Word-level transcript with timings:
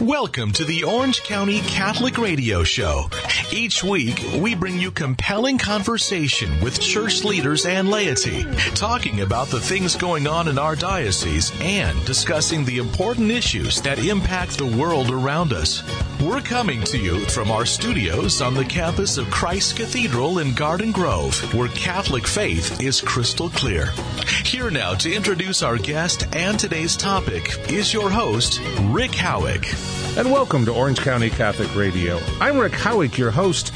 Welcome 0.00 0.52
to 0.52 0.64
the 0.64 0.84
Orange 0.84 1.22
County 1.24 1.60
Catholic 1.60 2.16
Radio 2.16 2.64
Show. 2.64 3.10
Each 3.52 3.84
week, 3.84 4.18
we 4.38 4.54
bring 4.54 4.78
you 4.78 4.90
compelling 4.90 5.58
conversation 5.58 6.58
with 6.62 6.80
church 6.80 7.22
leaders 7.22 7.66
and 7.66 7.90
laity, 7.90 8.44
talking 8.74 9.20
about 9.20 9.48
the 9.48 9.60
things 9.60 9.96
going 9.96 10.26
on 10.26 10.48
in 10.48 10.58
our 10.58 10.74
diocese 10.74 11.52
and 11.60 12.02
discussing 12.06 12.64
the 12.64 12.78
important 12.78 13.30
issues 13.30 13.82
that 13.82 13.98
impact 13.98 14.56
the 14.56 14.64
world 14.64 15.10
around 15.10 15.52
us. 15.52 15.82
We're 16.22 16.42
coming 16.42 16.82
to 16.82 16.98
you 16.98 17.20
from 17.20 17.50
our 17.50 17.64
studios 17.64 18.42
on 18.42 18.52
the 18.52 18.64
campus 18.66 19.16
of 19.16 19.30
Christ 19.30 19.76
Cathedral 19.76 20.40
in 20.40 20.52
Garden 20.52 20.92
Grove, 20.92 21.34
where 21.54 21.68
Catholic 21.68 22.26
faith 22.26 22.78
is 22.78 23.00
crystal 23.00 23.48
clear. 23.48 23.86
Here 24.44 24.70
now 24.70 24.92
to 24.96 25.10
introduce 25.10 25.62
our 25.62 25.78
guest 25.78 26.28
and 26.36 26.60
today's 26.60 26.94
topic 26.94 27.70
is 27.70 27.94
your 27.94 28.10
host, 28.10 28.60
Rick 28.82 29.12
Howick. 29.12 29.64
And 30.18 30.30
welcome 30.30 30.66
to 30.66 30.74
Orange 30.74 31.00
County 31.00 31.30
Catholic 31.30 31.74
Radio. 31.74 32.20
I'm 32.38 32.58
Rick 32.58 32.74
Howick, 32.74 33.16
your 33.16 33.30
host, 33.30 33.74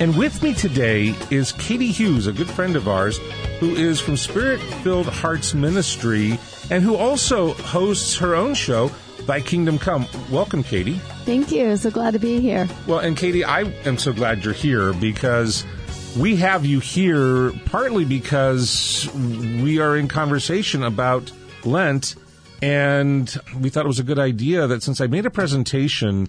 and 0.00 0.18
with 0.18 0.42
me 0.42 0.52
today 0.52 1.14
is 1.30 1.52
Katie 1.52 1.92
Hughes, 1.92 2.26
a 2.26 2.32
good 2.32 2.50
friend 2.50 2.74
of 2.74 2.88
ours, 2.88 3.18
who 3.60 3.76
is 3.76 4.00
from 4.00 4.16
Spirit 4.16 4.60
Filled 4.82 5.06
Hearts 5.06 5.54
Ministry 5.54 6.40
and 6.70 6.82
who 6.82 6.96
also 6.96 7.52
hosts 7.52 8.16
her 8.16 8.34
own 8.34 8.54
show, 8.54 8.90
Thy 9.26 9.40
Kingdom 9.40 9.78
Come. 9.78 10.06
Welcome, 10.30 10.62
Katie. 10.62 11.00
Thank 11.24 11.50
you. 11.50 11.76
So 11.76 11.90
glad 11.90 12.12
to 12.12 12.18
be 12.18 12.40
here. 12.40 12.68
Well, 12.86 12.98
and 12.98 13.16
Katie, 13.16 13.44
I 13.44 13.62
am 13.84 13.98
so 13.98 14.12
glad 14.12 14.44
you're 14.44 14.52
here 14.54 14.92
because 14.92 15.64
we 16.16 16.36
have 16.36 16.64
you 16.64 16.80
here 16.80 17.52
partly 17.66 18.04
because 18.04 19.08
we 19.14 19.80
are 19.80 19.96
in 19.96 20.08
conversation 20.08 20.82
about 20.82 21.32
Lent 21.64 22.14
and 22.62 23.36
we 23.58 23.68
thought 23.68 23.84
it 23.84 23.88
was 23.88 23.98
a 23.98 24.04
good 24.04 24.18
idea 24.18 24.66
that 24.66 24.82
since 24.82 25.00
I 25.00 25.06
made 25.06 25.26
a 25.26 25.30
presentation 25.30 26.28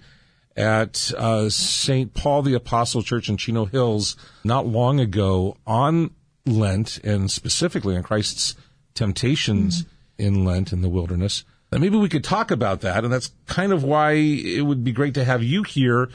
at 0.55 1.11
uh, 1.17 1.49
St. 1.49 2.13
Paul 2.13 2.41
the 2.41 2.53
Apostle 2.53 3.03
Church 3.03 3.29
in 3.29 3.37
Chino 3.37 3.65
Hills 3.65 4.15
not 4.43 4.65
long 4.65 4.99
ago 4.99 5.57
on 5.67 6.11
Lent 6.45 6.97
and 7.03 7.29
specifically 7.29 7.95
on 7.95 8.03
Christ's 8.03 8.55
temptations 8.93 9.83
mm-hmm. 9.83 10.23
in 10.23 10.45
Lent 10.45 10.73
in 10.73 10.81
the 10.81 10.89
wilderness, 10.89 11.43
maybe 11.79 11.97
we 11.97 12.09
could 12.09 12.23
talk 12.23 12.51
about 12.51 12.81
that. 12.81 13.03
And 13.03 13.11
that's 13.11 13.31
kind 13.47 13.71
of 13.71 13.83
why 13.83 14.13
it 14.13 14.61
would 14.61 14.83
be 14.83 14.91
great 14.91 15.15
to 15.15 15.23
have 15.23 15.43
you 15.43 15.63
here 15.63 16.09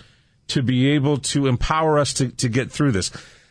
to 0.49 0.63
be 0.63 0.91
able 0.91 1.19
to 1.19 1.47
empower 1.47 1.99
us 1.99 2.15
to, 2.15 2.29
to 2.29 2.49
get 2.49 2.71
through 2.71 2.93
this. 2.93 3.11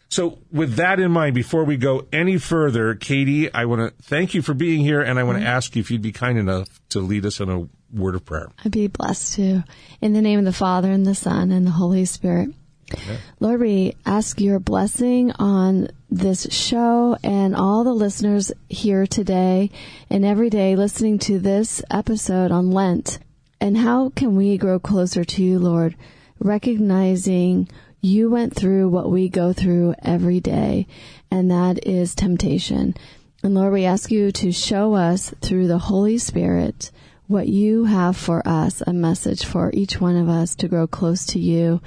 So, 0.10 0.40
with 0.52 0.76
that 0.76 1.00
in 1.00 1.12
mind, 1.12 1.36
before 1.36 1.64
we 1.64 1.78
go 1.78 2.08
any 2.12 2.40
further, 2.40 2.96
Katie, 2.96 3.54
I 3.54 3.66
want 3.66 3.96
to 3.96 4.04
thank 4.04 4.34
you 4.34 4.42
for 4.42 4.56
being 4.56 4.80
here, 4.80 5.02
and 5.02 5.20
I 5.20 5.24
want 5.24 5.38
to 5.38 5.44
mm-hmm. 5.44 5.56
ask 5.56 5.76
you 5.76 5.82
if 5.82 5.92
you'd 5.92 6.02
be 6.02 6.12
kind 6.12 6.40
enough 6.40 6.68
to 6.90 7.00
lead 7.00 7.28
us 7.28 7.40
in 7.40 7.50
a 7.50 7.68
word 7.96 8.16
of 8.16 8.26
prayer. 8.26 8.50
I'd 8.66 8.72
be 8.72 8.88
blessed 8.88 9.36
to. 9.36 9.64
In 10.02 10.14
the 10.14 10.22
name 10.22 10.40
of 10.40 10.46
the 10.46 10.54
Father, 10.54 10.92
and 10.92 11.06
the 11.06 11.14
Son, 11.14 11.52
and 11.52 11.66
the 11.66 11.72
Holy 11.72 12.06
Spirit. 12.06 12.50
Okay. 12.94 13.18
Lord, 13.40 13.62
we 13.62 13.95
ask 14.06 14.40
your 14.40 14.59
blessing 14.59 15.32
on 15.34 15.90
this 16.09 16.48
show 16.52 17.18
and 17.23 17.56
all 17.56 17.84
the 17.84 17.94
listeners 17.94 18.52
here 18.68 19.06
today 19.06 19.70
and 20.09 20.26
every 20.26 20.50
day 20.50 20.76
listening 20.76 21.20
to 21.20 21.40
this 21.40 21.84
episode 21.92 22.52
on 22.52 22.72
Lent. 22.72 23.20
And 23.62 23.78
how 23.78 24.10
can 24.10 24.36
we 24.36 24.58
grow 24.58 24.80
closer 24.80 25.23
to 25.23 25.44
you, 25.44 25.60
Lord, 25.60 25.95
recognizing 26.40 27.67
you 28.02 28.30
went 28.30 28.56
through 28.56 28.90
what 28.90 29.12
we 29.12 29.28
go 29.28 29.52
through 29.52 29.94
every 30.02 30.40
day, 30.40 30.88
and 31.30 31.52
that 31.52 31.86
is 31.86 32.16
temptation. 32.16 32.95
And 33.44 33.54
Lord, 33.54 33.73
we 33.73 33.86
ask 33.86 34.10
you 34.10 34.32
to 34.32 34.52
show 34.52 34.94
us 34.94 35.34
through 35.42 35.67
the 35.67 35.80
Holy 35.80 36.17
Spirit 36.17 36.92
what 37.28 37.48
you 37.48 37.86
have 37.86 38.17
for 38.17 38.42
us, 38.48 38.82
a 38.88 38.94
message 38.94 39.45
for 39.45 39.70
each 39.73 40.02
one 40.02 40.16
of 40.16 40.28
us 40.28 40.56
to 40.56 40.67
grow 40.67 40.88
close 40.88 41.26
to 41.28 41.40
you, 41.40 41.82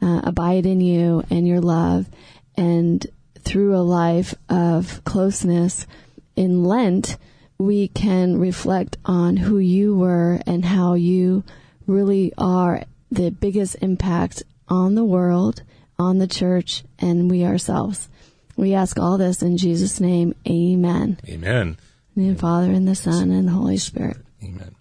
uh, 0.00 0.20
abide 0.24 0.66
in 0.66 0.80
you 0.80 1.24
and 1.30 1.46
your 1.46 1.60
love, 1.60 2.06
and 2.56 3.06
through 3.40 3.76
a 3.76 3.82
life 3.82 4.34
of 4.48 5.02
closeness 5.04 5.86
in 6.36 6.64
Lent, 6.64 7.16
we 7.58 7.88
can 7.88 8.38
reflect 8.38 8.96
on 9.04 9.36
who 9.36 9.58
you 9.58 9.96
were 9.96 10.40
and 10.46 10.64
how 10.64 10.94
you 10.94 11.42
really 11.86 12.32
are 12.38 12.84
the 13.10 13.30
biggest 13.30 13.76
impact 13.80 14.42
on 14.68 14.94
the 14.94 15.04
world, 15.04 15.62
on 15.98 16.18
the 16.18 16.26
church, 16.26 16.84
and 16.98 17.30
we 17.30 17.44
ourselves. 17.44 18.08
We 18.56 18.74
ask 18.74 18.98
all 18.98 19.18
this 19.18 19.42
in 19.42 19.56
Jesus' 19.56 20.00
name. 20.00 20.34
Amen. 20.46 21.18
Amen. 21.28 21.76
In 22.16 22.34
the 22.34 22.38
Father, 22.38 22.70
and 22.70 22.86
the 22.86 22.94
Son, 22.94 23.30
and 23.30 23.48
the 23.48 23.52
Holy 23.52 23.76
Spirit. 23.76 24.18
Amen. 24.42 24.74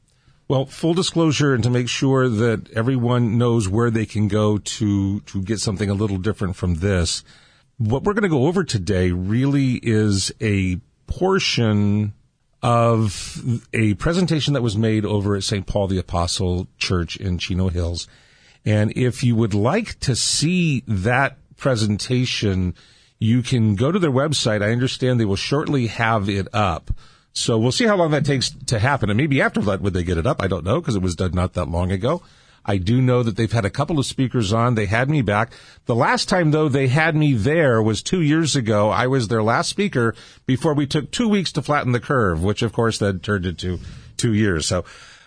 Well, 0.48 0.66
full 0.66 0.94
disclosure, 0.94 1.54
and 1.54 1.64
to 1.64 1.70
make 1.70 1.90
sure 1.90 2.30
that 2.30 2.72
everyone 2.72 3.38
knows 3.38 3.68
where 3.68 3.92
they 3.92 4.06
can 4.06 4.28
go 4.28 4.58
to 4.58 5.20
to 5.20 5.42
get 5.42 5.60
something 5.60 5.90
a 5.90 5.94
little 5.94 6.18
different 6.18 6.56
from 6.56 6.76
this, 6.76 7.24
what 7.78 8.04
we're 8.04 8.14
going 8.14 8.24
to 8.24 8.30
go 8.30 8.48
over 8.48 8.64
today 8.64 9.12
really 9.12 9.74
is 9.84 10.32
a 10.40 10.80
portion 11.06 12.14
of 12.64 13.62
a 13.74 13.94
presentation 13.96 14.54
that 14.54 14.64
was 14.64 14.78
made 14.78 15.06
over 15.06 15.36
at 15.36 15.44
St. 15.44 15.68
Paul 15.68 15.88
the 15.88 16.00
Apostle 16.00 16.68
Church 16.78 17.18
in 17.18 17.38
Chino 17.38 17.70
Hills 17.70 18.08
and 18.68 18.92
if 18.98 19.24
you 19.24 19.34
would 19.38 19.54
like 19.54 19.98
to 20.02 20.14
see 20.14 20.84
that 20.86 21.38
presentation, 21.56 22.76
you 23.18 23.42
can 23.42 23.76
go 23.76 23.94
to 23.94 23.98
their 23.98 24.12
website. 24.12 24.62
I 24.62 24.74
understand 24.74 25.22
they 25.22 25.26
will 25.26 25.38
shortly 25.38 25.88
have 25.88 26.28
it 26.28 26.50
up. 26.52 26.92
So 27.38 27.58
we'll 27.58 27.72
see 27.72 27.86
how 27.86 27.96
long 27.96 28.12
that 28.12 28.26
takes 28.26 28.50
to 28.50 28.80
happen. 28.80 29.10
And 29.10 29.18
maybe 29.18 29.42
after 29.42 29.62
that, 29.62 29.82
would 29.82 29.94
they 29.94 30.04
get 30.04 30.18
it 30.18 30.26
up? 30.26 30.42
I 30.42 30.48
don't 30.48 30.66
know 30.66 30.82
because 30.82 30.96
it 30.96 31.02
was 31.02 31.16
done 31.16 31.32
not 31.32 31.54
that 31.54 31.70
long 31.70 31.92
ago. 31.92 32.24
I 32.66 32.78
do 32.78 33.02
know 33.02 33.24
that 33.24 33.38
they've 33.38 33.52
had 33.52 33.64
a 33.64 33.70
couple 33.70 33.98
of 33.98 34.06
speakers 34.06 34.52
on. 34.52 34.76
They 34.76 34.88
had 34.88 35.10
me 35.10 35.22
back. 35.22 35.54
The 35.86 35.96
last 35.96 36.28
time 36.28 36.52
though 36.52 36.68
they 36.68 36.88
had 36.88 37.16
me 37.16 37.34
there 37.34 37.82
was 37.82 38.02
two 38.02 38.22
years 38.22 38.56
ago. 38.56 38.90
I 38.90 39.08
was 39.08 39.28
their 39.30 39.44
last 39.44 39.70
speaker 39.70 40.16
before 40.46 40.74
we 40.74 40.86
took 40.86 41.12
two 41.12 41.30
weeks 41.30 41.52
to 41.54 41.62
flatten 41.62 41.94
the 41.94 42.02
curve, 42.02 42.44
which 42.44 42.62
of 42.62 42.74
course 42.74 42.98
then 42.98 43.20
turned 43.20 43.46
into 43.46 43.80
two 44.18 44.34
years. 44.34 44.66
So 44.66 44.84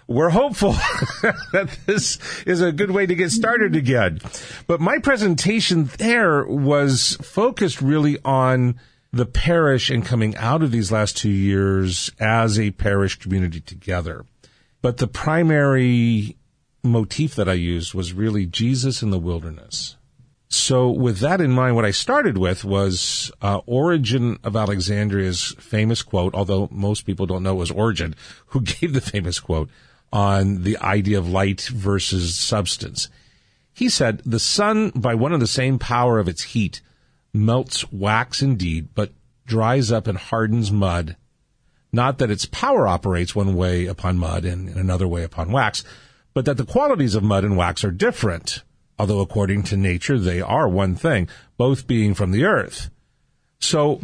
we're 0.06 0.30
hopeful 0.30 0.72
that 1.52 1.78
this 1.86 2.18
is 2.44 2.60
a 2.60 2.72
good 2.72 2.90
way 2.90 3.06
to 3.06 3.14
get 3.14 3.30
started 3.30 3.74
again. 3.76 4.20
But 4.66 4.80
my 4.80 4.98
presentation 4.98 5.84
there 5.96 6.44
was 6.44 7.16
focused 7.22 7.80
really 7.80 8.18
on 8.24 8.78
the 9.12 9.26
parish 9.26 9.90
and 9.90 10.04
coming 10.04 10.36
out 10.36 10.62
of 10.62 10.70
these 10.70 10.92
last 10.92 11.16
two 11.16 11.30
years 11.30 12.10
as 12.20 12.58
a 12.58 12.70
parish 12.72 13.18
community 13.18 13.60
together. 13.60 14.24
But 14.82 14.98
the 14.98 15.08
primary 15.08 16.36
motif 16.82 17.34
that 17.34 17.48
I 17.48 17.54
used 17.54 17.92
was 17.92 18.12
really 18.12 18.46
Jesus 18.46 19.02
in 19.02 19.10
the 19.10 19.18
wilderness. 19.18 19.96
So 20.48 20.90
with 20.90 21.18
that 21.18 21.40
in 21.40 21.52
mind, 21.52 21.76
what 21.76 21.84
I 21.84 21.92
started 21.92 22.36
with 22.36 22.64
was 22.64 23.30
uh, 23.40 23.60
Origen 23.66 24.38
of 24.42 24.56
Alexandria's 24.56 25.54
famous 25.60 26.02
quote, 26.02 26.34
although 26.34 26.68
most 26.72 27.06
people 27.06 27.26
don't 27.26 27.44
know 27.44 27.52
it 27.52 27.58
was 27.58 27.70
Origen 27.70 28.16
who 28.46 28.60
gave 28.62 28.92
the 28.92 29.00
famous 29.00 29.38
quote 29.38 29.70
on 30.12 30.64
the 30.64 30.76
idea 30.78 31.18
of 31.18 31.28
light 31.28 31.62
versus 31.62 32.36
substance. 32.36 33.08
He 33.72 33.88
said, 33.88 34.22
the 34.26 34.40
sun, 34.40 34.90
by 34.90 35.14
one 35.14 35.32
and 35.32 35.40
the 35.40 35.46
same 35.46 35.78
power 35.78 36.18
of 36.18 36.28
its 36.28 36.42
heat, 36.42 36.80
melts 37.32 37.90
wax 37.92 38.42
indeed, 38.42 38.88
but 38.94 39.12
dries 39.46 39.90
up 39.90 40.06
and 40.06 40.18
hardens 40.18 40.70
mud. 40.70 41.16
Not 41.92 42.18
that 42.18 42.30
its 42.30 42.46
power 42.46 42.86
operates 42.86 43.34
one 43.34 43.56
way 43.56 43.86
upon 43.86 44.16
mud 44.16 44.44
and 44.44 44.68
in 44.68 44.78
another 44.78 45.08
way 45.08 45.24
upon 45.24 45.50
wax, 45.50 45.82
but 46.34 46.44
that 46.44 46.56
the 46.56 46.64
qualities 46.64 47.14
of 47.14 47.22
mud 47.22 47.44
and 47.44 47.56
wax 47.56 47.82
are 47.82 47.90
different, 47.90 48.62
although 48.98 49.20
according 49.20 49.64
to 49.64 49.76
nature 49.76 50.18
they 50.18 50.40
are 50.40 50.68
one 50.68 50.94
thing, 50.94 51.28
both 51.56 51.86
being 51.86 52.14
from 52.14 52.30
the 52.30 52.44
earth. 52.44 52.90
So 53.58 54.00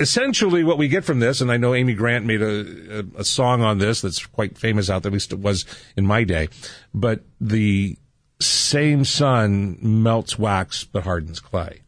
essentially 0.00 0.64
what 0.64 0.78
we 0.78 0.88
get 0.88 1.04
from 1.04 1.20
this, 1.20 1.40
and 1.40 1.52
I 1.52 1.56
know 1.56 1.74
Amy 1.74 1.94
Grant 1.94 2.24
made 2.24 2.42
a, 2.42 3.00
a, 3.00 3.20
a 3.20 3.24
song 3.24 3.62
on 3.62 3.78
this 3.78 4.00
that's 4.00 4.24
quite 4.24 4.56
famous 4.56 4.88
out 4.88 5.02
there, 5.02 5.10
at 5.10 5.14
least 5.14 5.32
it 5.32 5.38
was 5.38 5.64
in 5.96 6.06
my 6.06 6.24
day, 6.24 6.48
but 6.94 7.20
the 7.40 7.98
same 8.40 9.04
sun 9.04 9.78
melts 9.82 10.38
wax 10.38 10.84
but 10.84 11.02
hardens 11.02 11.40
clay. 11.40 11.82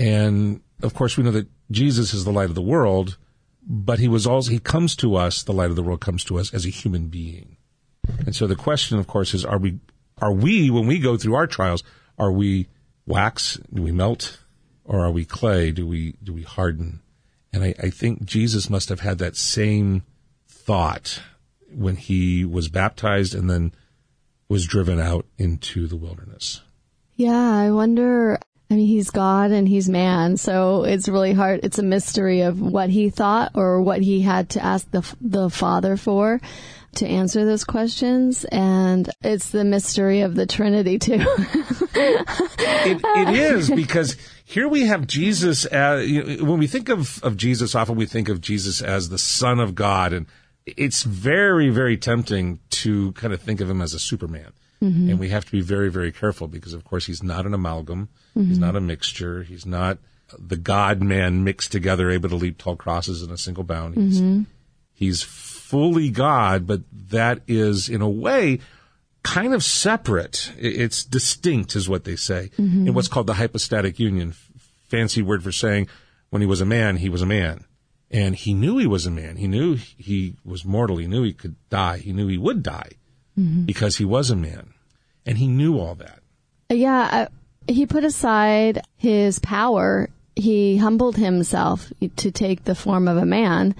And 0.00 0.62
of 0.82 0.94
course 0.94 1.18
we 1.18 1.24
know 1.24 1.30
that 1.32 1.48
Jesus 1.70 2.14
is 2.14 2.24
the 2.24 2.32
light 2.32 2.48
of 2.48 2.54
the 2.54 2.62
world, 2.62 3.18
but 3.62 3.98
he 3.98 4.08
was 4.08 4.26
also, 4.26 4.50
he 4.50 4.58
comes 4.58 4.96
to 4.96 5.14
us, 5.14 5.42
the 5.42 5.52
light 5.52 5.68
of 5.68 5.76
the 5.76 5.82
world 5.82 6.00
comes 6.00 6.24
to 6.24 6.38
us 6.38 6.54
as 6.54 6.64
a 6.64 6.70
human 6.70 7.08
being. 7.08 7.58
And 8.24 8.34
so 8.34 8.46
the 8.46 8.56
question, 8.56 8.98
of 8.98 9.06
course, 9.06 9.34
is 9.34 9.44
are 9.44 9.58
we, 9.58 9.78
are 10.18 10.32
we, 10.32 10.70
when 10.70 10.86
we 10.86 10.98
go 10.98 11.18
through 11.18 11.34
our 11.34 11.46
trials, 11.46 11.82
are 12.18 12.32
we 12.32 12.66
wax? 13.06 13.58
Do 13.72 13.82
we 13.82 13.92
melt? 13.92 14.38
Or 14.84 15.04
are 15.04 15.10
we 15.10 15.26
clay? 15.26 15.70
Do 15.70 15.86
we, 15.86 16.16
do 16.22 16.32
we 16.32 16.42
harden? 16.42 17.02
And 17.52 17.62
I, 17.62 17.74
I 17.78 17.90
think 17.90 18.24
Jesus 18.24 18.70
must 18.70 18.88
have 18.88 19.00
had 19.00 19.18
that 19.18 19.36
same 19.36 20.02
thought 20.48 21.20
when 21.70 21.96
he 21.96 22.44
was 22.44 22.68
baptized 22.68 23.34
and 23.34 23.50
then 23.50 23.72
was 24.48 24.66
driven 24.66 24.98
out 24.98 25.26
into 25.36 25.86
the 25.86 25.96
wilderness. 25.96 26.62
Yeah, 27.16 27.54
I 27.54 27.70
wonder. 27.70 28.38
I 28.70 28.74
mean, 28.76 28.86
he's 28.86 29.10
God 29.10 29.50
and 29.50 29.66
he's 29.66 29.88
man, 29.88 30.36
so 30.36 30.84
it's 30.84 31.08
really 31.08 31.32
hard. 31.32 31.60
It's 31.64 31.78
a 31.78 31.82
mystery 31.82 32.42
of 32.42 32.60
what 32.60 32.88
he 32.88 33.10
thought 33.10 33.52
or 33.54 33.82
what 33.82 34.00
he 34.00 34.20
had 34.20 34.50
to 34.50 34.64
ask 34.64 34.88
the 34.90 35.02
the 35.20 35.50
Father 35.50 35.96
for. 35.96 36.40
to 36.96 37.06
answer 37.06 37.44
those 37.44 37.64
questions. 37.64 38.44
And 38.46 39.08
it's 39.22 39.50
the 39.50 39.64
mystery 39.64 40.22
of 40.22 40.34
the 40.34 40.46
Trinity, 40.46 40.98
too. 40.98 41.18
it, 41.94 43.00
it 43.04 43.28
is 43.34 43.70
because 43.70 44.16
here 44.44 44.68
we 44.68 44.86
have 44.86 45.06
Jesus 45.06 45.64
as, 45.66 46.08
you 46.08 46.22
know, 46.22 46.44
when 46.44 46.58
we 46.58 46.66
think 46.66 46.88
of, 46.88 47.22
of 47.22 47.36
Jesus, 47.36 47.74
often 47.74 47.96
we 47.96 48.06
think 48.06 48.28
of 48.28 48.40
Jesus 48.40 48.82
as 48.82 49.08
the 49.08 49.18
Son 49.18 49.60
of 49.60 49.74
God. 49.74 50.12
And 50.12 50.26
it's 50.66 51.02
very, 51.02 51.70
very 51.70 51.96
tempting 51.96 52.58
to 52.70 53.12
kind 53.12 53.32
of 53.32 53.40
think 53.40 53.60
of 53.60 53.70
him 53.70 53.80
as 53.80 53.94
a 53.94 54.00
Superman. 54.00 54.52
Mm-hmm. 54.82 55.10
And 55.10 55.18
we 55.18 55.28
have 55.28 55.44
to 55.44 55.52
be 55.52 55.60
very, 55.60 55.90
very 55.90 56.10
careful 56.10 56.48
because, 56.48 56.72
of 56.72 56.84
course, 56.84 57.06
he's 57.06 57.22
not 57.22 57.46
an 57.46 57.54
amalgam. 57.54 58.08
Mm-hmm. 58.36 58.48
He's 58.48 58.58
not 58.58 58.76
a 58.76 58.80
mixture. 58.80 59.42
He's 59.42 59.66
not 59.66 59.98
the 60.38 60.56
God 60.56 61.02
man 61.02 61.44
mixed 61.44 61.72
together, 61.72 62.10
able 62.10 62.28
to 62.28 62.36
leap 62.36 62.58
tall 62.58 62.76
crosses 62.76 63.22
in 63.22 63.30
a 63.30 63.38
single 63.38 63.64
bound. 63.64 63.94
He's, 63.96 64.20
mm-hmm. 64.20 64.42
he's 64.92 65.22
fully 65.22 66.10
God, 66.10 66.66
but 66.66 66.82
that 67.10 67.40
is, 67.46 67.88
in 67.88 68.00
a 68.00 68.08
way, 68.08 68.60
kind 69.22 69.52
of 69.52 69.62
separate. 69.62 70.52
It's 70.56 71.04
distinct, 71.04 71.76
is 71.76 71.88
what 71.88 72.04
they 72.04 72.16
say, 72.16 72.50
mm-hmm. 72.56 72.88
in 72.88 72.94
what's 72.94 73.08
called 73.08 73.26
the 73.26 73.34
hypostatic 73.34 73.98
union. 73.98 74.34
Fancy 74.88 75.22
word 75.22 75.42
for 75.42 75.52
saying 75.52 75.88
when 76.30 76.42
he 76.42 76.46
was 76.46 76.60
a 76.60 76.66
man, 76.66 76.96
he 76.96 77.08
was 77.08 77.22
a 77.22 77.26
man. 77.26 77.64
And 78.10 78.34
he 78.34 78.54
knew 78.54 78.78
he 78.78 78.88
was 78.88 79.06
a 79.06 79.10
man. 79.10 79.36
He 79.36 79.46
knew 79.46 79.76
he 79.76 80.34
was 80.44 80.64
mortal. 80.64 80.96
He 80.96 81.06
knew 81.06 81.22
he 81.22 81.32
could 81.32 81.54
die. 81.68 81.98
He 81.98 82.12
knew 82.12 82.26
he 82.26 82.38
would 82.38 82.62
die 82.62 82.90
mm-hmm. 83.38 83.64
because 83.64 83.96
he 83.96 84.04
was 84.04 84.30
a 84.30 84.36
man. 84.36 84.74
And 85.26 85.38
he 85.38 85.46
knew 85.46 85.78
all 85.78 85.94
that. 85.96 86.20
Yeah. 86.70 87.08
Uh, 87.12 87.26
he 87.72 87.86
put 87.86 88.04
aside 88.04 88.82
his 88.96 89.38
power. 89.38 90.08
He 90.34 90.78
humbled 90.78 91.16
himself 91.16 91.92
to 92.16 92.30
take 92.30 92.64
the 92.64 92.74
form 92.74 93.06
of 93.06 93.16
a 93.16 93.26
man. 93.26 93.74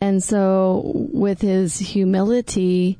And 0.00 0.22
so 0.22 0.82
with 0.94 1.40
his 1.40 1.78
humility, 1.78 2.98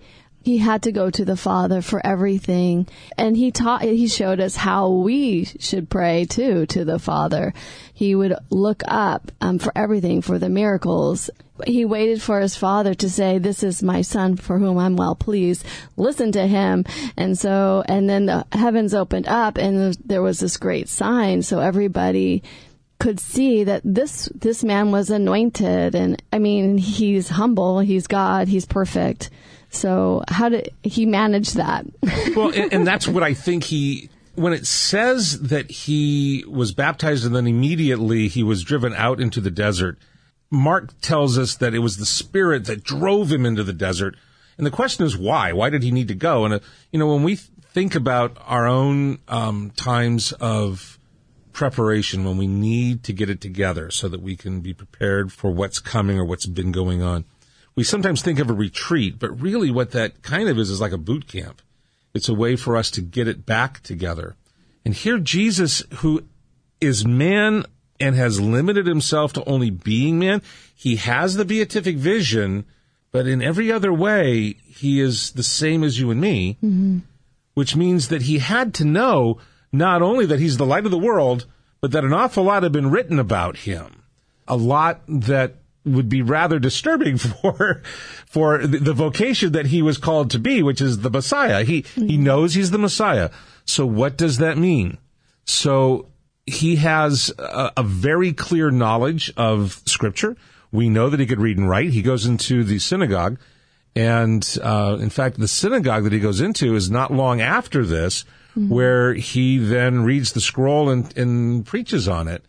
he 0.48 0.56
had 0.56 0.84
to 0.84 0.92
go 0.92 1.10
to 1.10 1.26
the 1.26 1.36
Father 1.36 1.82
for 1.82 2.00
everything. 2.06 2.86
And 3.18 3.36
he 3.36 3.50
taught, 3.50 3.82
he 3.82 4.08
showed 4.08 4.40
us 4.40 4.56
how 4.56 4.88
we 4.88 5.44
should 5.44 5.90
pray 5.90 6.24
too 6.24 6.64
to 6.66 6.86
the 6.86 6.98
Father. 6.98 7.52
He 7.92 8.14
would 8.14 8.34
look 8.48 8.82
up 8.88 9.30
um, 9.42 9.58
for 9.58 9.72
everything, 9.76 10.22
for 10.22 10.38
the 10.38 10.48
miracles. 10.48 11.28
He 11.66 11.84
waited 11.84 12.22
for 12.22 12.40
his 12.40 12.56
father 12.56 12.94
to 12.94 13.10
say, 13.10 13.36
this 13.36 13.62
is 13.62 13.82
my 13.82 14.00
son 14.00 14.36
for 14.36 14.58
whom 14.58 14.78
I'm 14.78 14.96
well 14.96 15.14
pleased. 15.14 15.66
Listen 15.98 16.32
to 16.32 16.46
him. 16.46 16.86
And 17.14 17.36
so, 17.36 17.84
and 17.86 18.08
then 18.08 18.24
the 18.24 18.46
heavens 18.50 18.94
opened 18.94 19.28
up 19.28 19.58
and 19.58 19.94
there 20.02 20.22
was 20.22 20.40
this 20.40 20.56
great 20.56 20.88
sign. 20.88 21.42
So 21.42 21.58
everybody 21.58 22.42
could 22.98 23.20
see 23.20 23.64
that 23.64 23.82
this 23.84 24.28
this 24.34 24.64
man 24.64 24.90
was 24.90 25.08
anointed 25.08 25.94
and 25.94 26.20
I 26.32 26.38
mean 26.40 26.78
he's 26.78 27.28
humble, 27.28 27.78
he's 27.78 28.08
God, 28.08 28.48
he's 28.48 28.66
perfect. 28.66 29.30
So 29.70 30.22
how 30.28 30.48
did 30.48 30.70
he 30.82 31.06
manage 31.06 31.52
that? 31.52 31.86
well, 32.34 32.50
and, 32.54 32.72
and 32.72 32.86
that's 32.86 33.06
what 33.06 33.22
I 33.22 33.34
think 33.34 33.64
he 33.64 34.10
when 34.38 34.52
it 34.52 34.66
says 34.66 35.40
that 35.40 35.70
he 35.70 36.44
was 36.48 36.72
baptized 36.72 37.26
and 37.26 37.34
then 37.34 37.46
immediately 37.46 38.28
he 38.28 38.42
was 38.42 38.62
driven 38.62 38.94
out 38.94 39.20
into 39.20 39.40
the 39.40 39.50
desert, 39.50 39.98
Mark 40.50 40.98
tells 41.00 41.36
us 41.36 41.56
that 41.56 41.74
it 41.74 41.80
was 41.80 41.96
the 41.96 42.06
Spirit 42.06 42.64
that 42.66 42.84
drove 42.84 43.32
him 43.32 43.44
into 43.44 43.64
the 43.64 43.72
desert. 43.72 44.16
And 44.56 44.66
the 44.66 44.70
question 44.70 45.04
is 45.04 45.16
why? 45.16 45.52
Why 45.52 45.70
did 45.70 45.82
he 45.82 45.90
need 45.90 46.08
to 46.08 46.14
go? 46.14 46.44
And, 46.44 46.54
uh, 46.54 46.60
you 46.92 46.98
know, 46.98 47.12
when 47.12 47.24
we 47.24 47.34
think 47.36 47.94
about 47.94 48.36
our 48.46 48.66
own 48.66 49.18
um, 49.28 49.72
times 49.76 50.32
of 50.32 50.98
preparation, 51.52 52.24
when 52.24 52.38
we 52.38 52.46
need 52.46 53.02
to 53.04 53.12
get 53.12 53.28
it 53.28 53.40
together 53.40 53.90
so 53.90 54.08
that 54.08 54.22
we 54.22 54.36
can 54.36 54.60
be 54.60 54.72
prepared 54.72 55.32
for 55.32 55.50
what's 55.50 55.80
coming 55.80 56.18
or 56.18 56.24
what's 56.24 56.46
been 56.46 56.72
going 56.72 57.02
on, 57.02 57.24
we 57.78 57.84
sometimes 57.84 58.22
think 58.22 58.40
of 58.40 58.50
a 58.50 58.54
retreat, 58.54 59.20
but 59.20 59.40
really 59.40 59.70
what 59.70 59.92
that 59.92 60.20
kind 60.20 60.48
of 60.48 60.58
is 60.58 60.68
is 60.68 60.80
like 60.80 60.90
a 60.90 60.98
boot 60.98 61.28
camp. 61.28 61.62
It's 62.12 62.28
a 62.28 62.34
way 62.34 62.56
for 62.56 62.76
us 62.76 62.90
to 62.90 63.00
get 63.00 63.28
it 63.28 63.46
back 63.46 63.84
together. 63.84 64.34
And 64.84 64.92
here 64.92 65.20
Jesus, 65.20 65.84
who 65.98 66.24
is 66.80 67.06
man 67.06 67.66
and 68.00 68.16
has 68.16 68.40
limited 68.40 68.88
himself 68.88 69.32
to 69.34 69.44
only 69.44 69.70
being 69.70 70.18
man, 70.18 70.42
he 70.74 70.96
has 70.96 71.36
the 71.36 71.44
beatific 71.44 71.98
vision, 71.98 72.64
but 73.12 73.28
in 73.28 73.40
every 73.40 73.70
other 73.70 73.92
way, 73.92 74.56
he 74.66 74.98
is 74.98 75.30
the 75.30 75.44
same 75.44 75.84
as 75.84 76.00
you 76.00 76.10
and 76.10 76.20
me, 76.20 76.58
mm-hmm. 76.60 76.98
which 77.54 77.76
means 77.76 78.08
that 78.08 78.22
he 78.22 78.40
had 78.40 78.74
to 78.74 78.84
know 78.84 79.38
not 79.70 80.02
only 80.02 80.26
that 80.26 80.40
he's 80.40 80.56
the 80.56 80.66
light 80.66 80.84
of 80.84 80.90
the 80.90 80.98
world, 80.98 81.46
but 81.80 81.92
that 81.92 82.02
an 82.02 82.12
awful 82.12 82.42
lot 82.42 82.64
had 82.64 82.72
been 82.72 82.90
written 82.90 83.20
about 83.20 83.58
him. 83.58 84.02
A 84.48 84.56
lot 84.56 85.00
that 85.06 85.58
would 85.88 86.08
be 86.08 86.22
rather 86.22 86.58
disturbing 86.58 87.18
for 87.18 87.82
for 88.26 88.66
the 88.66 88.92
vocation 88.92 89.52
that 89.52 89.66
he 89.66 89.82
was 89.82 89.98
called 89.98 90.30
to 90.30 90.38
be, 90.38 90.62
which 90.62 90.80
is 90.80 91.00
the 91.00 91.10
Messiah. 91.10 91.64
He 91.64 91.82
mm-hmm. 91.82 92.06
he 92.06 92.16
knows 92.16 92.54
he's 92.54 92.70
the 92.70 92.78
Messiah. 92.78 93.30
So 93.64 93.84
what 93.86 94.16
does 94.16 94.38
that 94.38 94.56
mean? 94.56 94.98
So 95.44 96.08
he 96.46 96.76
has 96.76 97.32
a, 97.38 97.72
a, 97.78 97.82
very 97.82 98.32
clear 98.32 98.70
knowledge 98.70 99.32
of 99.36 99.82
Scripture. 99.84 100.36
We 100.72 100.88
know 100.88 101.10
that 101.10 101.20
he 101.20 101.26
could 101.26 101.40
read 101.40 101.58
and 101.58 101.68
write. 101.68 101.90
He 101.90 102.02
goes 102.02 102.26
into 102.26 102.64
the 102.64 102.78
synagogue, 102.78 103.38
and 103.94 104.58
uh, 104.62 104.98
in 105.00 105.10
fact, 105.10 105.38
the 105.38 105.48
synagogue 105.48 106.04
that 106.04 106.12
he 106.12 106.20
goes 106.20 106.40
into 106.40 106.74
is 106.74 106.90
not 106.90 107.12
long 107.12 107.40
after 107.40 107.84
this, 107.84 108.24
mm-hmm. 108.50 108.68
where 108.68 109.14
he 109.14 109.58
then 109.58 110.04
reads 110.04 110.32
the 110.32 110.40
scroll 110.40 110.88
and, 110.90 111.16
and 111.16 111.66
preaches 111.66 112.08
on 112.08 112.28
it. 112.28 112.44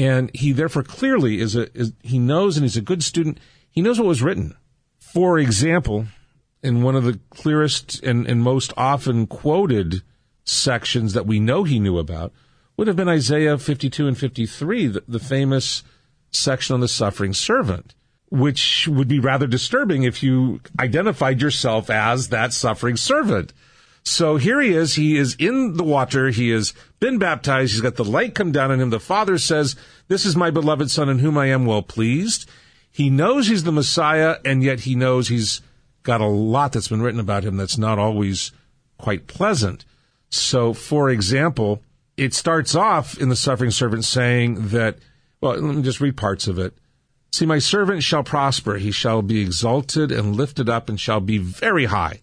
And 0.00 0.30
he 0.32 0.52
therefore 0.52 0.82
clearly 0.82 1.40
is 1.40 1.54
a, 1.54 1.70
is, 1.76 1.92
he 2.02 2.18
knows 2.18 2.56
and 2.56 2.64
he's 2.64 2.78
a 2.78 2.80
good 2.80 3.02
student. 3.02 3.38
He 3.70 3.82
knows 3.82 3.98
what 3.98 4.08
was 4.08 4.22
written. 4.22 4.56
For 4.98 5.38
example, 5.38 6.06
in 6.62 6.82
one 6.82 6.96
of 6.96 7.04
the 7.04 7.20
clearest 7.28 8.02
and, 8.02 8.26
and 8.26 8.42
most 8.42 8.72
often 8.78 9.26
quoted 9.26 10.02
sections 10.44 11.12
that 11.12 11.26
we 11.26 11.38
know 11.38 11.64
he 11.64 11.78
knew 11.78 11.98
about 11.98 12.32
would 12.78 12.88
have 12.88 12.96
been 12.96 13.10
Isaiah 13.10 13.58
52 13.58 14.08
and 14.08 14.16
53, 14.16 14.86
the, 14.86 15.04
the 15.06 15.18
famous 15.18 15.82
section 16.30 16.72
on 16.72 16.80
the 16.80 16.88
suffering 16.88 17.34
servant, 17.34 17.94
which 18.30 18.88
would 18.88 19.08
be 19.08 19.20
rather 19.20 19.46
disturbing 19.46 20.04
if 20.04 20.22
you 20.22 20.60
identified 20.78 21.42
yourself 21.42 21.90
as 21.90 22.30
that 22.30 22.54
suffering 22.54 22.96
servant. 22.96 23.52
So 24.02 24.36
here 24.36 24.60
he 24.60 24.72
is. 24.72 24.94
He 24.94 25.16
is 25.16 25.34
in 25.38 25.76
the 25.76 25.84
water. 25.84 26.30
He 26.30 26.50
has 26.50 26.72
been 26.98 27.18
baptized. 27.18 27.72
He's 27.72 27.80
got 27.80 27.96
the 27.96 28.04
light 28.04 28.34
come 28.34 28.52
down 28.52 28.70
on 28.70 28.80
him. 28.80 28.90
The 28.90 29.00
Father 29.00 29.38
says, 29.38 29.76
This 30.08 30.24
is 30.24 30.36
my 30.36 30.50
beloved 30.50 30.90
Son 30.90 31.08
in 31.08 31.18
whom 31.18 31.36
I 31.36 31.46
am 31.46 31.66
well 31.66 31.82
pleased. 31.82 32.48
He 32.90 33.10
knows 33.10 33.46
he's 33.46 33.64
the 33.64 33.72
Messiah, 33.72 34.38
and 34.44 34.62
yet 34.62 34.80
he 34.80 34.94
knows 34.94 35.28
he's 35.28 35.60
got 36.02 36.20
a 36.20 36.26
lot 36.26 36.72
that's 36.72 36.88
been 36.88 37.02
written 37.02 37.20
about 37.20 37.44
him 37.44 37.56
that's 37.56 37.78
not 37.78 37.98
always 37.98 38.52
quite 38.98 39.26
pleasant. 39.26 39.84
So, 40.30 40.72
for 40.72 41.10
example, 41.10 41.82
it 42.16 42.34
starts 42.34 42.74
off 42.74 43.18
in 43.18 43.28
the 43.28 43.36
suffering 43.36 43.70
servant 43.70 44.04
saying 44.04 44.68
that, 44.68 44.98
well, 45.40 45.56
let 45.56 45.74
me 45.74 45.82
just 45.82 46.00
read 46.00 46.16
parts 46.16 46.48
of 46.48 46.58
it. 46.58 46.74
See, 47.32 47.46
my 47.46 47.58
servant 47.58 48.02
shall 48.02 48.24
prosper. 48.24 48.76
He 48.76 48.90
shall 48.90 49.22
be 49.22 49.40
exalted 49.40 50.10
and 50.10 50.36
lifted 50.36 50.68
up 50.68 50.88
and 50.88 50.98
shall 50.98 51.20
be 51.20 51.38
very 51.38 51.86
high. 51.86 52.22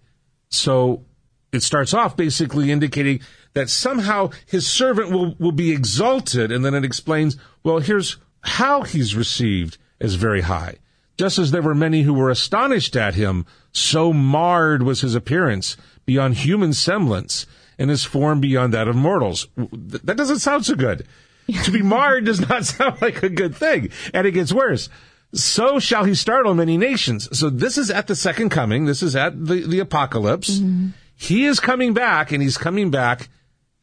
So 0.50 1.05
it 1.51 1.63
starts 1.63 1.94
off 1.94 2.18
basically 2.18 2.72
indicating 2.72 3.22
that 3.54 3.70
somehow 3.70 4.30
his 4.46 4.68
servant 4.68 5.12
will, 5.12 5.36
will 5.39 5.51
be 5.51 5.72
exalted. 5.72 6.51
And 6.51 6.63
then 6.63 6.74
it 6.74 6.86
explains, 6.86 7.38
well, 7.63 7.80
here's 7.80 8.18
how 8.42 8.84
he's 8.84 9.16
received 9.16 9.77
as 10.00 10.16
very 10.16 10.42
high. 10.42 10.75
Just 11.18 11.39
as 11.39 11.51
there 11.51 11.63
were 11.63 11.74
many 11.74 12.04
who 12.04 12.13
were 12.13 12.30
astonished 12.30 12.96
at 12.96 13.16
him, 13.16 13.46
so 13.72 14.13
marred 14.13 14.84
was 14.84 15.01
his 15.01 15.16
appearance 15.16 15.75
beyond 16.06 16.36
human 16.36 16.74
semblance 16.74 17.48
and 17.80 17.89
his 17.89 18.04
form 18.04 18.39
beyond 18.39 18.74
that 18.74 18.88
of 18.88 18.96
mortals. 18.96 19.48
That 19.56 20.18
doesn't 20.18 20.39
sound 20.39 20.66
so 20.66 20.75
good. 20.75 21.08
to 21.63 21.72
be 21.72 21.82
marred 21.82 22.25
does 22.25 22.48
not 22.48 22.66
sound 22.66 23.01
like 23.01 23.24
a 23.24 23.30
good 23.30 23.56
thing. 23.56 23.89
And 24.13 24.27
it 24.27 24.32
gets 24.32 24.51
worse. 24.51 24.89
So 25.34 25.80
shall 25.80 26.04
he 26.04 26.16
startle 26.16 26.54
many 26.54 26.77
nations. 26.77 27.38
So 27.38 27.50
this 27.50 27.77
is 27.77 27.89
at 27.89 28.08
the 28.08 28.16
second 28.16 28.50
coming. 28.50 28.86
This 28.86 29.04
is 29.04 29.16
at 29.16 29.46
the, 29.46 29.62
the 29.62 29.80
apocalypse. 29.80 30.60
Mm-hmm. 30.60 30.89
He 31.17 31.45
is 31.45 31.59
coming 31.59 31.93
back 31.93 32.31
and 32.31 32.41
he's 32.41 32.57
coming 32.57 32.91
back 32.91 33.27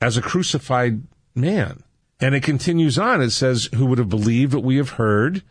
as 0.01 0.17
a 0.17 0.23
crucified 0.23 1.03
man. 1.35 1.83
And 2.21 2.35
it 2.35 2.43
continues 2.43 2.99
on. 2.99 3.21
It 3.21 3.31
says, 3.31 3.69
who 3.75 3.87
would 3.87 3.99
have 3.99 4.09
believed 4.09 4.55
what 4.55 4.63
we 4.63 4.77
have 4.77 4.91
heard? 4.91 5.43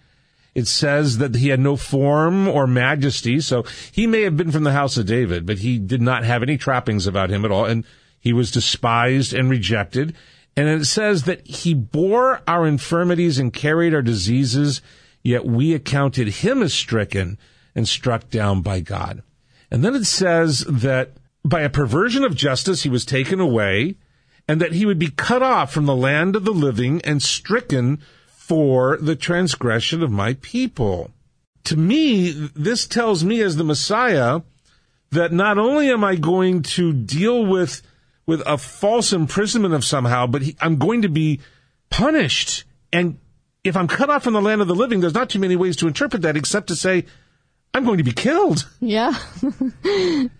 It 0.55 0.67
says 0.67 1.17
that 1.17 1.35
he 1.35 1.49
had 1.49 1.59
no 1.59 1.75
form 1.75 2.47
or 2.47 2.65
majesty. 2.65 3.41
So 3.41 3.63
he 3.91 4.07
may 4.07 4.21
have 4.21 4.37
been 4.37 4.51
from 4.51 4.63
the 4.63 4.71
house 4.71 4.97
of 4.97 5.05
David, 5.05 5.45
but 5.45 5.59
he 5.59 5.77
did 5.77 6.01
not 6.01 6.23
have 6.23 6.41
any 6.41 6.57
trappings 6.57 7.05
about 7.05 7.29
him 7.29 7.43
at 7.43 7.51
all. 7.51 7.65
And 7.65 7.83
he 8.19 8.31
was 8.31 8.49
despised 8.49 9.33
and 9.33 9.49
rejected. 9.49 10.15
And 10.55 10.69
it 10.69 10.85
says 10.85 11.23
that 11.23 11.45
he 11.45 11.73
bore 11.73 12.41
our 12.47 12.65
infirmities 12.65 13.39
and 13.39 13.51
carried 13.51 13.93
our 13.93 14.01
diseases, 14.01 14.81
yet 15.21 15.45
we 15.45 15.73
accounted 15.73 16.27
him 16.27 16.61
as 16.61 16.73
stricken 16.73 17.37
and 17.75 17.87
struck 17.87 18.29
down 18.29 18.61
by 18.61 18.79
God. 18.79 19.23
And 19.69 19.83
then 19.83 19.95
it 19.95 20.05
says 20.05 20.59
that 20.69 21.17
by 21.45 21.61
a 21.61 21.69
perversion 21.69 22.23
of 22.23 22.35
justice, 22.35 22.83
he 22.83 22.89
was 22.89 23.05
taken 23.05 23.39
away, 23.39 23.95
and 24.47 24.61
that 24.61 24.73
he 24.73 24.85
would 24.85 24.99
be 24.99 25.09
cut 25.09 25.41
off 25.41 25.73
from 25.73 25.85
the 25.85 25.95
land 25.95 26.35
of 26.35 26.45
the 26.45 26.51
living 26.51 27.01
and 27.03 27.21
stricken 27.21 28.01
for 28.27 28.97
the 28.97 29.15
transgression 29.15 30.03
of 30.03 30.11
my 30.11 30.33
people. 30.35 31.11
To 31.65 31.77
me, 31.77 32.31
this 32.31 32.85
tells 32.85 33.23
me 33.23 33.41
as 33.41 33.55
the 33.55 33.63
Messiah 33.63 34.41
that 35.11 35.31
not 35.31 35.57
only 35.57 35.89
am 35.89 36.03
I 36.03 36.15
going 36.15 36.63
to 36.63 36.91
deal 36.91 37.45
with 37.45 37.81
with 38.25 38.41
a 38.45 38.57
false 38.57 39.11
imprisonment 39.11 39.73
of 39.73 39.83
somehow, 39.83 40.27
but 40.27 40.41
he, 40.41 40.55
I'm 40.61 40.77
going 40.77 41.01
to 41.01 41.09
be 41.09 41.41
punished. 41.89 42.63
And 42.91 43.19
if 43.63 43.75
I'm 43.75 43.87
cut 43.87 44.09
off 44.09 44.23
from 44.23 44.33
the 44.33 44.41
land 44.41 44.61
of 44.61 44.67
the 44.67 44.75
living, 44.75 45.01
there's 45.01 45.13
not 45.13 45.29
too 45.29 45.39
many 45.39 45.55
ways 45.55 45.75
to 45.77 45.87
interpret 45.87 46.21
that 46.21 46.37
except 46.37 46.67
to 46.67 46.75
say, 46.75 47.05
I'm 47.73 47.85
going 47.85 47.97
to 47.97 48.03
be 48.03 48.11
killed. 48.11 48.69
Yeah. 48.79 49.13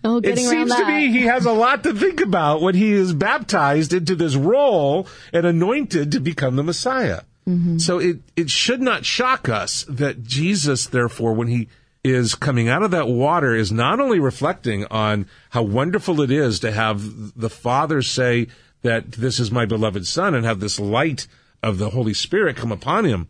oh, 0.04 0.20
it 0.22 0.38
seems 0.38 0.74
to 0.74 0.86
me 0.86 1.08
he 1.08 1.22
has 1.22 1.46
a 1.46 1.52
lot 1.52 1.82
to 1.82 1.92
think 1.92 2.20
about 2.20 2.62
when 2.62 2.76
he 2.76 2.92
is 2.92 3.12
baptized 3.12 3.92
into 3.92 4.14
this 4.14 4.36
role 4.36 5.08
and 5.32 5.44
anointed 5.44 6.12
to 6.12 6.20
become 6.20 6.54
the 6.54 6.62
Messiah. 6.62 7.22
Mm-hmm. 7.48 7.78
So 7.78 7.98
it, 7.98 8.18
it 8.36 8.50
should 8.50 8.80
not 8.80 9.04
shock 9.04 9.48
us 9.48 9.84
that 9.88 10.22
Jesus, 10.22 10.86
therefore, 10.86 11.34
when 11.34 11.48
he 11.48 11.68
is 12.04 12.36
coming 12.36 12.68
out 12.68 12.84
of 12.84 12.92
that 12.92 13.08
water, 13.08 13.54
is 13.54 13.72
not 13.72 13.98
only 13.98 14.20
reflecting 14.20 14.86
on 14.86 15.26
how 15.50 15.62
wonderful 15.62 16.20
it 16.20 16.30
is 16.30 16.60
to 16.60 16.70
have 16.70 17.38
the 17.38 17.50
Father 17.50 18.00
say 18.00 18.46
that 18.82 19.12
this 19.12 19.40
is 19.40 19.50
my 19.50 19.66
beloved 19.66 20.06
Son 20.06 20.34
and 20.34 20.44
have 20.44 20.60
this 20.60 20.78
light 20.78 21.26
of 21.62 21.78
the 21.78 21.90
Holy 21.90 22.14
Spirit 22.14 22.56
come 22.56 22.70
upon 22.70 23.04
him, 23.04 23.28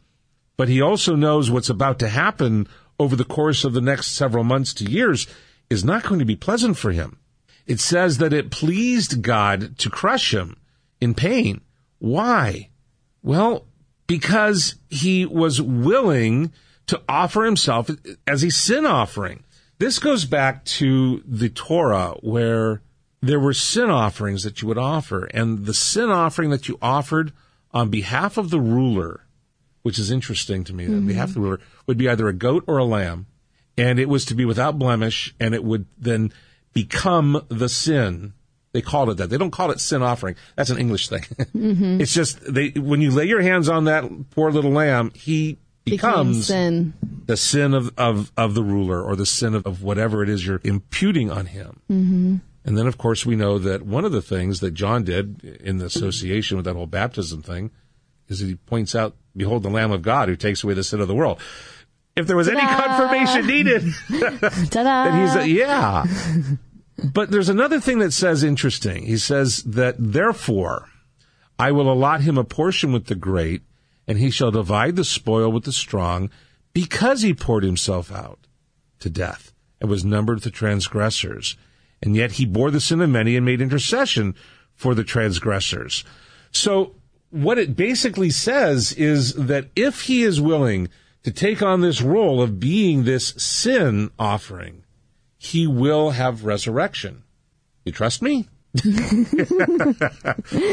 but 0.57 0.69
he 0.69 0.81
also 0.83 1.15
knows 1.15 1.51
what's 1.51 1.71
about 1.71 2.01
to 2.01 2.09
happen 2.09 2.69
over 2.99 3.17
the 3.17 3.25
course 3.25 3.65
of 3.65 3.73
the 3.73 3.81
next 3.81 4.09
several 4.09 4.45
months 4.45 4.73
to 4.75 4.85
years 4.85 5.27
is 5.71 5.85
not 5.85 6.05
going 6.05 6.19
to 6.19 6.25
be 6.25 6.37
pleasant 6.37 6.77
for 6.77 6.93
him. 6.93 7.19
It 7.67 7.81
says 7.81 8.19
that 8.19 8.33
it 8.33 8.51
pleased 8.51 9.23
God 9.23 9.79
to 9.79 9.91
crush 9.91 10.35
him 10.35 10.57
in 11.01 11.15
pain. 11.15 11.63
Why? 11.99 12.69
Well, 13.23 13.67
because 14.07 14.77
he 14.91 15.25
was 15.25 15.61
willing 15.61 16.53
to 16.87 17.01
offer 17.09 17.45
himself 17.45 17.91
as 18.27 18.45
a 18.45 18.51
sin 18.51 18.85
offering. 18.85 19.45
This 19.79 19.99
goes 19.99 20.25
back 20.25 20.65
to 20.67 21.23
the 21.27 21.49
Torah 21.49 22.15
where 22.21 22.83
there 23.23 23.41
were 23.41 23.55
sin 23.55 23.89
offerings 23.89 24.43
that 24.43 24.61
you 24.61 24.69
would 24.69 24.79
offer 24.79 25.25
and 25.25 25.65
the 25.65 25.75
sin 25.75 26.11
offering 26.11 26.51
that 26.51 26.69
you 26.69 26.79
offered 26.83 27.33
on 27.73 27.89
behalf 27.89 28.37
of 28.37 28.51
the 28.51 28.61
ruler 28.61 29.24
which 29.85 29.99
is 29.99 30.11
interesting 30.11 30.65
to 30.65 30.73
me. 30.73 30.85
Mm-hmm. 30.85 30.95
On 30.95 31.07
behalf 31.07 31.29
of 31.29 31.35
the 31.35 31.41
ruler 31.41 31.61
would 31.87 31.99
be 31.99 32.09
either 32.09 32.27
a 32.27 32.33
goat 32.33 32.65
or 32.67 32.79
a 32.79 32.85
lamb, 32.85 33.27
and 33.77 33.99
it 33.99 34.09
was 34.09 34.25
to 34.25 34.35
be 34.35 34.45
without 34.45 34.79
blemish, 34.79 35.35
and 35.39 35.55
it 35.55 35.63
would 35.63 35.87
then 35.99 36.33
become 36.73 37.45
the 37.49 37.69
sin. 37.69 38.33
They 38.73 38.81
called 38.81 39.11
it 39.11 39.19
that. 39.19 39.31
They 39.31 39.39
don't 39.39 39.51
call 39.51 39.71
it 39.71 39.81
sin 39.81 40.03
offering. 40.03 40.37
That's 40.57 40.71
an 40.71 40.79
English 40.79 41.09
thing. 41.09 41.23
Mm-hmm. 41.23 42.01
It's 42.01 42.15
just 42.15 42.41
they 42.53 42.71
when 42.71 43.03
you 43.03 43.11
lay 43.11 43.27
your 43.27 43.43
hands 43.43 43.69
on 43.69 43.85
that 43.85 44.31
poor 44.31 44.51
little 44.51 44.73
lamb, 44.73 45.13
he 45.15 45.59
becomes 45.85 46.47
sin. 46.47 46.95
the 47.27 47.37
sin 47.37 47.75
of, 47.75 47.93
of, 47.99 48.33
of 48.39 48.55
the 48.55 48.63
ruler 48.63 49.03
or 49.03 49.17
the 49.17 49.27
sin 49.27 49.55
of, 49.55 49.67
of 49.67 49.83
whatever 49.83 50.23
it 50.23 50.31
is 50.31 50.47
you're 50.47 50.63
imputing 50.65 51.31
on 51.31 51.47
him. 51.47 51.81
Mm-hmm. 51.91 52.37
And 52.65 52.79
then, 52.79 52.87
of 52.87 52.97
course, 52.97 53.27
we 53.27 53.37
know 53.37 53.59
that 53.59 53.83
one 53.83 54.07
of 54.07 54.13
the 54.13 54.23
things 54.23 54.61
that 54.61 54.73
John 54.73 55.05
did 55.05 55.45
in 55.63 55.77
the 55.79 55.85
association 55.85 56.57
with 56.57 56.65
that 56.65 56.77
whole 56.77 56.87
baptism 56.87 57.43
thing 57.43 57.71
is 58.29 58.41
that 58.41 58.47
he 58.47 58.55
points 58.55 58.95
out 58.95 59.17
behold 59.37 59.63
the 59.63 59.71
Lamb 59.71 59.93
of 59.93 60.03
God 60.03 60.29
who 60.29 60.37
takes 60.37 60.63
away 60.63 60.75
the 60.75 60.85
sin 60.85 61.01
of 61.01 61.09
the 61.09 61.15
world. 61.15 61.41
If 62.17 62.27
there 62.27 62.37
was 62.37 62.47
Ta-da! 62.47 62.61
any 62.61 62.83
confirmation 62.83 63.47
needed, 63.47 63.83
then 64.09 65.21
he's 65.21 65.35
a, 65.35 65.49
yeah. 65.49 66.05
but 67.13 67.31
there's 67.31 67.49
another 67.49 67.81
thing 67.81 67.99
that 67.99 68.13
says 68.13 68.45
interesting. 68.45 69.05
He 69.07 69.17
says 69.17 69.63
that 69.65 69.97
therefore 69.99 70.89
I 71.59 71.73
will 71.73 71.93
allot 71.93 72.23
him 72.23 72.39
a 72.39 72.45
portion 72.45 72.93
with 72.93 73.07
the 73.07 73.15
great, 73.15 73.63
and 74.07 74.19
he 74.19 74.31
shall 74.31 74.51
divide 74.51 74.97
the 74.97 75.05
spoil 75.05 75.51
with 75.51 75.65
the 75.65 75.73
strong, 75.73 76.31
because 76.73 77.23
he 77.23 77.35
poured 77.35 77.65
himself 77.65 78.13
out 78.13 78.47
to 79.01 79.11
death 79.11 79.53
and 79.81 79.91
was 79.91 80.05
numbered 80.05 80.37
with 80.37 80.45
the 80.45 80.51
transgressors. 80.51 81.57
And 82.03 82.17
yet 82.17 82.33
he 82.33 82.45
bore 82.45 82.71
the 82.71 82.81
sin 82.81 83.01
of 83.01 83.11
many 83.11 83.37
and 83.37 83.47
made 83.47 83.61
intercession 83.61 84.35
for 84.75 84.95
the 84.95 85.05
transgressors. 85.05 86.05
So 86.51 86.95
what 87.35 87.59
it 87.59 87.75
basically 87.75 88.31
says 88.31 88.93
is 88.93 89.35
that 89.35 89.67
if 89.75 90.03
he 90.03 90.23
is 90.23 90.41
willing 90.41 90.89
to 91.25 91.33
take 91.33 91.63
on 91.63 91.81
this 91.81 92.01
role 92.01 92.41
of 92.41 92.61
being 92.61 93.03
this 93.03 93.35
sin 93.37 94.13
offering, 94.21 94.85
he 95.37 95.67
will 95.67 96.11
have 96.11 96.45
resurrection. 96.45 97.25
You 97.85 97.91
trust 97.91 98.23
me? 98.23 98.49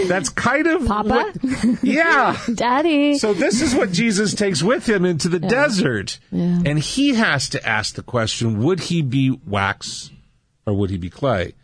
That's 0.08 0.30
kind 0.30 0.68
of 0.68 0.86
Papa? 0.86 1.08
What, 1.10 1.84
yeah. 1.84 2.38
Daddy. 2.54 3.18
So 3.18 3.34
this 3.34 3.62
is 3.62 3.74
what 3.74 3.92
Jesus 3.92 4.36
takes 4.36 4.62
with 4.62 4.88
him 4.88 5.04
into 5.04 5.30
the 5.30 5.40
yeah. 5.40 5.48
desert. 5.48 6.20
Yeah. 6.32 6.62
And 6.64 6.78
he 6.78 7.16
has 7.16 7.50
to 7.50 7.68
ask 7.68 7.96
the 7.96 8.04
question, 8.04 8.62
would 8.64 8.82
he 8.82 9.02
be 9.02 9.32
wax 9.48 10.12
or 10.68 10.74
would 10.76 10.92
he 10.92 10.98
be 10.98 11.10
clay? 11.10 11.56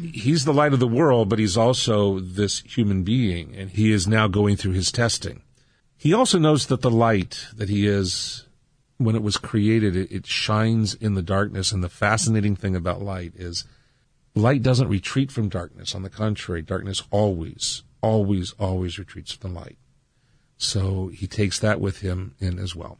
He's 0.00 0.44
the 0.44 0.54
light 0.54 0.72
of 0.72 0.80
the 0.80 0.88
world, 0.88 1.28
but 1.28 1.38
he's 1.38 1.56
also 1.56 2.18
this 2.20 2.60
human 2.60 3.02
being, 3.02 3.54
and 3.54 3.70
he 3.70 3.92
is 3.92 4.06
now 4.06 4.28
going 4.28 4.56
through 4.56 4.72
his 4.72 4.92
testing. 4.92 5.42
He 5.96 6.12
also 6.12 6.38
knows 6.38 6.66
that 6.66 6.82
the 6.82 6.90
light 6.90 7.46
that 7.54 7.68
he 7.68 7.86
is, 7.86 8.46
when 8.98 9.14
it 9.14 9.22
was 9.22 9.36
created, 9.36 9.94
it, 9.94 10.10
it 10.10 10.26
shines 10.26 10.94
in 10.94 11.14
the 11.14 11.22
darkness. 11.22 11.70
And 11.70 11.82
the 11.82 11.88
fascinating 11.88 12.56
thing 12.56 12.74
about 12.74 13.02
light 13.02 13.32
is 13.36 13.64
light 14.34 14.62
doesn't 14.62 14.88
retreat 14.88 15.30
from 15.30 15.48
darkness. 15.48 15.94
On 15.94 16.02
the 16.02 16.10
contrary, 16.10 16.62
darkness 16.62 17.04
always, 17.10 17.84
always, 18.00 18.52
always 18.58 18.98
retreats 18.98 19.32
from 19.32 19.54
light. 19.54 19.78
So 20.56 21.08
he 21.08 21.26
takes 21.26 21.60
that 21.60 21.80
with 21.80 22.00
him 22.00 22.34
in 22.40 22.58
as 22.58 22.74
well. 22.74 22.98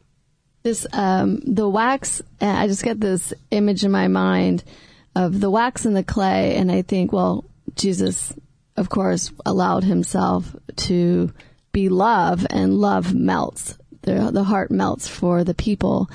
This, 0.63 0.87
um, 0.93 1.41
the 1.41 1.67
wax, 1.67 2.21
I 2.39 2.67
just 2.67 2.83
get 2.83 3.01
this 3.01 3.33
image 3.51 3.83
in 3.83 3.91
my 3.91 4.07
mind 4.07 4.63
of 5.15 5.39
the 5.39 5.49
wax 5.49 5.85
and 5.85 5.95
the 5.95 6.03
clay. 6.03 6.55
And 6.55 6.71
I 6.71 6.81
think, 6.81 7.13
well, 7.13 7.45
Jesus, 7.75 8.33
of 8.77 8.89
course, 8.89 9.31
allowed 9.45 9.83
himself 9.83 10.55
to 10.75 11.31
be 11.71 11.89
love 11.89 12.45
and 12.49 12.75
love 12.75 13.13
melts. 13.13 13.77
The, 14.01 14.31
the 14.31 14.43
heart 14.43 14.69
melts 14.69 15.07
for 15.07 15.43
the 15.43 15.53
people 15.53 16.09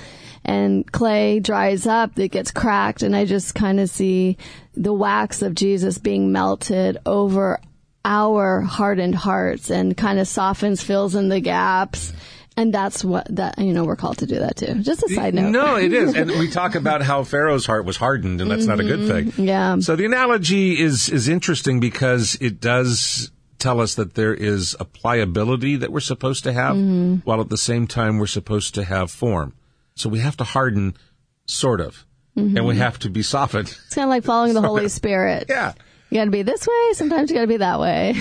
and 0.49 0.91
clay 0.91 1.41
dries 1.41 1.87
up, 1.87 2.19
it 2.19 2.29
gets 2.29 2.51
cracked, 2.51 3.03
and 3.03 3.15
I 3.15 3.27
just 3.27 3.55
kind 3.55 3.79
of 3.79 3.91
see 3.91 4.39
the 4.75 4.95
wax 4.95 5.43
of 5.43 5.55
Jesus 5.55 5.99
being 5.99 6.33
melted 6.33 6.97
over 7.05 7.61
our 8.05 8.63
hardened 8.63 9.15
hearts 9.15 9.71
and 9.71 9.95
kind 9.95 10.19
of 10.19 10.27
softens, 10.27 10.83
fills 10.83 11.15
in 11.15 11.29
the 11.29 11.41
gaps 11.41 12.15
and 12.59 12.75
that's 12.75 13.05
what 13.05 13.25
that 13.37 13.57
you 13.59 13.73
know 13.73 13.85
we're 13.85 13.97
called 13.97 14.19
to 14.19 14.27
do 14.27 14.41
that 14.41 14.57
too. 14.57 14.83
Just 14.83 15.05
a 15.05 15.09
side 15.09 15.33
note. 15.33 15.51
No, 15.51 15.77
it 15.77 15.93
is, 15.93 16.15
and 16.17 16.29
we 16.29 16.51
talk 16.51 16.75
about 16.75 17.03
how 17.03 17.23
Pharaoh's 17.23 17.65
heart 17.65 17.85
was 17.85 17.97
hardened, 17.97 18.41
and 18.41 18.51
that's 18.51 18.63
mm-hmm. 18.63 18.71
not 18.71 18.81
a 18.81 18.85
good 18.85 19.07
thing. 19.07 19.27
Mm-hmm. 19.27 19.45
Yeah. 19.45 19.79
So 19.79 19.95
the 19.95 20.05
analogy 20.05 20.79
is 20.79 21.09
is 21.09 21.29
interesting 21.29 21.79
because 21.79 22.37
it 22.41 22.61
does 22.61 23.31
tell 23.61 23.81
us 23.81 23.95
that 23.95 24.15
there 24.15 24.35
is 24.35 24.77
a 24.81 24.85
pliability 24.85 25.77
that 25.77 25.93
we're 25.93 26.01
supposed 26.01 26.43
to 26.45 26.53
have, 26.53 26.75
mm-hmm. 26.75 27.17
while 27.25 27.41
at 27.41 27.49
the 27.49 27.57
same 27.57 27.87
time 27.87 28.19
we're 28.19 28.27
supposed 28.27 28.75
to 28.75 28.85
have 28.85 29.11
form. 29.11 29.55
So 29.95 30.09
we 30.09 30.19
have 30.19 30.37
to 30.39 30.45
harden, 30.45 30.97
sort 31.47 31.81
of, 31.81 32.05
mm-hmm. 32.37 32.57
and 32.57 32.67
we 32.67 32.77
have 32.77 32.99
to 33.01 33.11
be 33.11 33.23
softened. 33.23 33.69
It's 33.69 33.95
kind 33.95 34.07
of 34.07 34.11
like 34.11 34.25
following 34.25 34.55
the 34.55 34.63
Holy 34.69 34.89
Spirit. 34.89 35.47
Yeah. 35.49 35.75
You 36.11 36.19
got 36.19 36.25
to 36.25 36.31
be 36.31 36.43
this 36.43 36.67
way. 36.67 36.93
Sometimes 36.95 37.31
you 37.31 37.37
got 37.37 37.43
to 37.43 37.47
be 37.47 37.59
that 37.59 37.79
way. 37.79 38.17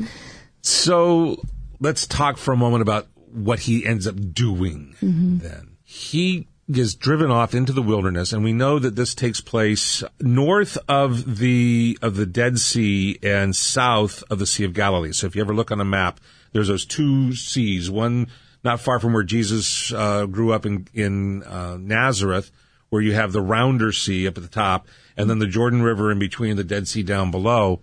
so 0.60 1.42
let's 1.80 2.06
talk 2.06 2.36
for 2.36 2.52
a 2.52 2.56
moment 2.56 2.82
about 2.82 3.08
what 3.34 3.60
he 3.60 3.84
ends 3.84 4.06
up 4.06 4.16
doing 4.32 4.94
mm-hmm. 5.02 5.38
then. 5.38 5.76
He 5.82 6.46
is 6.68 6.94
driven 6.94 7.30
off 7.30 7.54
into 7.54 7.72
the 7.72 7.82
wilderness 7.82 8.32
and 8.32 8.42
we 8.42 8.52
know 8.52 8.78
that 8.78 8.96
this 8.96 9.14
takes 9.14 9.40
place 9.40 10.02
north 10.20 10.78
of 10.88 11.38
the 11.38 11.98
of 12.00 12.16
the 12.16 12.24
Dead 12.24 12.58
Sea 12.58 13.18
and 13.22 13.54
south 13.54 14.24
of 14.30 14.38
the 14.38 14.46
Sea 14.46 14.64
of 14.64 14.72
Galilee. 14.72 15.12
So 15.12 15.26
if 15.26 15.36
you 15.36 15.42
ever 15.42 15.54
look 15.54 15.70
on 15.70 15.80
a 15.80 15.84
map, 15.84 16.20
there's 16.52 16.68
those 16.68 16.86
two 16.86 17.34
seas, 17.34 17.90
one 17.90 18.28
not 18.62 18.80
far 18.80 18.98
from 18.98 19.12
where 19.12 19.22
Jesus 19.22 19.92
uh, 19.92 20.26
grew 20.26 20.52
up 20.52 20.64
in 20.64 20.86
in 20.94 21.42
uh, 21.42 21.76
Nazareth, 21.78 22.50
where 22.88 23.02
you 23.02 23.12
have 23.12 23.32
the 23.32 23.42
Rounder 23.42 23.92
Sea 23.92 24.26
up 24.26 24.38
at 24.38 24.42
the 24.42 24.48
top, 24.48 24.86
and 25.16 25.28
then 25.28 25.40
the 25.40 25.46
Jordan 25.46 25.82
River 25.82 26.10
in 26.10 26.18
between, 26.18 26.56
the 26.56 26.64
Dead 26.64 26.88
Sea 26.88 27.02
down 27.02 27.30
below. 27.30 27.80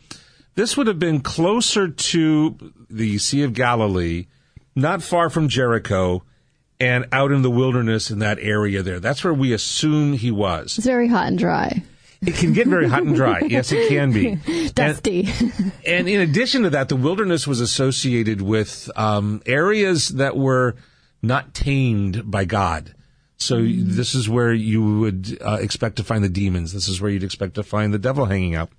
This 0.55 0.75
would 0.75 0.87
have 0.87 0.99
been 0.99 1.21
closer 1.21 1.87
to 1.87 2.73
the 2.89 3.17
Sea 3.19 3.43
of 3.43 3.53
Galilee 3.53 4.25
not 4.75 5.03
far 5.03 5.29
from 5.29 5.47
Jericho 5.47 6.23
and 6.79 7.05
out 7.11 7.31
in 7.31 7.43
the 7.43 7.51
wilderness 7.51 8.09
in 8.09 8.19
that 8.19 8.39
area 8.39 8.81
there. 8.81 8.99
That's 8.99 9.23
where 9.23 9.33
we 9.33 9.53
assume 9.53 10.13
he 10.13 10.31
was. 10.31 10.77
It's 10.77 10.87
very 10.87 11.07
hot 11.07 11.27
and 11.27 11.37
dry. 11.37 11.83
It 12.21 12.35
can 12.35 12.53
get 12.53 12.67
very 12.67 12.87
hot 12.87 13.03
and 13.03 13.15
dry. 13.15 13.41
Yes, 13.47 13.71
it 13.71 13.89
can 13.89 14.11
be. 14.11 14.35
Dusty. 14.73 15.27
And, 15.39 15.71
and, 15.87 16.09
in 16.09 16.21
addition 16.21 16.63
to 16.63 16.69
that, 16.71 16.89
the 16.89 16.95
wilderness 16.95 17.47
was 17.47 17.59
associated 17.59 18.41
with 18.41 18.89
um, 18.95 19.41
areas 19.45 20.09
that 20.09 20.37
were 20.37 20.75
not 21.21 21.53
tamed 21.53 22.29
by 22.29 22.45
God. 22.45 22.93
So 23.37 23.57
mm. 23.57 23.85
this 23.85 24.13
is 24.13 24.29
where 24.29 24.53
you 24.53 24.99
would 24.99 25.37
uh, 25.41 25.57
expect 25.59 25.95
to 25.95 26.03
find 26.03 26.23
the 26.23 26.29
demons. 26.29 26.73
This 26.73 26.87
is 26.87 27.01
where 27.01 27.09
you'd 27.09 27.23
expect 27.23 27.55
to 27.55 27.63
find 27.63 27.91
the 27.91 27.99
devil 27.99 28.25
hanging 28.25 28.55
out 28.55 28.69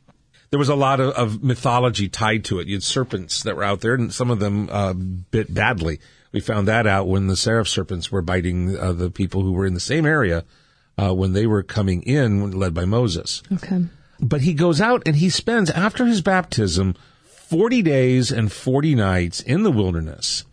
there 0.52 0.58
was 0.58 0.68
a 0.68 0.76
lot 0.76 1.00
of, 1.00 1.14
of, 1.14 1.42
mythology 1.42 2.10
tied 2.10 2.44
to 2.44 2.60
it. 2.60 2.68
You 2.68 2.74
had 2.74 2.82
serpents 2.82 3.42
that 3.42 3.56
were 3.56 3.64
out 3.64 3.80
there, 3.80 3.94
and 3.94 4.12
some 4.12 4.30
of 4.30 4.38
them 4.38 4.68
uh, 4.70 4.92
bit 4.92 5.52
badly. 5.52 5.98
We 6.30 6.40
found 6.40 6.68
that 6.68 6.86
out 6.86 7.08
when 7.08 7.26
the 7.26 7.36
seraph 7.36 7.68
serpents 7.68 8.12
were 8.12 8.20
biting 8.20 8.78
uh, 8.78 8.92
the 8.92 9.10
people 9.10 9.42
who 9.42 9.52
were 9.52 9.64
in 9.64 9.72
the 9.72 9.80
same 9.80 10.04
area 10.04 10.44
uh, 10.98 11.14
when 11.14 11.32
they 11.32 11.46
were 11.46 11.62
coming 11.62 12.02
in, 12.02 12.50
led 12.50 12.74
by 12.74 12.84
Moses. 12.84 13.42
Okay. 13.50 13.86
But 14.20 14.42
he 14.42 14.52
goes 14.52 14.78
out 14.78 15.02
and 15.06 15.16
he 15.16 15.30
spends, 15.30 15.70
after 15.70 16.04
his 16.04 16.20
baptism, 16.20 16.96
40 17.24 17.80
days 17.80 18.30
and 18.30 18.52
40 18.52 18.94
nights 18.94 19.40
in 19.40 19.62
the 19.62 19.72
wilderness. 19.72 20.44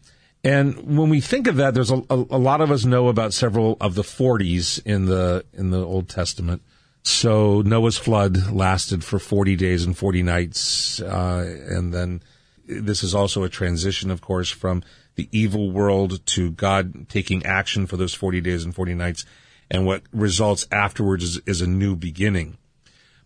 And 0.45 0.97
when 0.97 1.09
we 1.09 1.19
think 1.19 1.47
of 1.47 1.57
that, 1.57 1.73
there's 1.73 1.91
a, 1.91 2.01
a, 2.09 2.15
a, 2.15 2.39
lot 2.39 2.61
of 2.61 2.71
us 2.71 2.85
know 2.85 3.09
about 3.09 3.33
several 3.33 3.75
of 3.81 3.95
the 3.95 4.03
40s 4.03 4.81
in 4.85 5.07
the 5.07 5.43
in 5.53 5.71
the 5.71 5.85
Old 5.85 6.07
Testament. 6.07 6.61
So 7.03 7.61
Noah's 7.61 7.97
flood 7.97 8.51
lasted 8.51 9.03
for 9.03 9.19
40 9.19 9.55
days 9.55 9.83
and 9.85 9.97
40 9.97 10.23
nights, 10.23 11.01
uh, 11.01 11.57
and 11.69 11.93
then 11.93 12.21
this 12.65 13.03
is 13.03 13.15
also 13.15 13.43
a 13.43 13.49
transition, 13.49 14.11
of 14.11 14.21
course, 14.21 14.49
from 14.49 14.83
the 15.15 15.27
evil 15.31 15.71
world 15.71 16.25
to 16.27 16.51
God 16.51 17.09
taking 17.09 17.45
action 17.45 17.87
for 17.87 17.97
those 17.97 18.13
40 18.13 18.41
days 18.41 18.63
and 18.63 18.75
40 18.75 18.93
nights. 18.93 19.25
And 19.71 19.85
what 19.85 20.03
results 20.11 20.67
afterwards 20.71 21.23
is, 21.23 21.41
is 21.45 21.61
a 21.61 21.67
new 21.67 21.95
beginning. 21.95 22.57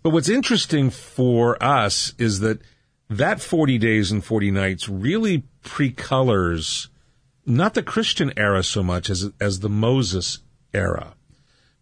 But 0.01 0.09
what's 0.09 0.29
interesting 0.29 0.89
for 0.89 1.61
us 1.63 2.13
is 2.17 2.39
that 2.41 2.61
that 3.09 3.41
40 3.41 3.77
days 3.77 4.11
and 4.11 4.23
40 4.23 4.51
nights 4.51 4.89
really 4.89 5.43
precolors 5.63 6.87
not 7.45 7.73
the 7.73 7.83
Christian 7.83 8.31
era 8.37 8.63
so 8.63 8.83
much 8.83 9.09
as, 9.09 9.31
as 9.39 9.59
the 9.59 9.69
Moses 9.69 10.39
era. 10.73 11.15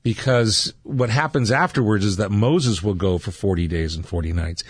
Because 0.04 0.74
what 0.84 1.10
happens 1.10 1.52
afterwards 1.52 2.06
is 2.06 2.18
that 2.18 2.32
Moses 2.32 2.82
will 2.82 2.96
go 2.96 3.18
for 3.18 3.32
40 3.32 3.68
days 3.68 3.96
and 3.96 4.06
40 4.06 4.34
nights. 4.34 4.64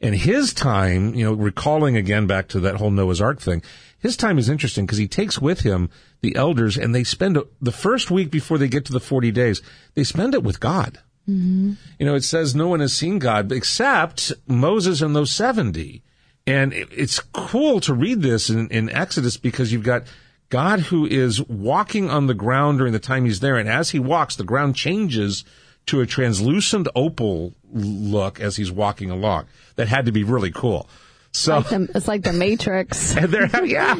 And 0.00 0.14
his 0.14 0.54
time, 0.54 1.14
you 1.14 1.24
know, 1.24 1.32
recalling 1.32 1.96
again 1.96 2.26
back 2.26 2.48
to 2.48 2.60
that 2.60 2.76
whole 2.76 2.90
Noah's 2.90 3.20
Ark 3.20 3.40
thing, 3.40 3.62
his 3.98 4.16
time 4.16 4.38
is 4.38 4.48
interesting 4.48 4.86
because 4.86 4.98
he 4.98 5.08
takes 5.08 5.40
with 5.40 5.60
him 5.60 5.90
the 6.20 6.36
elders 6.36 6.76
and 6.78 6.94
they 6.94 7.04
spend 7.04 7.38
the 7.60 7.72
first 7.72 8.10
week 8.10 8.30
before 8.30 8.58
they 8.58 8.68
get 8.68 8.84
to 8.86 8.92
the 8.92 9.00
40 9.00 9.30
days, 9.32 9.60
they 9.94 10.04
spend 10.04 10.34
it 10.34 10.42
with 10.42 10.60
God. 10.60 11.00
Mm-hmm. 11.28 11.72
You 11.98 12.06
know, 12.06 12.14
it 12.14 12.24
says 12.24 12.54
no 12.54 12.68
one 12.68 12.80
has 12.80 12.96
seen 12.96 13.18
God 13.18 13.52
except 13.52 14.32
Moses 14.46 15.02
and 15.02 15.14
those 15.14 15.32
70. 15.32 16.02
And 16.46 16.72
it's 16.72 17.20
cool 17.20 17.80
to 17.80 17.92
read 17.92 18.22
this 18.22 18.48
in, 18.48 18.68
in 18.68 18.88
Exodus 18.88 19.36
because 19.36 19.72
you've 19.72 19.82
got 19.82 20.04
God 20.48 20.80
who 20.80 21.06
is 21.06 21.42
walking 21.42 22.08
on 22.08 22.26
the 22.26 22.34
ground 22.34 22.78
during 22.78 22.92
the 22.92 22.98
time 22.98 23.24
he's 23.24 23.40
there. 23.40 23.56
And 23.56 23.68
as 23.68 23.90
he 23.90 23.98
walks, 23.98 24.36
the 24.36 24.44
ground 24.44 24.76
changes 24.76 25.44
to 25.86 26.00
a 26.00 26.06
translucent 26.06 26.88
opal 26.94 27.54
look 27.72 28.40
as 28.40 28.56
he's 28.56 28.70
walking 28.70 29.10
along. 29.10 29.46
That 29.76 29.88
had 29.88 30.06
to 30.06 30.12
be 30.12 30.24
really 30.24 30.50
cool. 30.50 30.88
So 31.32 31.58
like 31.58 31.68
the, 31.68 31.90
it's 31.94 32.08
like 32.08 32.22
the 32.22 32.32
Matrix. 32.32 33.16
and 33.16 33.26
they're 33.26 33.46
having, 33.46 33.70
yeah, 33.70 33.92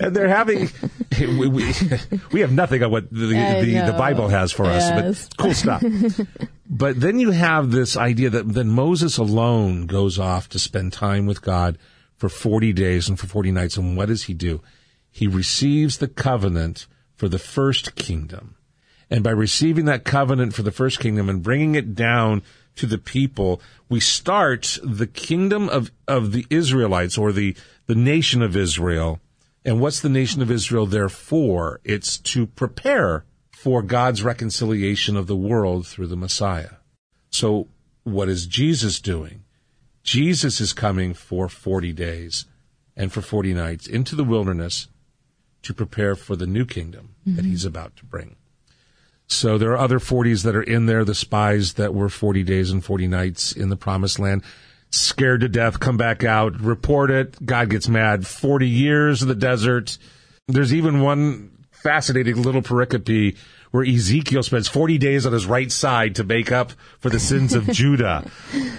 and 0.00 0.16
they're 0.16 0.28
having. 0.28 0.70
We, 1.20 1.46
we, 1.46 1.72
we 2.32 2.40
have 2.40 2.52
nothing 2.52 2.82
on 2.82 2.90
what 2.90 3.10
the, 3.10 3.26
the, 3.26 3.82
the, 3.86 3.94
Bible 3.98 4.28
has 4.28 4.50
for 4.50 4.64
us, 4.64 4.82
yes. 4.82 5.28
but 5.28 5.36
cool 5.36 5.52
stuff. 5.52 5.84
but 6.70 6.98
then 6.98 7.18
you 7.18 7.32
have 7.32 7.70
this 7.70 7.98
idea 7.98 8.30
that 8.30 8.48
then 8.48 8.68
Moses 8.68 9.18
alone 9.18 9.86
goes 9.86 10.18
off 10.18 10.48
to 10.48 10.58
spend 10.58 10.94
time 10.94 11.26
with 11.26 11.42
God 11.42 11.76
for 12.16 12.30
forty 12.30 12.72
days 12.72 13.10
and 13.10 13.20
for 13.20 13.26
forty 13.26 13.52
nights, 13.52 13.76
and 13.76 13.94
what 13.94 14.08
does 14.08 14.24
he 14.24 14.32
do? 14.32 14.62
He 15.12 15.28
receives 15.28 15.98
the 15.98 16.08
covenant 16.08 16.86
for 17.14 17.28
the 17.28 17.38
first 17.38 17.94
kingdom. 17.94 18.56
And 19.10 19.22
by 19.22 19.30
receiving 19.30 19.84
that 19.84 20.04
covenant 20.04 20.54
for 20.54 20.62
the 20.62 20.72
first 20.72 20.98
kingdom 20.98 21.28
and 21.28 21.42
bringing 21.42 21.74
it 21.74 21.94
down 21.94 22.42
to 22.76 22.86
the 22.86 22.98
people, 22.98 23.60
we 23.90 24.00
start 24.00 24.78
the 24.82 25.06
kingdom 25.06 25.68
of, 25.68 25.92
of 26.08 26.32
the 26.32 26.46
Israelites 26.48 27.18
or 27.18 27.30
the, 27.30 27.54
the 27.86 27.94
nation 27.94 28.40
of 28.42 28.56
Israel. 28.56 29.20
And 29.66 29.80
what's 29.80 30.00
the 30.00 30.08
nation 30.08 30.40
of 30.40 30.50
Israel 30.50 30.86
there 30.86 31.10
for? 31.10 31.80
It's 31.84 32.16
to 32.18 32.46
prepare 32.46 33.26
for 33.52 33.82
God's 33.82 34.22
reconciliation 34.22 35.16
of 35.16 35.26
the 35.26 35.36
world 35.36 35.86
through 35.86 36.06
the 36.06 36.16
Messiah. 36.16 36.76
So 37.28 37.68
what 38.04 38.30
is 38.30 38.46
Jesus 38.46 38.98
doing? 38.98 39.44
Jesus 40.02 40.60
is 40.60 40.72
coming 40.72 41.14
for 41.14 41.48
40 41.48 41.92
days 41.92 42.46
and 42.96 43.12
for 43.12 43.20
40 43.20 43.54
nights 43.54 43.86
into 43.86 44.16
the 44.16 44.24
wilderness 44.24 44.88
to 45.62 45.74
prepare 45.74 46.14
for 46.14 46.36
the 46.36 46.46
new 46.46 46.64
kingdom 46.64 47.14
mm-hmm. 47.26 47.36
that 47.36 47.44
he's 47.44 47.64
about 47.64 47.96
to 47.96 48.04
bring. 48.04 48.36
So 49.26 49.56
there 49.56 49.70
are 49.72 49.78
other 49.78 49.98
40s 49.98 50.44
that 50.44 50.54
are 50.54 50.62
in 50.62 50.86
there, 50.86 51.04
the 51.04 51.14
spies 51.14 51.74
that 51.74 51.94
were 51.94 52.08
40 52.08 52.42
days 52.42 52.70
and 52.70 52.84
40 52.84 53.08
nights 53.08 53.52
in 53.52 53.70
the 53.70 53.76
promised 53.76 54.18
land, 54.18 54.42
scared 54.90 55.40
to 55.40 55.48
death, 55.48 55.80
come 55.80 55.96
back 55.96 56.22
out, 56.22 56.60
report 56.60 57.10
it. 57.10 57.44
God 57.44 57.70
gets 57.70 57.88
mad. 57.88 58.26
40 58.26 58.68
years 58.68 59.22
in 59.22 59.28
the 59.28 59.34
desert. 59.34 59.96
There's 60.48 60.74
even 60.74 61.00
one 61.00 61.50
fascinating 61.70 62.42
little 62.42 62.62
pericope 62.62 63.36
where 63.70 63.84
Ezekiel 63.84 64.42
spends 64.42 64.68
40 64.68 64.98
days 64.98 65.24
on 65.24 65.32
his 65.32 65.46
right 65.46 65.72
side 65.72 66.14
to 66.16 66.24
make 66.24 66.52
up 66.52 66.72
for 67.00 67.08
the 67.08 67.18
sins 67.18 67.54
of 67.54 67.66
Judah. 67.72 68.30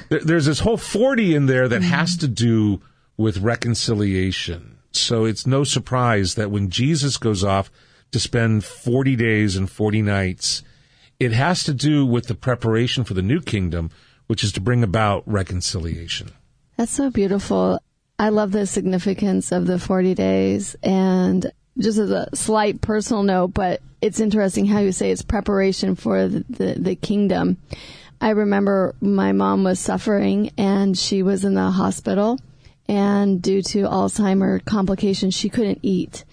There's 0.10 0.46
this 0.46 0.60
whole 0.60 0.78
40 0.78 1.36
in 1.36 1.48
there 1.48 1.68
that 1.68 1.82
has 1.82 2.16
to 2.18 2.28
do 2.28 2.80
with 3.18 3.40
reconciliation 3.40 4.73
so 4.96 5.26
it's 5.26 5.48
no 5.48 5.64
surprise 5.64 6.36
that 6.36 6.52
when 6.52 6.70
Jesus 6.70 7.18
goes 7.18 7.44
off 7.44 7.72
to 8.12 8.20
spend 8.20 8.64
40 8.64 9.16
days 9.16 9.56
and 9.56 9.70
40 9.70 10.02
nights, 10.02 10.64
it 11.20 11.32
has 11.32 11.64
to 11.64 11.74
do 11.74 12.06
with 12.06 12.28
the 12.28 12.36
preparation 12.36 13.04
for 13.04 13.14
the 13.14 13.22
new 13.22 13.42
kingdom, 13.42 13.90
which 14.28 14.44
is 14.44 14.52
to 14.54 14.62
bring 14.62 14.84
about 14.84 15.24
reconciliation. 15.26 16.32
That's 16.78 16.92
so 16.92 17.10
beautiful. 17.10 17.80
I 18.20 18.30
love 18.30 18.52
the 18.52 18.68
significance 18.68 19.52
of 19.52 19.66
the 19.66 19.80
40 19.80 20.14
days 20.14 20.76
and 20.84 21.52
just 21.78 21.98
as 21.98 22.12
a 22.12 22.30
slight 22.36 22.82
personal 22.82 23.24
note, 23.24 23.54
but 23.54 23.82
it's 24.02 24.20
interesting 24.20 24.66
how 24.66 24.80
you 24.80 24.92
say 24.92 25.12
it's 25.12 25.24
preparation 25.24 25.96
for 25.96 26.28
the, 26.28 26.46
the, 26.50 26.76
the 26.78 26.96
kingdom. 26.96 27.58
I 28.22 28.30
remember 28.30 28.96
my 29.02 29.32
mom 29.32 29.64
was 29.64 29.80
suffering 29.80 30.52
and 30.58 30.98
she 30.98 31.24
was 31.24 31.44
in 31.44 31.56
the 31.56 31.72
hospital 31.72 32.40
and 32.88 33.42
due 33.42 33.62
to 33.62 33.84
Alzheimer 33.84 34.64
complications, 34.66 35.34
she 35.34 35.50
couldn't 35.50 35.80
eat. 35.82 36.26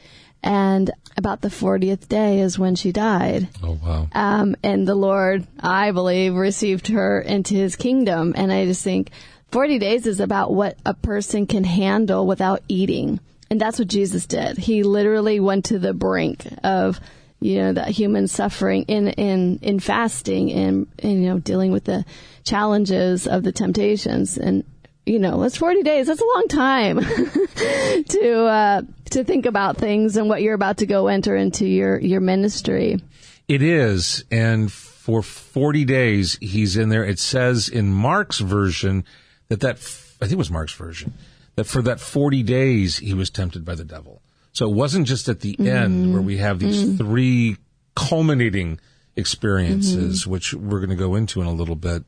And 0.42 0.90
about 1.16 1.42
the 1.42 1.48
40th 1.48 2.08
day 2.08 2.40
is 2.40 2.58
when 2.58 2.74
she 2.74 2.92
died. 2.92 3.48
Oh, 3.62 3.78
wow. 3.82 4.08
Um, 4.12 4.56
and 4.62 4.88
the 4.88 4.94
Lord, 4.94 5.46
I 5.60 5.90
believe, 5.90 6.34
received 6.34 6.88
her 6.88 7.20
into 7.20 7.54
his 7.54 7.76
kingdom. 7.76 8.32
And 8.36 8.52
I 8.52 8.64
just 8.64 8.82
think 8.82 9.10
40 9.50 9.78
days 9.78 10.06
is 10.06 10.20
about 10.20 10.52
what 10.52 10.78
a 10.86 10.94
person 10.94 11.46
can 11.46 11.64
handle 11.64 12.26
without 12.26 12.62
eating. 12.68 13.20
And 13.50 13.60
that's 13.60 13.78
what 13.78 13.88
Jesus 13.88 14.26
did. 14.26 14.56
He 14.56 14.82
literally 14.82 15.40
went 15.40 15.66
to 15.66 15.78
the 15.78 15.92
brink 15.92 16.46
of, 16.62 17.00
you 17.40 17.58
know, 17.58 17.72
that 17.74 17.88
human 17.88 18.26
suffering 18.28 18.84
in, 18.84 19.08
in, 19.08 19.58
in 19.60 19.80
fasting 19.80 20.52
and, 20.52 20.86
and, 21.00 21.22
you 21.22 21.28
know, 21.28 21.38
dealing 21.38 21.72
with 21.72 21.84
the 21.84 22.04
challenges 22.44 23.26
of 23.26 23.42
the 23.42 23.52
temptations. 23.52 24.38
And 24.38 24.64
you 25.10 25.18
know, 25.18 25.42
it's 25.42 25.56
40 25.56 25.82
days. 25.82 26.06
That's 26.06 26.20
a 26.20 26.24
long 26.24 26.46
time 26.48 27.00
to, 28.08 28.44
uh, 28.44 28.82
to 29.10 29.24
think 29.24 29.44
about 29.44 29.76
things 29.76 30.16
and 30.16 30.28
what 30.28 30.40
you're 30.40 30.54
about 30.54 30.78
to 30.78 30.86
go 30.86 31.08
enter 31.08 31.36
into 31.36 31.66
your, 31.66 31.98
your 31.98 32.20
ministry. 32.20 33.02
It 33.48 33.62
is. 33.62 34.24
And 34.30 34.70
for 34.70 35.22
40 35.22 35.84
days, 35.84 36.38
he's 36.40 36.76
in 36.76 36.88
there. 36.88 37.04
It 37.04 37.18
says 37.18 37.68
in 37.68 37.92
Mark's 37.92 38.38
version 38.38 39.04
that 39.48 39.60
that, 39.60 39.76
I 39.76 40.26
think 40.26 40.32
it 40.32 40.38
was 40.38 40.50
Mark's 40.50 40.74
version, 40.74 41.14
that 41.56 41.64
for 41.64 41.82
that 41.82 41.98
40 41.98 42.44
days, 42.44 42.98
he 42.98 43.12
was 43.12 43.30
tempted 43.30 43.64
by 43.64 43.74
the 43.74 43.84
devil. 43.84 44.22
So 44.52 44.68
it 44.70 44.74
wasn't 44.74 45.08
just 45.08 45.28
at 45.28 45.40
the 45.40 45.54
mm-hmm. 45.54 45.66
end 45.66 46.12
where 46.12 46.22
we 46.22 46.36
have 46.36 46.60
these 46.60 46.84
mm-hmm. 46.84 46.96
three 46.98 47.56
culminating 47.96 48.78
experiences, 49.16 50.22
mm-hmm. 50.22 50.30
which 50.30 50.54
we're 50.54 50.78
going 50.78 50.90
to 50.90 50.96
go 50.96 51.16
into 51.16 51.40
in 51.40 51.48
a 51.48 51.52
little 51.52 51.76
bit, 51.76 52.04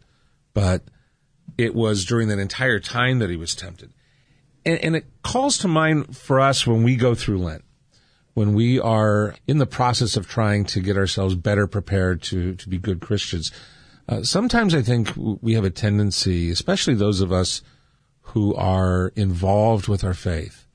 but 0.55 0.83
it 1.59 1.75
was 1.75 2.05
during 2.05 2.29
that 2.29 2.39
entire 2.39 2.81
time 2.81 3.19
that 3.19 3.31
he 3.31 3.37
was 3.37 3.55
tempted. 3.55 3.93
And, 4.65 4.79
and 4.79 4.97
it 4.97 5.07
calls 5.23 5.59
to 5.59 5.69
mind 5.69 6.17
for 6.17 6.41
us 6.41 6.67
when 6.67 6.83
we 6.83 6.97
go 6.97 7.15
through 7.15 7.39
Lent, 7.39 7.65
when 8.35 8.55
we 8.55 8.81
are 8.81 9.35
in 9.47 9.59
the 9.59 9.67
process 9.67 10.17
of 10.17 10.29
trying 10.29 10.65
to 10.67 10.81
get 10.81 10.97
ourselves 10.97 11.35
better 11.35 11.67
prepared 11.67 12.23
to, 12.25 12.55
to 12.55 12.69
be 12.69 12.79
good 12.79 13.01
Christians. 13.01 13.53
Uh, 14.09 14.23
sometimes 14.23 14.75
I 14.75 14.83
think 14.83 15.13
we 15.17 15.55
have 15.55 15.65
a 15.65 15.71
tendency, 15.71 16.51
especially 16.51 16.95
those 16.95 17.21
of 17.21 17.33
us 17.33 17.63
who 18.27 18.55
are 18.55 19.13
involved 19.17 19.89
with 19.89 20.05
our 20.05 20.15
faith, 20.15 20.67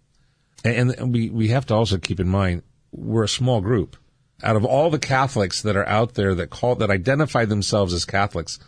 and, 0.63 0.91
and 0.91 1.13
we, 1.13 1.29
we 1.29 1.47
have 1.49 1.65
to 1.67 1.73
also 1.73 1.97
keep 1.97 2.19
in 2.19 2.27
mind 2.27 2.63
we're 2.91 3.23
a 3.23 3.29
small 3.29 3.61
group. 3.61 3.95
Out 4.43 4.55
of 4.55 4.65
all 4.65 4.89
the 4.89 4.99
Catholics 4.99 5.61
that 5.61 5.75
are 5.75 5.87
out 5.87 6.13
there 6.13 6.35
that 6.35 6.49
call 6.49 6.75
that 6.75 6.91
identify 6.91 7.45
themselves 7.45 7.93
as 7.93 8.05
Catholics, 8.05 8.59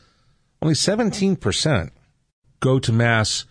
only 0.61 0.75
17% 0.75 1.91
go 2.59 2.79
to 2.79 2.91
Mass 2.91 3.45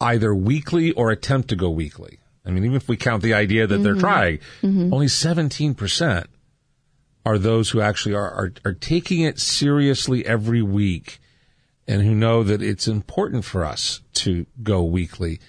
either 0.00 0.34
weekly 0.34 0.92
or 0.92 1.10
attempt 1.10 1.48
to 1.48 1.56
go 1.56 1.70
weekly. 1.70 2.18
I 2.44 2.50
mean, 2.50 2.64
even 2.64 2.76
if 2.76 2.88
we 2.88 2.96
count 2.96 3.22
the 3.22 3.34
idea 3.34 3.66
that 3.66 3.74
mm-hmm. 3.74 3.84
they're 3.84 3.94
trying, 3.94 4.38
mm-hmm. 4.62 4.92
only 4.92 5.06
17% 5.06 6.26
are 7.26 7.38
those 7.38 7.70
who 7.70 7.80
actually 7.80 8.14
are, 8.14 8.30
are, 8.30 8.52
are 8.64 8.72
taking 8.72 9.20
it 9.20 9.38
seriously 9.38 10.24
every 10.24 10.62
week 10.62 11.20
and 11.86 12.02
who 12.02 12.14
know 12.14 12.42
that 12.42 12.62
it's 12.62 12.88
important 12.88 13.44
for 13.44 13.64
us 13.64 14.00
to 14.14 14.46
go 14.62 14.82
weekly. 14.82 15.40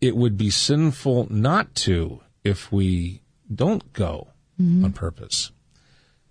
It 0.00 0.16
would 0.16 0.36
be 0.36 0.50
sinful 0.50 1.28
not 1.30 1.74
to 1.76 2.20
if 2.44 2.72
we 2.72 3.22
don't 3.52 3.92
go 3.92 4.28
mm-hmm. 4.60 4.84
on 4.84 4.92
purpose. 4.92 5.52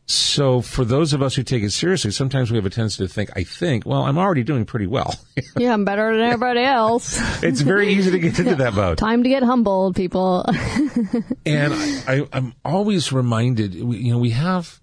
So 0.08 0.62
for 0.62 0.86
those 0.86 1.14
of 1.14 1.24
us 1.24 1.36
who 1.36 1.42
take 1.42 1.64
it 1.64 1.72
seriously, 1.72 2.12
sometimes 2.12 2.52
we 2.52 2.58
have 2.58 2.66
a 2.66 2.70
tendency 2.70 3.04
to 3.06 3.12
think, 3.12 3.32
I 3.36 3.44
think, 3.44 3.86
well, 3.86 4.04
I'm 4.04 4.20
already 4.20 4.44
doing 4.44 4.66
pretty 4.66 4.86
well. 4.86 5.16
yeah, 5.58 5.74
I'm 5.74 5.84
better 5.84 6.16
than 6.16 6.26
everybody 6.26 6.62
else. 6.62 7.20
it's 7.42 7.62
very 7.62 7.90
easy 7.90 8.12
to 8.12 8.20
get 8.20 8.38
into 8.38 8.56
that 8.56 8.74
mode. 8.76 9.00
Time 9.00 9.24
to 9.24 9.30
get 9.30 9.42
humbled, 9.42 9.96
people. 9.96 10.46
and 11.46 11.74
I, 12.08 12.28
am 12.34 12.54
always 12.64 13.12
reminded, 13.12 13.74
you 13.74 14.12
know, 14.12 14.20
we 14.20 14.30
have, 14.30 14.80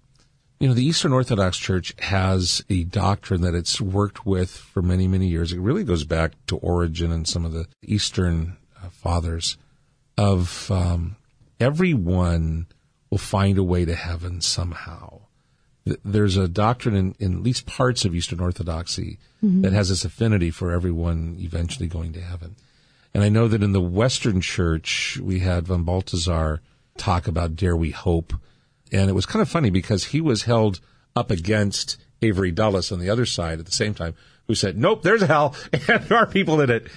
you 0.59 0.67
know, 0.67 0.73
the 0.73 0.85
Eastern 0.85 1.13
Orthodox 1.13 1.57
Church 1.57 1.95
has 1.99 2.61
a 2.69 2.83
doctrine 2.83 3.41
that 3.41 3.55
it's 3.55 3.79
worked 3.79 4.25
with 4.25 4.51
for 4.51 4.81
many, 4.81 5.07
many 5.07 5.27
years. 5.27 5.53
It 5.53 5.59
really 5.59 5.85
goes 5.85 6.03
back 6.03 6.33
to 6.47 6.57
Origen 6.57 7.13
and 7.13 7.25
some 7.25 7.45
of 7.45 7.53
the 7.53 7.67
Eastern 7.81 8.57
uh, 8.83 8.89
fathers 8.89 9.55
of 10.17 10.69
um, 10.69 11.15
everyone 11.61 12.67
will 13.13 13.19
find 13.19 13.59
a 13.59 13.63
way 13.63 13.85
to 13.85 13.93
heaven 13.93 14.41
somehow. 14.41 15.21
There's 16.03 16.35
a 16.35 16.47
doctrine 16.47 16.95
in, 16.95 17.15
in 17.19 17.37
at 17.37 17.43
least 17.43 17.67
parts 17.67 18.05
of 18.05 18.15
Eastern 18.15 18.39
Orthodoxy 18.39 19.19
mm-hmm. 19.43 19.61
that 19.61 19.71
has 19.71 19.89
this 19.89 20.03
affinity 20.03 20.49
for 20.49 20.71
everyone 20.71 21.37
eventually 21.39 21.87
going 21.87 22.13
to 22.13 22.21
heaven. 22.21 22.55
And 23.13 23.23
I 23.23 23.29
know 23.29 23.47
that 23.47 23.61
in 23.61 23.71
the 23.71 23.79
Western 23.79 24.41
Church, 24.41 25.19
we 25.21 25.41
had 25.41 25.67
von 25.67 25.83
Balthasar 25.83 26.61
talk 26.97 27.27
about 27.27 27.55
Dare 27.55 27.77
We 27.77 27.91
Hope. 27.91 28.33
And 28.91 29.11
it 29.11 29.13
was 29.13 29.27
kind 29.27 29.43
of 29.43 29.49
funny 29.49 29.69
because 29.69 30.05
he 30.05 30.19
was 30.19 30.45
held 30.45 30.79
up 31.15 31.29
against 31.29 31.97
Avery 32.23 32.51
Dulles 32.51 32.91
on 32.91 32.99
the 32.99 33.11
other 33.11 33.27
side 33.27 33.59
at 33.59 33.67
the 33.67 33.71
same 33.71 33.93
time, 33.93 34.15
who 34.47 34.55
said, 34.55 34.75
Nope, 34.75 35.03
there's 35.03 35.21
a 35.21 35.27
hell, 35.27 35.55
and 35.87 36.03
there 36.05 36.17
are 36.17 36.25
people 36.25 36.59
in 36.61 36.71
it. 36.71 36.87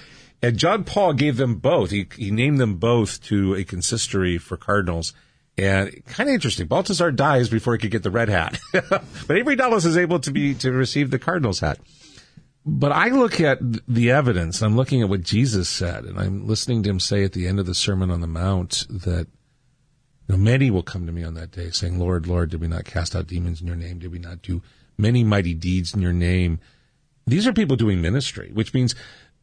And 0.41 0.57
John 0.57 0.83
Paul 0.83 1.13
gave 1.13 1.37
them 1.37 1.57
both. 1.57 1.91
He, 1.91 2.07
he 2.15 2.31
named 2.31 2.59
them 2.59 2.77
both 2.77 3.21
to 3.25 3.53
a 3.53 3.63
consistory 3.63 4.39
for 4.39 4.57
cardinals. 4.57 5.13
And 5.57 6.05
kind 6.05 6.29
of 6.29 6.35
interesting. 6.35 6.67
Balthasar 6.67 7.11
dies 7.11 7.49
before 7.49 7.73
he 7.73 7.79
could 7.79 7.91
get 7.91 8.03
the 8.03 8.11
red 8.11 8.29
hat, 8.29 8.59
but 8.71 9.31
Avery 9.31 9.55
Dulles 9.55 9.85
is 9.85 9.97
able 9.97 10.19
to 10.19 10.31
be 10.31 10.53
to 10.55 10.71
receive 10.71 11.09
the 11.09 11.17
cardinal's 11.17 11.61
hat. 11.61 11.79
But 12.63 12.91
I 12.91 13.07
look 13.07 13.39
at 13.39 13.59
the 13.87 14.11
evidence. 14.11 14.61
I'm 14.61 14.75
looking 14.75 15.01
at 15.01 15.09
what 15.09 15.23
Jesus 15.23 15.67
said, 15.69 16.03
and 16.03 16.19
I'm 16.19 16.45
listening 16.45 16.83
to 16.83 16.89
him 16.89 16.99
say 16.99 17.23
at 17.23 17.31
the 17.31 17.47
end 17.47 17.59
of 17.59 17.65
the 17.65 17.73
Sermon 17.73 18.11
on 18.11 18.21
the 18.21 18.27
Mount 18.27 18.85
that 18.89 19.27
you 20.27 20.35
know, 20.35 20.37
many 20.37 20.69
will 20.69 20.83
come 20.83 21.05
to 21.05 21.11
me 21.11 21.23
on 21.23 21.33
that 21.35 21.51
day, 21.51 21.71
saying, 21.71 21.97
"Lord, 21.97 22.27
Lord, 22.27 22.51
did 22.51 22.61
we 22.61 22.67
not 22.67 22.85
cast 22.85 23.15
out 23.15 23.27
demons 23.27 23.61
in 23.61 23.67
Your 23.67 23.77
name? 23.77 23.99
Did 23.99 24.11
we 24.11 24.19
not 24.19 24.41
do 24.41 24.61
many 24.97 25.23
mighty 25.23 25.53
deeds 25.53 25.93
in 25.93 26.01
Your 26.01 26.13
name?" 26.13 26.59
These 27.25 27.47
are 27.47 27.53
people 27.53 27.77
doing 27.77 28.01
ministry, 28.01 28.51
which 28.53 28.73
means, 28.73 28.95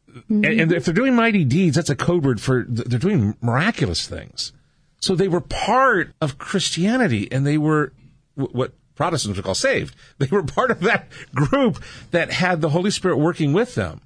mm-hmm. 0.09 0.45
and, 0.45 0.61
and 0.61 0.71
if 0.71 0.85
they're 0.85 0.93
doing 0.93 1.15
mighty 1.15 1.43
deeds, 1.43 1.75
that's 1.75 1.89
a 1.89 1.95
code 1.95 2.23
word 2.23 2.39
for 2.39 2.65
they're 2.67 2.99
doing 2.99 3.35
miraculous 3.41 4.07
things. 4.07 4.53
So 4.99 5.15
they 5.15 5.27
were 5.27 5.41
part 5.41 6.13
of 6.21 6.37
Christianity 6.37 7.31
and 7.31 7.45
they 7.45 7.57
were 7.57 7.93
what 8.35 8.73
Protestants 8.95 9.37
would 9.37 9.45
call 9.45 9.55
saved. 9.55 9.95
They 10.17 10.27
were 10.27 10.43
part 10.43 10.71
of 10.71 10.79
that 10.81 11.07
group 11.33 11.83
that 12.11 12.31
had 12.31 12.61
the 12.61 12.69
Holy 12.69 12.91
Spirit 12.91 13.17
working 13.17 13.53
with 13.53 13.75
them. 13.75 14.01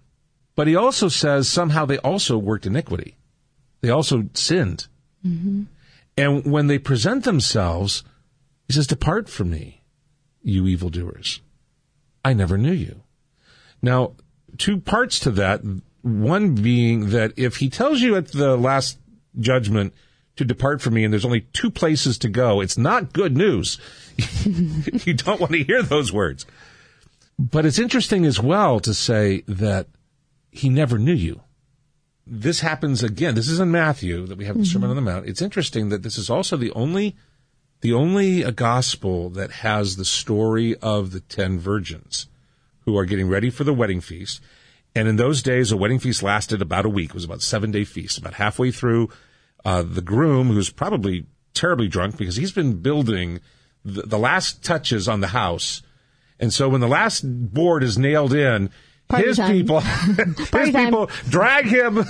But 0.56 0.67
he 0.67 0.75
also 0.75 1.08
says 1.08 1.47
somehow 1.47 1.86
they 1.86 1.99
also 1.99 2.38
worked 2.38 2.65
iniquity. 2.65 3.15
They 3.82 3.89
also 3.89 4.25
sinned. 4.34 4.88
Mm-hmm. 5.25 5.63
And 6.17 6.52
when 6.52 6.67
they 6.67 6.80
present 6.80 7.23
themselves, 7.23 8.04
he 8.67 8.73
says, 8.73 8.88
Depart 8.88 9.30
from 9.30 9.52
me, 9.52 9.84
you 10.41 10.67
evildoers. 10.67 11.41
I 12.25 12.34
never 12.34 12.58
knew 12.58 12.73
you. 12.73 13.04
Now, 13.82 14.15
two 14.58 14.80
parts 14.80 15.19
to 15.21 15.32
that. 15.32 15.62
One 16.02 16.56
being 16.56 17.12
that 17.12 17.34
if 17.38 17.58
he 17.58 17.69
tells 17.69 18.02
you 18.02 18.15
at 18.15 18.32
the 18.32 18.58
last 18.58 18.97
judgment, 19.39 19.93
to 20.39 20.45
depart 20.45 20.82
from 20.82 20.93
me 20.93 21.04
and 21.04 21.13
there's 21.13 21.25
only 21.25 21.41
two 21.54 21.69
places 21.69 22.17
to 22.17 22.30
go. 22.30 22.62
It's 22.62 22.78
not 22.78 23.13
good 23.13 23.38
news. 23.38 23.78
you 24.45 25.13
don't 25.13 25.39
want 25.39 25.52
to 25.52 25.63
hear 25.63 25.84
those 25.84 26.12
words. 26.12 26.45
But 27.38 27.65
it's 27.65 27.80
interesting 27.80 28.25
as 28.25 28.39
well 28.39 28.80
to 28.80 28.93
say 28.93 29.43
that 29.47 29.88
he 30.49 30.69
never 30.69 30.97
knew 30.97 31.13
you. 31.13 31.41
This 32.25 32.62
happens 32.62 33.04
again. 33.04 33.36
This 33.36 33.49
is 33.49 33.60
in 33.60 33.71
Matthew 33.71 34.25
that 34.28 34.38
we 34.38 34.45
have 34.45 34.56
the 34.56 34.63
mm-hmm. 34.63 34.71
Sermon 34.71 34.89
on 34.89 34.95
the 34.95 35.02
Mount. 35.02 35.28
It's 35.28 35.41
interesting 35.41 35.89
that 35.89 36.04
this 36.04 36.17
is 36.17 36.30
also 36.30 36.58
the 36.58 36.71
only 36.71 37.15
the 37.82 37.93
only 37.93 38.43
a 38.43 38.52
gospel 38.52 39.30
that 39.30 39.52
has 39.52 39.95
the 39.95 40.06
story 40.06 40.75
of 40.78 41.12
the 41.12 41.21
ten 41.21 41.60
virgins 41.60 42.28
who 42.82 42.97
are 42.97 43.06
getting 43.06 43.30
ready 43.30 43.49
for 43.49 43.63
the 43.63 43.73
wedding 43.73 44.02
feast. 44.02 44.41
And 44.95 45.08
in 45.08 45.15
those 45.15 45.41
days, 45.41 45.71
a 45.71 45.78
wedding 45.78 45.99
feast 45.99 46.23
lasted 46.23 46.62
about 46.62 46.86
a 46.86 46.89
week. 46.89 47.10
It 47.10 47.15
was 47.15 47.23
about 47.23 47.41
seven 47.41 47.71
day 47.71 47.84
feast. 47.84 48.17
About 48.17 48.36
halfway 48.36 48.71
through, 48.71 49.10
uh, 49.65 49.83
the 49.83 50.01
groom, 50.01 50.47
who's 50.47 50.69
probably 50.69 51.25
terribly 51.53 51.87
drunk 51.87 52.17
because 52.17 52.35
he's 52.35 52.51
been 52.51 52.81
building 52.81 53.39
the, 53.83 54.03
the 54.03 54.19
last 54.19 54.63
touches 54.63 55.07
on 55.07 55.21
the 55.21 55.27
house. 55.27 55.81
And 56.39 56.53
so 56.53 56.69
when 56.69 56.81
the 56.81 56.87
last 56.87 57.21
board 57.21 57.83
is 57.83 57.97
nailed 57.97 58.33
in, 58.33 58.69
Party 59.09 59.27
his 59.27 59.37
time. 59.37 59.51
people, 59.51 59.79
his 60.59 60.71
people 60.71 61.09
drag 61.27 61.65
him 61.65 62.05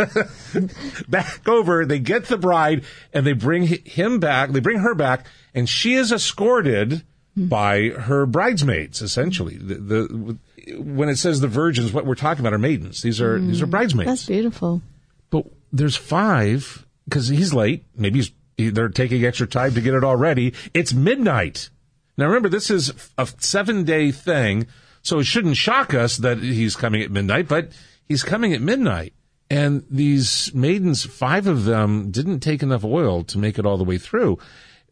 back 1.08 1.48
over. 1.48 1.86
They 1.86 2.00
get 2.00 2.26
the 2.26 2.38
bride 2.38 2.84
and 3.14 3.26
they 3.26 3.34
bring 3.34 3.64
him 3.64 4.20
back. 4.20 4.52
They 4.52 4.60
bring 4.60 4.80
her 4.80 4.94
back, 4.94 5.26
and 5.54 5.68
she 5.68 5.94
is 5.94 6.12
escorted 6.12 7.04
by 7.38 7.90
her 7.90 8.26
bridesmaids. 8.26 9.02
Essentially, 9.02 9.56
the, 9.56 9.76
the, 9.76 10.38
when 10.78 11.08
it 11.08 11.16
says 11.16 11.40
the 11.40 11.48
virgins, 11.48 11.94
what 11.94 12.06
we're 12.06 12.16
talking 12.16 12.42
about 12.42 12.54
are 12.54 12.60
maidens. 12.60 13.02
These 13.02 13.22
are 13.22 13.40
mm, 13.40 13.48
these 13.48 13.62
are 13.62 13.68
mm. 13.68 13.72
bridesmaids. 13.72 14.10
That's 14.10 14.26
beautiful. 14.26 14.82
But 15.30 15.46
there's 15.72 15.96
five 15.96 16.86
because 17.10 17.28
he's 17.28 17.54
late. 17.54 17.86
Maybe 17.96 18.20
he's, 18.20 18.74
they're 18.74 18.90
taking 18.90 19.26
extra 19.26 19.48
time 19.48 19.74
to 19.74 19.82
get 19.82 19.94
it 19.94 20.04
all 20.04 20.16
ready. 20.16 20.54
It's 20.74 20.94
midnight. 20.94 21.70
Now 22.18 22.28
remember, 22.28 22.50
this 22.50 22.70
is 22.70 22.94
a 23.18 23.28
seven 23.38 23.84
day 23.84 24.12
thing, 24.12 24.68
so 25.02 25.20
it 25.20 25.24
shouldn't 25.24 25.58
shock 25.58 25.94
us 25.94 26.18
that 26.18 26.40
he's 26.40 26.76
coming 26.76 27.02
at 27.02 27.12
midnight, 27.12 27.48
but 27.48 27.72
he's 28.08 28.24
coming 28.24 28.54
at 28.54 28.62
midnight. 28.62 29.14
And 29.50 29.84
these 29.90 30.54
maidens, 30.54 31.06
five 31.06 31.48
of 31.48 31.66
them 31.66 32.12
didn't 32.12 32.42
take 32.42 32.62
enough 32.62 32.84
oil 32.84 33.24
to 33.24 33.40
make 33.40 33.58
it 33.58 33.66
all 33.66 33.78
the 33.78 33.84
way 33.84 33.98
through. 33.98 34.38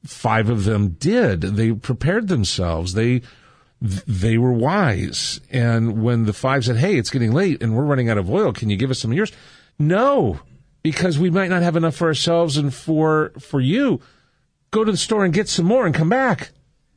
Five 0.06 0.50
of 0.50 0.64
them 0.64 0.90
did. 0.90 1.42
They 1.42 1.74
prepared 1.74 2.28
themselves. 2.28 2.94
They, 2.94 3.22
they 3.82 4.38
were 4.38 4.54
wise. 4.54 5.42
And 5.52 6.02
when 6.02 6.26
the 6.26 6.34
five 6.34 6.66
said, 6.66 6.78
Hey, 6.78 6.98
it's 6.98 7.12
getting 7.12 7.34
late 7.34 7.62
and 7.62 7.76
we're 7.76 7.84
running 7.84 8.10
out 8.10 8.18
of 8.18 8.32
oil. 8.32 8.54
Can 8.54 8.70
you 8.70 8.78
give 8.78 8.90
us 8.90 9.00
some 9.00 9.12
of 9.12 9.18
yours? 9.18 9.32
No, 9.78 10.40
because 10.92 11.20
we 11.20 11.30
might 11.30 11.50
not 11.50 11.64
have 11.64 11.76
enough 11.76 11.96
for 11.96 12.08
ourselves 12.08 12.56
and 12.56 12.74
for 12.74 13.34
for 13.40 13.60
you. 13.60 14.00
Go 14.72 14.86
to 14.86 14.92
the 14.92 14.98
store 14.98 15.26
and 15.26 15.34
get 15.34 15.50
some 15.50 15.66
more 15.66 15.86
and 15.86 15.94
come 15.94 16.10
back. 16.10 16.52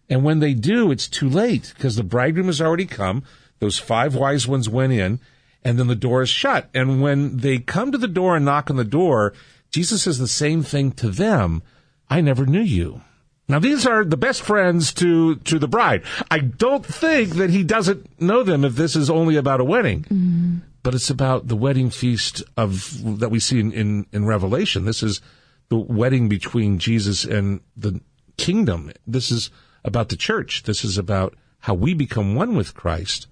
And 0.08 0.22
when 0.22 0.38
they 0.38 0.54
do, 0.54 0.92
it's 0.92 1.08
too 1.08 1.28
late 1.28 1.72
because 1.74 1.96
the 1.96 2.04
bridegroom 2.04 2.46
has 2.46 2.60
already 2.60 2.86
come. 2.86 3.24
Those 3.58 3.78
five 3.78 4.14
wise 4.14 4.46
ones 4.46 4.68
went 4.68 4.92
in 4.92 5.18
and 5.64 5.78
then 5.78 5.88
the 5.88 5.96
door 5.96 6.22
is 6.22 6.28
shut. 6.28 6.68
And 6.72 7.02
when 7.02 7.38
they 7.38 7.58
come 7.58 7.90
to 7.90 7.98
the 7.98 8.08
door 8.08 8.36
and 8.36 8.44
knock 8.44 8.70
on 8.70 8.76
the 8.76 8.84
door, 8.84 9.34
Jesus 9.70 10.04
says 10.04 10.18
the 10.18 10.28
same 10.28 10.62
thing 10.62 10.92
to 10.92 11.10
them. 11.10 11.62
I 12.08 12.20
never 12.20 12.46
knew 12.46 12.62
you. 12.62 13.02
Now 13.48 13.58
these 13.58 13.86
are 13.86 14.04
the 14.04 14.16
best 14.16 14.42
friends 14.42 14.92
to, 14.94 15.36
to 15.36 15.58
the 15.58 15.68
bride. 15.68 16.04
I 16.30 16.38
don't 16.38 16.86
think 16.86 17.34
that 17.34 17.50
he 17.50 17.64
doesn't 17.64 18.20
know 18.20 18.44
them 18.44 18.64
if 18.64 18.76
this 18.76 18.94
is 18.94 19.10
only 19.10 19.34
about 19.34 19.60
a 19.60 19.64
wedding. 19.64 20.02
Mm-hmm 20.04 20.69
but 20.82 20.94
it's 20.94 21.10
about 21.10 21.48
the 21.48 21.56
wedding 21.56 21.90
feast 21.90 22.42
of 22.56 23.18
that 23.20 23.30
we 23.30 23.40
see 23.40 23.60
in, 23.60 23.72
in, 23.72 24.06
in 24.12 24.24
Revelation. 24.24 24.84
This 24.84 25.02
is 25.02 25.20
the 25.68 25.78
wedding 25.78 26.28
between 26.28 26.78
Jesus 26.78 27.24
and 27.24 27.60
the 27.76 28.00
kingdom. 28.36 28.92
This 29.06 29.30
is 29.30 29.50
about 29.84 30.08
the 30.08 30.16
church. 30.16 30.62
This 30.64 30.84
is 30.84 30.96
about 30.96 31.36
how 31.60 31.74
we 31.74 31.94
become 31.94 32.34
one 32.34 32.56
with 32.56 32.74
Christ. 32.74 33.26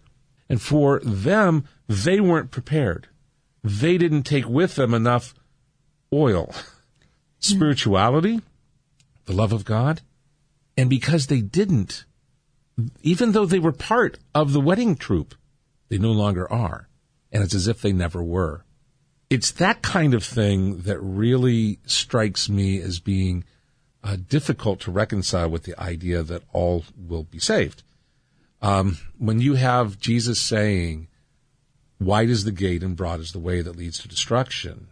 And 0.48 0.61
for 0.61 1.00
them, 1.00 1.64
they 1.88 2.20
weren't 2.20 2.50
prepared. 2.50 3.08
They 3.64 3.98
didn't 3.98 4.22
take 4.22 4.48
with 4.48 4.76
them 4.76 4.94
enough 4.94 5.34
oil, 6.12 6.54
spirituality, 7.38 8.40
the 9.24 9.32
love 9.32 9.52
of 9.52 9.64
God. 9.64 10.02
And 10.76 10.88
because 10.88 11.26
they 11.26 11.40
didn't, 11.40 12.04
even 13.02 13.32
though 13.32 13.46
they 13.46 13.58
were 13.58 13.72
part 13.72 14.18
of 14.34 14.52
the 14.52 14.61
wedding 14.61 14.94
troop, 14.94 15.34
they 15.88 15.98
no 15.98 16.12
longer 16.12 16.50
are 16.52 16.88
and 17.32 17.42
it's 17.42 17.54
as 17.54 17.68
if 17.68 17.82
they 17.82 17.92
never 17.92 18.22
were. 18.22 18.64
It's 19.30 19.50
that 19.52 19.82
kind 19.82 20.14
of 20.14 20.24
thing 20.24 20.82
that 20.82 20.98
really 21.00 21.78
strikes 21.84 22.48
me 22.48 22.80
as 22.80 22.98
being 22.98 23.44
uh, 24.02 24.16
difficult 24.28 24.80
to 24.80 24.90
reconcile 24.90 25.50
with 25.50 25.64
the 25.64 25.78
idea 25.78 26.22
that 26.22 26.42
all 26.52 26.84
will 26.96 27.24
be 27.24 27.38
saved. 27.38 27.82
Um, 28.62 28.98
when 29.18 29.40
you 29.40 29.54
have 29.54 29.98
Jesus 29.98 30.40
saying, 30.40 31.08
wide 32.00 32.30
is 32.30 32.44
the 32.44 32.52
gate 32.52 32.82
and 32.82 32.96
broad 32.96 33.20
is 33.20 33.32
the 33.32 33.38
way 33.38 33.60
that 33.60 33.76
leads 33.76 33.98
to 33.98 34.08
destruction, 34.08 34.88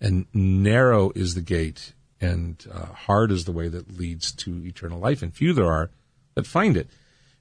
and 0.00 0.26
narrow 0.32 1.12
is 1.14 1.34
the 1.34 1.42
gate 1.42 1.92
and 2.20 2.64
uh, 2.72 2.86
hard 2.86 3.30
is 3.30 3.44
the 3.44 3.52
way 3.52 3.68
that 3.68 3.98
leads 3.98 4.32
to 4.32 4.64
eternal 4.64 4.98
life, 4.98 5.22
and 5.22 5.34
few 5.34 5.52
there 5.52 5.70
are 5.70 5.90
that 6.34 6.46
find 6.46 6.76
it. 6.76 6.88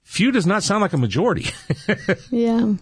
Few 0.04 0.32
does 0.32 0.48
not 0.48 0.64
sound 0.64 0.82
like 0.82 0.94
a 0.94 0.98
majority. 0.98 1.48
yeah. 2.32 2.74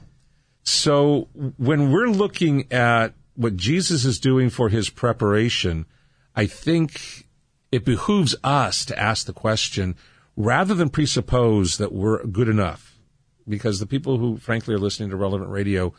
So 0.70 1.28
when 1.58 1.92
we're 1.92 2.10
looking 2.10 2.72
at 2.72 3.14
what 3.36 3.58
Jesus 3.58 4.06
is 4.06 4.20
doing 4.20 4.52
for 4.52 4.70
his 4.70 4.90
preparation, 4.92 5.88
I 6.36 6.46
think 6.46 7.28
it 7.72 7.84
behooves 7.84 8.36
us 8.44 8.86
to 8.86 8.98
ask 8.98 9.26
the 9.26 9.34
question, 9.34 9.96
rather 10.38 10.76
than 10.76 10.90
presuppose 10.90 11.80
that 11.80 11.92
we're 11.92 12.24
good 12.24 12.48
enough, 12.48 13.00
because 13.48 13.80
the 13.80 13.88
people 13.88 14.20
who 14.20 14.38
frankly 14.38 14.76
are 14.76 14.80
listening 14.80 15.10
to 15.10 15.16
relevant 15.16 15.50
radio, 15.50 15.92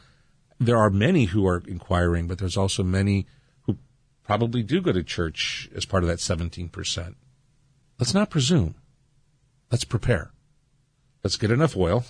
there 0.61 0.79
are 0.79 0.89
many 0.89 1.25
who 1.25 1.49
are 1.49 1.65
inquiring, 1.67 2.29
but 2.29 2.39
there's 2.39 2.57
also 2.57 2.85
many 2.85 3.27
who 3.63 3.77
probably 4.23 4.63
do 4.63 4.81
go 4.81 4.93
to 4.93 5.03
church 5.03 5.69
as 5.75 5.85
part 5.85 6.05
of 6.05 6.09
that 6.09 6.19
17%. 6.19 7.17
Let's 7.99 8.15
not 8.15 8.31
presume. 8.31 8.77
Let's 9.73 9.85
prepare. 9.85 10.31
Let's 11.25 11.37
get 11.37 11.51
enough 11.51 11.77
oil. 11.77 12.05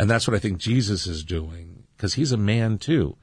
And 0.00 0.08
that's 0.08 0.26
what 0.26 0.34
I 0.34 0.40
think 0.40 0.56
Jesus 0.56 1.06
is 1.06 1.22
doing, 1.24 1.84
because 1.94 2.14
he's 2.14 2.32
a 2.32 2.38
man 2.38 2.78
too. 2.78 3.18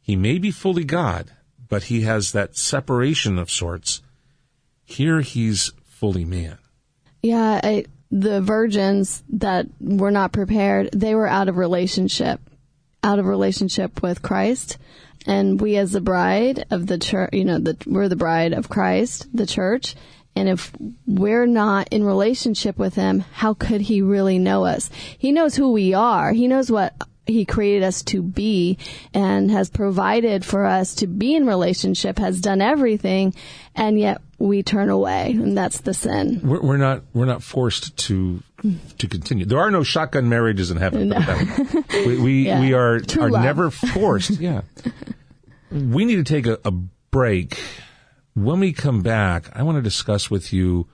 He 0.00 0.16
may 0.16 0.38
be 0.38 0.50
fully 0.50 0.84
God, 0.84 1.32
but 1.68 1.84
he 1.84 2.00
has 2.00 2.32
that 2.32 2.56
separation 2.56 3.38
of 3.38 3.50
sorts. 3.50 4.00
Here 4.86 5.20
he's 5.20 5.70
fully 5.84 6.24
man. 6.24 6.56
Yeah, 7.20 7.60
I, 7.62 7.84
the 8.10 8.40
virgins 8.40 9.22
that 9.34 9.66
were 9.78 10.10
not 10.10 10.32
prepared, 10.32 10.88
they 10.92 11.14
were 11.14 11.28
out 11.28 11.50
of 11.50 11.58
relationship, 11.58 12.40
out 13.04 13.18
of 13.18 13.26
relationship 13.26 14.02
with 14.02 14.22
Christ. 14.22 14.78
And 15.26 15.60
we 15.60 15.76
as 15.76 15.92
the 15.92 16.00
bride 16.00 16.64
of 16.70 16.86
the 16.86 16.96
church, 16.96 17.34
you 17.34 17.44
know, 17.44 17.58
the, 17.58 17.76
we're 17.86 18.08
the 18.08 18.16
bride 18.16 18.54
of 18.54 18.70
Christ, 18.70 19.28
the 19.34 19.44
church. 19.44 19.94
And 20.38 20.48
if 20.48 20.72
we're 21.06 21.46
not 21.46 21.88
in 21.90 22.04
relationship 22.04 22.78
with 22.78 22.94
him, 22.94 23.20
how 23.32 23.54
could 23.54 23.80
he 23.80 24.02
really 24.02 24.38
know 24.38 24.64
us? 24.64 24.88
He 25.18 25.32
knows 25.32 25.56
who 25.56 25.72
we 25.72 25.94
are. 25.94 26.32
He 26.32 26.46
knows 26.46 26.70
what 26.70 26.94
he 27.26 27.44
created 27.44 27.82
us 27.82 28.02
to 28.02 28.22
be 28.22 28.78
and 29.12 29.50
has 29.50 29.68
provided 29.68 30.44
for 30.44 30.64
us 30.64 30.94
to 30.96 31.06
be 31.06 31.34
in 31.34 31.46
relationship, 31.46 32.18
has 32.18 32.40
done 32.40 32.60
everything, 32.60 33.34
and 33.74 33.98
yet 33.98 34.20
we 34.38 34.62
turn 34.62 34.88
away, 34.88 35.32
and 35.32 35.56
that's 35.56 35.80
the 35.80 35.92
sin. 35.92 36.40
We're, 36.42 36.60
we're 36.60 36.76
not 36.76 37.02
we're 37.12 37.26
not 37.26 37.42
forced 37.42 37.96
to 38.06 38.42
to 38.98 39.08
continue. 39.08 39.44
There 39.44 39.58
are 39.58 39.70
no 39.70 39.82
shotgun 39.82 40.28
marriages 40.28 40.70
in 40.70 40.78
heaven. 40.78 41.08
No. 41.08 41.46
we 41.90 42.20
we, 42.20 42.46
yeah. 42.46 42.60
we 42.60 42.72
are 42.72 43.00
True 43.00 43.24
are 43.24 43.30
love. 43.30 43.42
never 43.42 43.70
forced. 43.70 44.30
yeah, 44.40 44.62
we 45.70 46.04
need 46.04 46.16
to 46.16 46.24
take 46.24 46.46
a, 46.46 46.58
a 46.64 46.70
break. 47.10 47.58
When 48.38 48.60
we 48.60 48.72
come 48.72 49.02
back, 49.02 49.50
I 49.52 49.64
want 49.64 49.78
to 49.78 49.82
discuss 49.82 50.30
with 50.30 50.52
you 50.52 50.86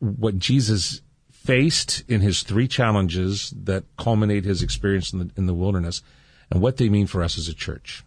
what 0.00 0.38
Jesus 0.38 1.00
faced 1.30 2.04
in 2.08 2.20
his 2.20 2.42
three 2.42 2.68
challenges 2.68 3.54
that 3.56 3.84
culminate 3.96 4.44
his 4.44 4.62
experience 4.62 5.10
in 5.10 5.20
the, 5.20 5.30
in 5.34 5.46
the 5.46 5.54
wilderness 5.54 6.02
and 6.50 6.60
what 6.60 6.76
they 6.76 6.90
mean 6.90 7.06
for 7.06 7.22
us 7.22 7.38
as 7.38 7.48
a 7.48 7.54
church. 7.54 8.04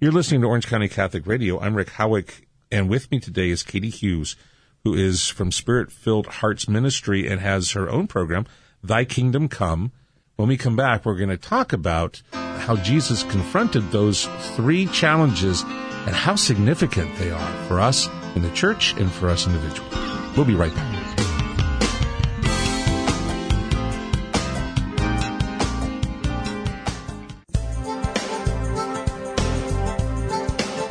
You're 0.00 0.10
listening 0.10 0.40
to 0.40 0.46
Orange 0.46 0.66
County 0.66 0.88
Catholic 0.88 1.26
Radio. 1.26 1.60
I'm 1.60 1.74
Rick 1.74 1.90
Howick, 1.90 2.48
and 2.72 2.88
with 2.88 3.10
me 3.10 3.20
today 3.20 3.50
is 3.50 3.62
Katie 3.62 3.90
Hughes, 3.90 4.36
who 4.84 4.94
is 4.94 5.28
from 5.28 5.52
Spirit 5.52 5.92
Filled 5.92 6.26
Hearts 6.26 6.66
Ministry 6.66 7.28
and 7.28 7.42
has 7.42 7.72
her 7.72 7.90
own 7.90 8.06
program, 8.06 8.46
Thy 8.82 9.04
Kingdom 9.04 9.48
Come. 9.48 9.92
When 10.36 10.48
we 10.48 10.56
come 10.56 10.76
back, 10.76 11.04
we're 11.04 11.18
going 11.18 11.28
to 11.28 11.36
talk 11.36 11.74
about 11.74 12.22
how 12.32 12.76
Jesus 12.76 13.22
confronted 13.24 13.90
those 13.90 14.24
three 14.56 14.86
challenges 14.86 15.60
and 15.60 16.14
how 16.14 16.36
significant 16.36 17.14
they 17.18 17.30
are 17.30 17.64
for 17.66 17.78
us 17.78 18.08
in 18.34 18.42
the 18.42 18.50
church 18.50 18.94
and 18.96 19.10
for 19.10 19.28
us 19.28 19.46
individually. 19.46 19.88
We'll 20.36 20.46
be 20.46 20.54
right 20.54 20.74
back. 20.74 21.00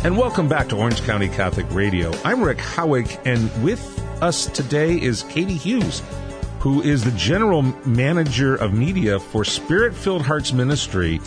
And 0.02 0.17
welcome 0.17 0.47
back 0.47 0.69
to 0.69 0.78
Orange 0.78 1.04
County 1.04 1.28
Catholic 1.28 1.65
Radio. 1.71 2.12
I'm 2.23 2.41
Rick 2.41 2.60
Howick, 2.60 3.19
and 3.25 3.52
with 3.62 3.99
us 4.23 4.45
today 4.47 4.99
is 4.99 5.23
Katie 5.23 5.56
Hughes, 5.56 6.02
who 6.62 6.82
is 6.82 7.04
the 7.04 7.12
general 7.12 7.62
manager 7.86 8.56
of 8.56 8.73
media 8.73 9.19
for 9.19 9.43
Spirit 9.43 9.93
Filled 9.93 10.21
Hearts 10.21 10.54
Ministry, 10.54 11.17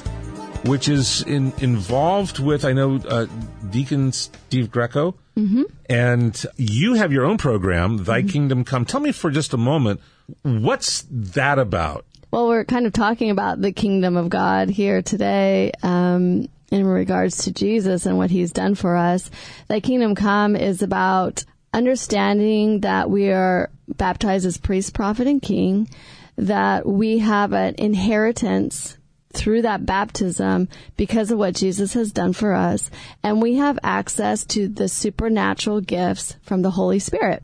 which 0.64 0.88
is 0.88 1.22
in, 1.22 1.52
involved 1.58 2.38
with, 2.38 2.64
I 2.64 2.72
know, 2.72 2.96
uh, 3.08 3.26
Deacon 3.70 4.10
Steve 4.10 4.70
Greco. 4.70 5.14
Mm-hmm. 5.36 5.62
And 5.88 6.46
you 6.56 6.94
have 6.94 7.12
your 7.12 7.24
own 7.24 7.38
program, 7.38 8.04
Thy 8.04 8.20
mm-hmm. 8.20 8.28
Kingdom 8.28 8.64
Come. 8.64 8.84
Tell 8.84 9.00
me 9.00 9.12
for 9.12 9.30
just 9.30 9.54
a 9.54 9.56
moment, 9.56 10.00
what's 10.42 11.06
that 11.10 11.58
about? 11.58 12.04
Well, 12.30 12.48
we're 12.48 12.64
kind 12.64 12.86
of 12.86 12.92
talking 12.92 13.30
about 13.30 13.60
the 13.60 13.72
kingdom 13.72 14.16
of 14.16 14.28
God 14.28 14.70
here 14.70 15.02
today. 15.02 15.72
Um, 15.82 16.48
in 16.72 16.86
regards 16.86 17.44
to 17.44 17.52
Jesus 17.52 18.06
and 18.06 18.16
what 18.16 18.30
he's 18.30 18.50
done 18.50 18.74
for 18.74 18.96
us. 18.96 19.30
Thy 19.68 19.80
kingdom 19.80 20.14
come 20.14 20.56
is 20.56 20.82
about 20.82 21.44
understanding 21.74 22.80
that 22.80 23.10
we 23.10 23.30
are 23.30 23.70
baptized 23.88 24.46
as 24.46 24.56
priest, 24.56 24.94
prophet, 24.94 25.26
and 25.26 25.42
king, 25.42 25.88
that 26.36 26.86
we 26.86 27.18
have 27.18 27.52
an 27.52 27.74
inheritance 27.76 28.96
through 29.32 29.62
that 29.62 29.86
baptism 29.86 30.68
because 30.96 31.30
of 31.30 31.38
what 31.38 31.54
Jesus 31.54 31.94
has 31.94 32.12
done 32.12 32.32
for 32.32 32.52
us, 32.52 32.90
and 33.22 33.42
we 33.42 33.56
have 33.56 33.78
access 33.82 34.44
to 34.46 34.68
the 34.68 34.88
supernatural 34.88 35.80
gifts 35.80 36.36
from 36.42 36.62
the 36.62 36.70
Holy 36.70 36.98
Spirit. 36.98 37.42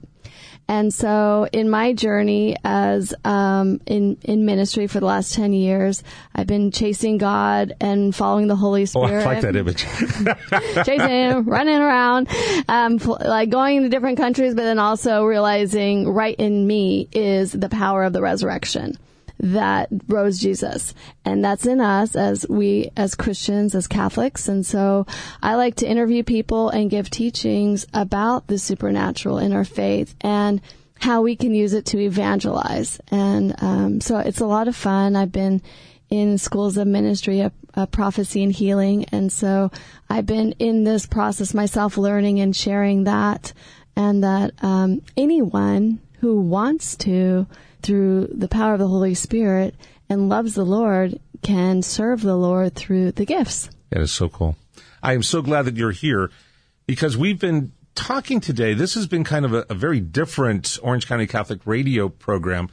And 0.70 0.92
so 0.92 1.48
in 1.50 1.70
my 1.70 1.94
journey 1.94 2.54
as 2.62 3.14
um, 3.24 3.80
in 3.86 4.18
in 4.22 4.44
ministry 4.44 4.86
for 4.86 5.00
the 5.00 5.06
last 5.06 5.34
10 5.34 5.54
years, 5.54 6.02
I've 6.34 6.46
been 6.46 6.70
chasing 6.70 7.16
God 7.16 7.72
and 7.80 8.14
following 8.14 8.48
the 8.48 8.56
Holy 8.56 8.84
Spirit. 8.84 9.24
Oh, 9.24 9.30
I 9.30 9.34
like 9.34 9.40
that 9.40 9.56
image. 9.56 9.86
chasing 10.84 11.08
him, 11.08 11.46
running 11.46 11.78
around, 11.78 12.28
um, 12.68 12.98
like 12.98 13.48
going 13.48 13.82
to 13.82 13.88
different 13.88 14.18
countries, 14.18 14.54
but 14.54 14.64
then 14.64 14.78
also 14.78 15.24
realizing 15.24 16.06
right 16.06 16.36
in 16.38 16.66
me 16.66 17.08
is 17.12 17.52
the 17.52 17.70
power 17.70 18.04
of 18.04 18.12
the 18.12 18.20
resurrection 18.20 18.98
that 19.40 19.88
rose 20.08 20.38
Jesus. 20.38 20.94
And 21.24 21.44
that's 21.44 21.66
in 21.66 21.80
us 21.80 22.16
as 22.16 22.46
we, 22.48 22.90
as 22.96 23.14
Christians, 23.14 23.74
as 23.74 23.86
Catholics. 23.86 24.48
And 24.48 24.64
so 24.66 25.06
I 25.42 25.54
like 25.54 25.76
to 25.76 25.86
interview 25.86 26.22
people 26.22 26.70
and 26.70 26.90
give 26.90 27.10
teachings 27.10 27.86
about 27.94 28.46
the 28.48 28.58
supernatural 28.58 29.38
in 29.38 29.52
our 29.52 29.64
faith 29.64 30.14
and 30.20 30.60
how 31.00 31.22
we 31.22 31.36
can 31.36 31.54
use 31.54 31.72
it 31.72 31.86
to 31.86 31.98
evangelize. 31.98 33.00
And 33.10 33.54
um, 33.62 34.00
so 34.00 34.18
it's 34.18 34.40
a 34.40 34.46
lot 34.46 34.68
of 34.68 34.74
fun. 34.74 35.14
I've 35.14 35.32
been 35.32 35.62
in 36.10 36.38
schools 36.38 36.76
of 36.76 36.86
ministry, 36.86 37.40
a 37.74 37.86
prophecy 37.86 38.42
and 38.42 38.52
healing. 38.52 39.04
And 39.12 39.32
so 39.32 39.70
I've 40.10 40.26
been 40.26 40.52
in 40.58 40.84
this 40.84 41.06
process 41.06 41.54
myself, 41.54 41.96
learning 41.96 42.40
and 42.40 42.56
sharing 42.56 43.04
that. 43.04 43.52
And 43.94 44.22
that 44.24 44.52
um, 44.62 45.02
anyone 45.16 46.00
who 46.20 46.40
wants 46.40 46.96
to 46.96 47.46
through 47.82 48.28
the 48.32 48.48
power 48.48 48.74
of 48.74 48.78
the 48.78 48.88
Holy 48.88 49.14
Spirit 49.14 49.74
and 50.08 50.28
loves 50.28 50.54
the 50.54 50.64
Lord 50.64 51.20
can 51.42 51.82
serve 51.82 52.22
the 52.22 52.36
Lord 52.36 52.74
through 52.74 53.12
the 53.12 53.26
gifts. 53.26 53.70
That 53.90 54.00
is 54.00 54.12
so 54.12 54.28
cool. 54.28 54.56
I 55.02 55.14
am 55.14 55.22
so 55.22 55.42
glad 55.42 55.66
that 55.66 55.76
you're 55.76 55.92
here 55.92 56.30
because 56.86 57.16
we've 57.16 57.38
been 57.38 57.72
talking 57.94 58.40
today. 58.40 58.74
This 58.74 58.94
has 58.94 59.06
been 59.06 59.24
kind 59.24 59.44
of 59.44 59.54
a, 59.54 59.66
a 59.70 59.74
very 59.74 60.00
different 60.00 60.78
Orange 60.82 61.06
County 61.06 61.26
Catholic 61.26 61.60
radio 61.64 62.08
program. 62.08 62.68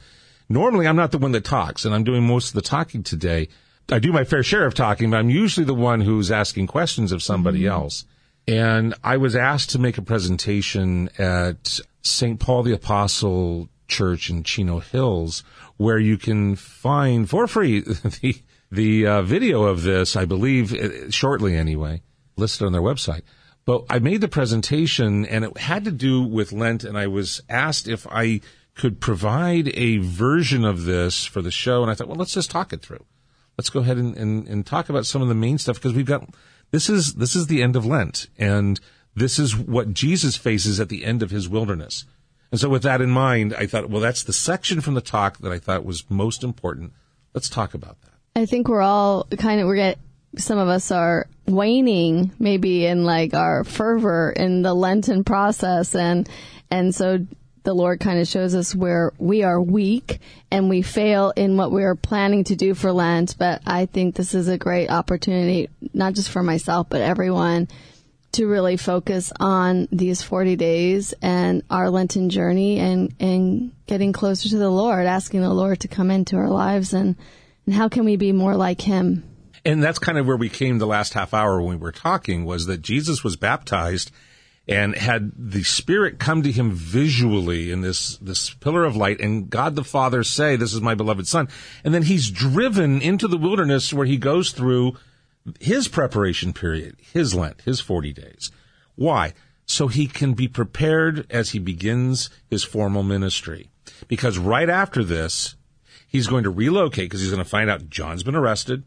Normally, 0.48 0.86
I'm 0.86 0.96
not 0.96 1.10
the 1.10 1.18
one 1.18 1.32
that 1.32 1.44
talks, 1.44 1.84
and 1.84 1.94
I'm 1.94 2.04
doing 2.04 2.26
most 2.26 2.48
of 2.48 2.54
the 2.54 2.62
talking 2.62 3.02
today. 3.02 3.48
I 3.90 3.98
do 3.98 4.12
my 4.12 4.24
fair 4.24 4.42
share 4.42 4.66
of 4.66 4.74
talking, 4.74 5.10
but 5.10 5.18
I'm 5.18 5.30
usually 5.30 5.66
the 5.66 5.74
one 5.74 6.00
who's 6.00 6.30
asking 6.30 6.66
questions 6.66 7.12
of 7.12 7.22
somebody 7.22 7.62
mm-hmm. 7.62 7.72
else. 7.72 8.04
And 8.48 8.94
I 9.02 9.16
was 9.16 9.34
asked 9.34 9.70
to 9.70 9.78
make 9.80 9.98
a 9.98 10.02
presentation 10.02 11.10
at 11.18 11.80
St. 12.02 12.38
Paul 12.38 12.62
the 12.62 12.74
Apostle 12.74 13.68
church 13.88 14.30
in 14.30 14.42
Chino 14.42 14.80
Hills, 14.80 15.42
where 15.76 15.98
you 15.98 16.16
can 16.16 16.56
find 16.56 17.28
for 17.28 17.46
free 17.46 17.80
the 18.20 18.42
the 18.70 19.06
uh, 19.06 19.22
video 19.22 19.64
of 19.64 19.82
this. 19.82 20.16
I 20.16 20.24
believe 20.24 20.72
uh, 20.72 21.10
shortly 21.10 21.56
anyway, 21.56 22.02
listed 22.36 22.66
on 22.66 22.72
their 22.72 22.82
website. 22.82 23.22
But 23.64 23.84
I 23.90 23.98
made 23.98 24.20
the 24.20 24.28
presentation, 24.28 25.26
and 25.26 25.44
it 25.44 25.58
had 25.58 25.84
to 25.84 25.90
do 25.90 26.22
with 26.22 26.52
Lent, 26.52 26.84
and 26.84 26.96
I 26.96 27.08
was 27.08 27.42
asked 27.48 27.88
if 27.88 28.06
I 28.10 28.40
could 28.76 29.00
provide 29.00 29.72
a 29.74 29.98
version 29.98 30.64
of 30.64 30.84
this 30.84 31.24
for 31.24 31.42
the 31.42 31.50
show, 31.50 31.82
and 31.82 31.90
I 31.90 31.94
thought, 31.94 32.08
well, 32.08 32.16
let's 32.16 32.34
just 32.34 32.50
talk 32.50 32.72
it 32.72 32.82
through. 32.82 33.04
Let's 33.58 33.70
go 33.70 33.80
ahead 33.80 33.96
and, 33.96 34.16
and, 34.16 34.46
and 34.46 34.66
talk 34.66 34.88
about 34.88 35.06
some 35.06 35.22
of 35.22 35.28
the 35.28 35.34
main 35.34 35.58
stuff 35.58 35.76
because 35.76 35.94
we've 35.94 36.06
got 36.06 36.28
this 36.70 36.90
is 36.90 37.14
this 37.14 37.34
is 37.34 37.46
the 37.46 37.62
end 37.62 37.74
of 37.74 37.86
Lent, 37.86 38.28
and 38.38 38.78
this 39.14 39.38
is 39.38 39.56
what 39.56 39.94
Jesus 39.94 40.36
faces 40.36 40.78
at 40.78 40.88
the 40.88 41.04
end 41.04 41.22
of 41.22 41.30
his 41.30 41.48
wilderness. 41.48 42.04
And 42.50 42.60
so 42.60 42.68
with 42.68 42.82
that 42.84 43.00
in 43.00 43.10
mind, 43.10 43.54
I 43.54 43.66
thought, 43.66 43.90
well, 43.90 44.00
that's 44.00 44.22
the 44.22 44.32
section 44.32 44.80
from 44.80 44.94
the 44.94 45.00
talk 45.00 45.38
that 45.38 45.52
I 45.52 45.58
thought 45.58 45.84
was 45.84 46.08
most 46.08 46.44
important. 46.44 46.92
Let's 47.34 47.48
talk 47.48 47.74
about 47.74 48.00
that. 48.02 48.12
I 48.34 48.46
think 48.46 48.68
we're 48.68 48.82
all 48.82 49.26
kind 49.38 49.60
of, 49.60 49.66
we're 49.66 49.76
get, 49.76 49.98
some 50.36 50.58
of 50.58 50.68
us 50.68 50.90
are 50.90 51.26
waning 51.46 52.32
maybe 52.38 52.86
in 52.86 53.04
like 53.04 53.34
our 53.34 53.64
fervor 53.64 54.30
in 54.30 54.62
the 54.62 54.74
Lenten 54.74 55.24
process. 55.24 55.94
And, 55.94 56.28
and 56.70 56.94
so 56.94 57.26
the 57.62 57.74
Lord 57.74 57.98
kind 57.98 58.20
of 58.20 58.28
shows 58.28 58.54
us 58.54 58.74
where 58.74 59.12
we 59.18 59.42
are 59.42 59.60
weak 59.60 60.20
and 60.50 60.68
we 60.68 60.82
fail 60.82 61.32
in 61.34 61.56
what 61.56 61.72
we're 61.72 61.96
planning 61.96 62.44
to 62.44 62.56
do 62.56 62.74
for 62.74 62.92
Lent. 62.92 63.36
But 63.38 63.62
I 63.66 63.86
think 63.86 64.14
this 64.14 64.34
is 64.34 64.46
a 64.46 64.56
great 64.56 64.88
opportunity, 64.88 65.68
not 65.92 66.14
just 66.14 66.30
for 66.30 66.42
myself, 66.42 66.88
but 66.88 67.00
everyone 67.00 67.68
to 68.36 68.46
really 68.46 68.76
focus 68.76 69.32
on 69.40 69.88
these 69.90 70.22
40 70.22 70.56
days 70.56 71.14
and 71.22 71.62
our 71.70 71.90
Lenten 71.90 72.28
journey 72.28 72.78
and, 72.78 73.14
and 73.18 73.72
getting 73.86 74.12
closer 74.12 74.48
to 74.50 74.58
the 74.58 74.70
Lord, 74.70 75.06
asking 75.06 75.40
the 75.40 75.52
Lord 75.52 75.80
to 75.80 75.88
come 75.88 76.10
into 76.10 76.36
our 76.36 76.50
lives 76.50 76.92
and, 76.92 77.16
and 77.64 77.74
how 77.74 77.88
can 77.88 78.04
we 78.04 78.16
be 78.16 78.32
more 78.32 78.54
like 78.54 78.80
Him? 78.80 79.24
And 79.64 79.82
that's 79.82 79.98
kind 79.98 80.18
of 80.18 80.26
where 80.26 80.36
we 80.36 80.48
came 80.48 80.78
the 80.78 80.86
last 80.86 81.14
half 81.14 81.34
hour 81.34 81.60
when 81.60 81.70
we 81.70 81.82
were 81.82 81.92
talking 81.92 82.44
was 82.44 82.66
that 82.66 82.82
Jesus 82.82 83.24
was 83.24 83.36
baptized 83.36 84.10
and 84.68 84.94
had 84.94 85.32
the 85.36 85.62
Spirit 85.62 86.18
come 86.18 86.42
to 86.42 86.52
him 86.52 86.72
visually 86.72 87.70
in 87.70 87.80
this, 87.80 88.16
this 88.18 88.50
pillar 88.50 88.84
of 88.84 88.96
light 88.96 89.20
and 89.20 89.48
God 89.48 89.76
the 89.76 89.84
Father 89.84 90.22
say, 90.22 90.56
this 90.56 90.74
is 90.74 90.80
my 90.80 90.94
beloved 90.94 91.26
son. 91.26 91.48
And 91.84 91.94
then 91.94 92.02
he's 92.02 92.30
driven 92.30 93.00
into 93.00 93.28
the 93.28 93.38
wilderness 93.38 93.92
where 93.92 94.06
he 94.06 94.16
goes 94.16 94.50
through 94.50 94.96
his 95.60 95.88
preparation 95.88 96.52
period, 96.52 96.96
his 97.12 97.34
Lent, 97.34 97.62
his 97.62 97.80
40 97.80 98.12
days. 98.12 98.50
Why? 98.94 99.34
So 99.64 99.88
he 99.88 100.06
can 100.06 100.34
be 100.34 100.48
prepared 100.48 101.26
as 101.30 101.50
he 101.50 101.58
begins 101.58 102.30
his 102.48 102.64
formal 102.64 103.02
ministry. 103.02 103.70
Because 104.08 104.38
right 104.38 104.68
after 104.68 105.04
this, 105.04 105.56
he's 106.08 106.26
going 106.26 106.44
to 106.44 106.50
relocate 106.50 107.06
because 107.06 107.20
he's 107.20 107.30
going 107.30 107.42
to 107.42 107.48
find 107.48 107.70
out 107.70 107.90
John's 107.90 108.22
been 108.22 108.36
arrested. 108.36 108.84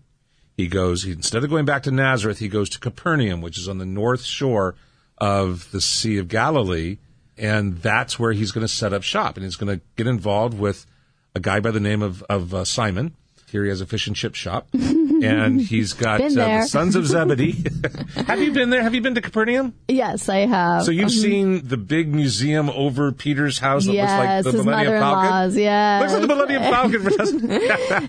He 0.56 0.68
goes, 0.68 1.06
instead 1.06 1.44
of 1.44 1.50
going 1.50 1.66
back 1.66 1.84
to 1.84 1.92
Nazareth, 1.92 2.40
he 2.40 2.50
goes 2.50 2.70
to 2.72 2.80
Capernaum, 2.80 3.42
which 3.42 3.58
is 3.58 3.70
on 3.70 3.78
the 3.78 3.86
north 3.86 4.24
shore 4.24 4.76
of 5.18 5.72
the 5.72 5.82
Sea 5.82 6.18
of 6.18 6.28
Galilee, 6.28 6.98
and 7.38 7.78
that's 7.78 8.20
where 8.20 8.34
he's 8.34 8.52
going 8.52 8.66
to 8.66 8.74
set 8.74 8.94
up 8.94 9.04
shop, 9.04 9.38
and 9.38 9.46
he's 9.46 9.56
going 9.56 9.80
to 9.80 9.84
get 9.96 10.08
involved 10.08 10.58
with 10.58 10.86
a 11.34 11.40
guy 11.40 11.60
by 11.60 11.72
the 11.72 11.80
name 11.80 12.02
of 12.02 12.24
of 12.24 12.54
uh, 12.54 12.66
Simon. 12.66 13.16
Here 13.52 13.64
he 13.64 13.70
has 13.70 13.82
a 13.82 13.86
fish 13.86 14.08
and 14.08 14.16
chip 14.16 14.36
shop, 14.36 14.68
and 14.74 15.60
he's 15.60 15.94
got 16.06 16.22
uh, 16.22 16.30
the 16.30 16.62
sons 16.64 16.96
of 16.96 17.08
Zebedee. 17.08 17.66
have 18.28 18.40
you 18.40 18.52
been 18.52 18.70
there? 18.70 18.84
Have 18.84 18.94
you 18.94 19.02
been 19.02 19.16
to 19.16 19.22
Capernaum? 19.22 19.74
Yes, 19.88 20.30
I 20.30 20.46
have. 20.46 20.84
So 20.84 20.92
you've 20.92 21.10
mm-hmm. 21.10 21.22
seen 21.22 21.68
the 21.68 21.78
big 21.78 22.14
museum 22.14 22.70
over 22.70 23.12
Peter's 23.12 23.60
house 23.60 23.86
that 23.86 23.94
yes, 23.94 24.46
looks 24.46 24.56
like 24.56 24.64
the 24.64 24.64
Millennium 24.64 25.00
Falcon. 25.00 25.60
Yeah, 25.60 26.00
looks 26.02 26.14
like 26.14 26.22
the 26.22 26.28
Millennium 26.28 26.64
Falcon. 26.64 27.08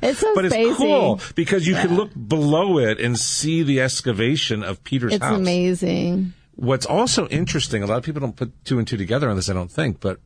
it's 0.02 0.18
so 0.18 0.34
but 0.34 0.44
spacey. 0.44 0.68
it's 0.68 0.76
cool 0.76 1.20
because 1.34 1.66
you 1.66 1.74
yeah. 1.74 1.82
can 1.82 1.96
look 1.96 2.10
below 2.14 2.78
it 2.78 3.00
and 3.00 3.18
see 3.18 3.62
the 3.62 3.80
excavation 3.80 4.62
of 4.62 4.84
Peter's 4.84 5.14
it's 5.14 5.24
house. 5.24 5.32
It's 5.32 5.40
amazing. 5.40 6.34
What's 6.56 6.84
also 6.84 7.26
interesting, 7.28 7.82
a 7.82 7.86
lot 7.86 7.96
of 7.96 8.04
people 8.04 8.20
don't 8.20 8.36
put 8.36 8.64
two 8.66 8.78
and 8.78 8.86
two 8.86 8.98
together 8.98 9.30
on 9.30 9.36
this, 9.36 9.48
I 9.48 9.54
don't 9.54 9.70
think, 9.70 9.98
but 10.00 10.20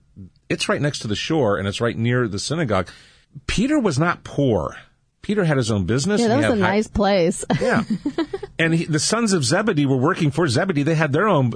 it's 0.49 0.69
right 0.69 0.81
next 0.81 1.01
to 1.01 1.09
the 1.09 1.15
shore 1.15 1.59
and 1.59 1.69
it's 1.69 1.81
right 1.81 1.97
near 1.97 2.27
the 2.27 2.41
synagogue. 2.41 2.89
Peter 3.47 3.79
was 3.79 3.99
not 3.99 4.25
poor. 4.25 4.77
Peter 5.25 5.43
had 5.43 5.57
his 5.57 5.71
own 5.71 5.87
business. 5.87 6.21
Yeah, 6.21 6.29
that 6.29 6.37
was 6.37 6.61
a 6.61 6.63
high, 6.63 6.75
nice 6.75 6.87
place. 6.87 7.47
yeah. 7.61 7.83
And 8.59 8.75
he, 8.75 8.85
the 8.85 8.99
sons 8.99 9.33
of 9.33 9.43
Zebedee 9.43 9.87
were 9.87 9.97
working 9.97 10.31
for 10.31 10.47
Zebedee. 10.47 10.83
They 10.83 10.95
had 10.95 11.15
their 11.15 11.27
own. 11.27 11.55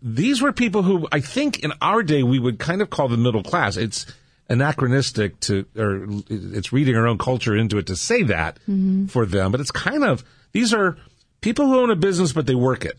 These 0.00 0.40
were 0.40 0.52
people 0.52 0.84
who 0.84 1.08
I 1.10 1.18
think 1.18 1.58
in 1.64 1.72
our 1.82 2.04
day 2.04 2.22
we 2.22 2.38
would 2.38 2.60
kind 2.60 2.80
of 2.80 2.90
call 2.90 3.08
the 3.08 3.16
middle 3.16 3.42
class. 3.42 3.76
It's 3.76 4.06
anachronistic 4.48 5.40
to, 5.40 5.66
or 5.76 6.06
it's 6.30 6.72
reading 6.72 6.94
our 6.94 7.08
own 7.08 7.18
culture 7.18 7.56
into 7.56 7.76
it 7.78 7.88
to 7.88 7.96
say 7.96 8.22
that 8.22 8.60
mm-hmm. 8.60 9.06
for 9.06 9.26
them, 9.26 9.50
but 9.50 9.60
it's 9.60 9.72
kind 9.72 10.04
of, 10.04 10.24
these 10.52 10.72
are 10.72 10.96
people 11.40 11.66
who 11.66 11.80
own 11.80 11.90
a 11.90 11.96
business, 11.96 12.32
but 12.32 12.46
they 12.46 12.54
work 12.54 12.84
it 12.84 12.98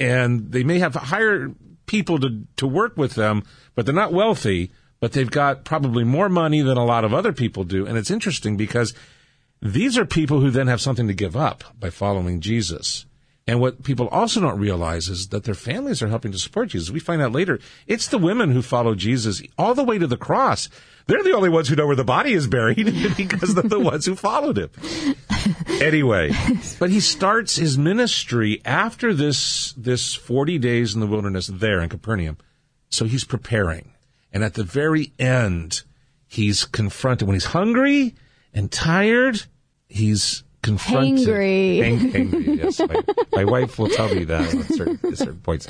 and 0.00 0.50
they 0.50 0.64
may 0.64 0.80
have 0.80 0.96
hired 0.96 1.54
people 1.86 2.18
to, 2.18 2.42
to 2.56 2.66
work 2.66 2.96
with 2.96 3.14
them, 3.14 3.44
but 3.76 3.86
they're 3.86 3.94
not 3.94 4.12
wealthy, 4.12 4.72
but 4.98 5.12
they've 5.12 5.30
got 5.30 5.64
probably 5.64 6.02
more 6.02 6.28
money 6.28 6.60
than 6.60 6.76
a 6.76 6.84
lot 6.84 7.04
of 7.04 7.14
other 7.14 7.32
people 7.32 7.62
do. 7.62 7.86
And 7.86 7.96
it's 7.96 8.10
interesting 8.10 8.56
because 8.56 8.94
these 9.62 9.98
are 9.98 10.06
people 10.06 10.40
who 10.40 10.50
then 10.50 10.68
have 10.68 10.80
something 10.80 11.08
to 11.08 11.14
give 11.14 11.36
up 11.36 11.64
by 11.78 11.90
following 11.90 12.40
Jesus. 12.40 13.06
And 13.46 13.60
what 13.60 13.82
people 13.82 14.08
also 14.08 14.40
don't 14.40 14.60
realize 14.60 15.08
is 15.08 15.28
that 15.28 15.44
their 15.44 15.54
families 15.54 16.02
are 16.02 16.08
helping 16.08 16.30
to 16.32 16.38
support 16.38 16.68
Jesus. 16.68 16.90
We 16.90 17.00
find 17.00 17.20
out 17.20 17.32
later, 17.32 17.58
it's 17.86 18.06
the 18.06 18.18
women 18.18 18.52
who 18.52 18.62
follow 18.62 18.94
Jesus 18.94 19.42
all 19.58 19.74
the 19.74 19.82
way 19.82 19.98
to 19.98 20.06
the 20.06 20.16
cross. 20.16 20.68
They're 21.06 21.24
the 21.24 21.34
only 21.34 21.48
ones 21.48 21.68
who 21.68 21.74
know 21.74 21.86
where 21.86 21.96
the 21.96 22.04
body 22.04 22.32
is 22.32 22.46
buried 22.46 22.84
because 23.16 23.54
they're 23.54 23.64
the 23.64 23.80
ones 23.80 24.06
who 24.06 24.14
followed 24.14 24.56
him. 24.56 24.70
Anyway, 25.80 26.30
but 26.78 26.90
he 26.90 27.00
starts 27.00 27.56
his 27.56 27.76
ministry 27.76 28.60
after 28.64 29.12
this, 29.12 29.72
this 29.76 30.14
40 30.14 30.58
days 30.58 30.94
in 30.94 31.00
the 31.00 31.06
wilderness 31.06 31.48
there 31.48 31.80
in 31.80 31.88
Capernaum. 31.88 32.38
So 32.88 33.06
he's 33.06 33.24
preparing. 33.24 33.92
And 34.32 34.44
at 34.44 34.54
the 34.54 34.64
very 34.64 35.12
end, 35.18 35.82
he's 36.28 36.64
confronted 36.64 37.26
when 37.26 37.34
he's 37.34 37.46
hungry 37.46 38.14
and 38.54 38.70
tired. 38.70 39.42
He's 39.88 40.44
confronted. 40.62 41.28
Hangry. 41.28 41.82
Hang, 41.82 41.98
hangry, 42.12 42.56
yes. 42.58 42.80
My, 42.80 43.02
my, 43.32 43.44
wife 43.44 43.78
will 43.78 43.88
tell 43.88 44.14
me 44.14 44.24
that 44.24 44.54
at 44.54 44.66
certain, 44.66 44.98
at 45.04 45.18
certain 45.18 45.40
points. 45.40 45.68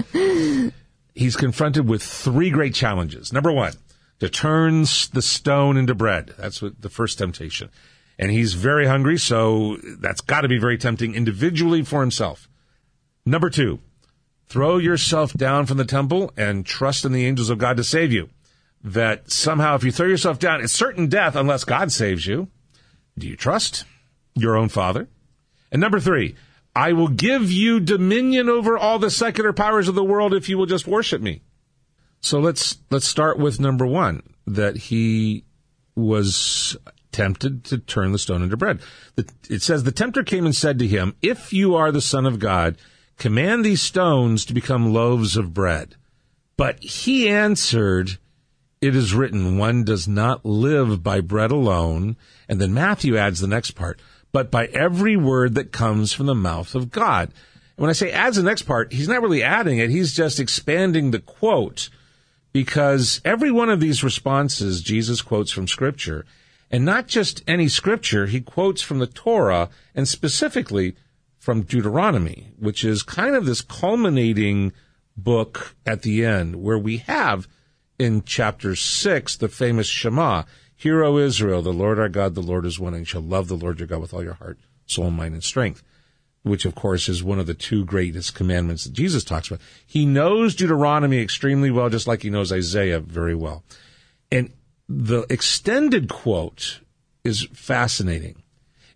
He's 1.15 1.37
confronted 1.37 1.89
with 1.89 2.03
three 2.03 2.51
great 2.51 2.75
challenges. 2.75 3.33
Number 3.33 3.53
one, 3.53 3.73
to 4.21 4.29
turn 4.29 4.83
the 5.13 5.23
stone 5.23 5.77
into 5.77 5.95
bread. 5.95 6.35
That's 6.39 6.63
what 6.63 6.81
the 6.81 6.91
first 6.91 7.19
temptation. 7.19 7.71
And 8.19 8.31
he's 8.31 8.53
very 8.53 8.87
hungry, 8.87 9.19
so 9.19 9.79
that's 9.99 10.21
got 10.21 10.43
to 10.43 10.49
be 10.49 10.59
very 10.59 10.77
tempting 10.77 11.15
individually 11.15 11.83
for 11.83 12.01
himself. 12.01 12.49
Number 13.25 13.49
two, 13.49 13.81
throw 14.49 14.77
yourself 14.77 15.33
down 15.33 15.67
from 15.67 15.79
the 15.79 15.85
temple 15.85 16.33
and 16.37 16.67
trust 16.67 17.05
in 17.05 17.13
the 17.13 17.25
angels 17.25 17.49
of 17.49 17.59
God 17.59 17.79
to 17.79 17.85
save 17.85 18.13
you. 18.13 18.29
That 18.83 19.31
somehow 19.31 19.75
if 19.75 19.85
you 19.85 19.93
throw 19.93 20.07
yourself 20.07 20.39
down, 20.39 20.63
it's 20.63 20.73
certain 20.73 21.09
death 21.09 21.37
unless 21.37 21.65
God 21.65 21.93
saves 21.93 22.27
you. 22.27 22.49
Do 23.19 23.27
you 23.27 23.37
trust 23.37 23.85
your 24.35 24.57
own 24.57 24.69
father? 24.69 25.09
And 25.71 25.81
number 25.81 26.01
three, 26.01 26.35
I 26.75 26.93
will 26.93 27.09
give 27.09 27.51
you 27.51 27.81
dominion 27.81 28.49
over 28.49 28.79
all 28.79 28.99
the 28.99 29.11
secular 29.11 29.53
powers 29.53 29.89
of 29.89 29.95
the 29.95 30.05
world 30.05 30.35
if 30.35 30.49
you 30.49 30.57
will 30.57 30.67
just 30.67 30.87
worship 30.87 31.21
me. 31.21 31.43
So 32.21 32.39
let's 32.39 32.79
let's 32.91 33.09
start 33.09 33.39
with 33.39 33.61
number 33.61 33.87
one 33.87 34.23
that 34.47 34.77
he 34.77 35.45
was 35.95 36.77
tempted 37.13 37.65
to 37.65 37.79
turn 37.79 38.13
the 38.13 38.19
stone 38.19 38.43
into 38.43 38.57
bread. 38.57 38.81
it 39.49 39.63
says 39.63 39.83
the 39.83 39.93
tempter 39.93 40.23
came 40.23 40.45
and 40.45 40.55
said 40.55 40.79
to 40.79 40.87
him, 40.87 41.15
"If 41.23 41.53
you 41.53 41.75
are 41.75 41.91
the 41.91 42.01
son 42.01 42.27
of 42.27 42.39
God, 42.39 42.77
command 43.19 43.65
these 43.65 43.83
stones 43.83 44.45
to 44.45 44.55
become 44.55 44.93
loaves 44.93 45.37
of 45.37 45.55
bread." 45.55 45.97
But 46.57 46.83
he 46.83 47.29
answered, 47.29 48.19
"It 48.81 48.97
is 48.97 49.13
written, 49.13 49.59
one 49.59 49.85
does 49.85 50.09
not 50.09 50.47
live 50.47 51.03
by 51.03 51.21
bread 51.21 51.51
alone." 51.51 52.17
And 52.49 52.59
then 52.59 52.73
Matthew 52.73 53.15
adds 53.15 53.41
the 53.41 53.47
next 53.47 53.73
part, 53.73 54.01
"But 54.33 54.51
by 54.51 54.69
every 54.69 55.19
word 55.19 55.55
that 55.57 55.71
comes 55.71 56.15
from 56.15 56.25
the 56.25 56.35
mouth 56.35 56.75
of 56.75 56.91
God." 56.91 57.29
And 57.29 57.83
when 57.83 57.91
I 57.91 57.93
say 57.93 58.11
adds 58.11 58.39
the 58.39 58.43
next 58.43 58.63
part, 58.63 58.95
he's 58.95 59.07
not 59.07 59.21
really 59.21 59.43
adding 59.43 59.77
it; 59.77 59.91
he's 59.91 60.15
just 60.15 60.41
expanding 60.41 61.11
the 61.11 61.19
quote 61.19 61.91
because 62.55 63.21
every 63.23 63.51
one 63.51 63.69
of 63.69 63.81
these 63.81 64.03
responses 64.03 64.81
Jesus 64.81 65.21
quotes 65.21 65.51
from 65.51 65.69
Scripture, 65.69 66.25
and 66.71 66.83
not 66.83 67.07
just 67.07 67.43
any 67.47 67.69
Scripture, 67.69 68.29
he 68.29 68.41
quotes 68.41 68.81
from 68.81 68.99
the 68.99 69.07
Torah 69.07 69.69
and 69.95 70.09
specifically 70.09 70.97
from 71.39 71.65
Deuteronomy, 71.65 72.53
which 72.59 72.83
is 72.83 73.03
kind 73.03 73.37
of 73.37 73.45
this 73.45 73.61
culminating 73.61 74.73
book 75.19 75.75
at 75.85 76.01
the 76.01 76.25
end 76.25 76.57
where 76.57 76.79
we 76.79 76.97
have 76.97 77.47
in 78.01 78.23
chapter 78.25 78.75
6 78.75 79.37
the 79.37 79.49
famous 79.49 79.87
Shema, 79.87 80.45
Hear, 80.75 81.05
O 81.05 81.19
Israel, 81.19 81.61
the 81.61 81.73
Lord 81.73 81.99
our 81.99 82.09
God, 82.09 82.35
the 82.35 82.41
Lord 82.41 82.65
is 82.65 82.81
one, 82.81 82.95
and 82.95 83.07
shall 83.07 83.21
love 83.21 83.49
the 83.49 83.57
Lord 83.57 83.79
your 83.79 83.87
God 83.87 84.01
with 84.01 84.15
all 84.15 84.23
your 84.23 84.35
heart, 84.35 84.59
soul, 84.87 85.11
mind, 85.11 85.35
and 85.35 85.45
strength 85.45 85.83
which 86.43 86.65
of 86.65 86.75
course 86.75 87.09
is 87.09 87.23
one 87.23 87.39
of 87.39 87.47
the 87.47 87.55
two 87.55 87.85
greatest 87.85 88.35
commandments 88.35 88.85
that 88.85 88.93
Jesus 88.93 89.25
talks 89.25 89.49
about. 89.49 89.61
He 89.87 90.07
knows 90.07 90.55
Deuteronomy 90.55 91.21
extremely 91.21 91.71
well, 91.71 91.91
just 91.91 92.07
like 92.07 92.23
he 92.23 92.31
knows 92.31 92.53
Isaiah 92.53 93.01
very 93.01 93.35
well. 93.35 93.63
And 94.33 94.53
the 94.89 95.27
extended 95.29 96.09
quote 96.09 96.81
is 97.25 97.47
fascinating. 97.53 98.43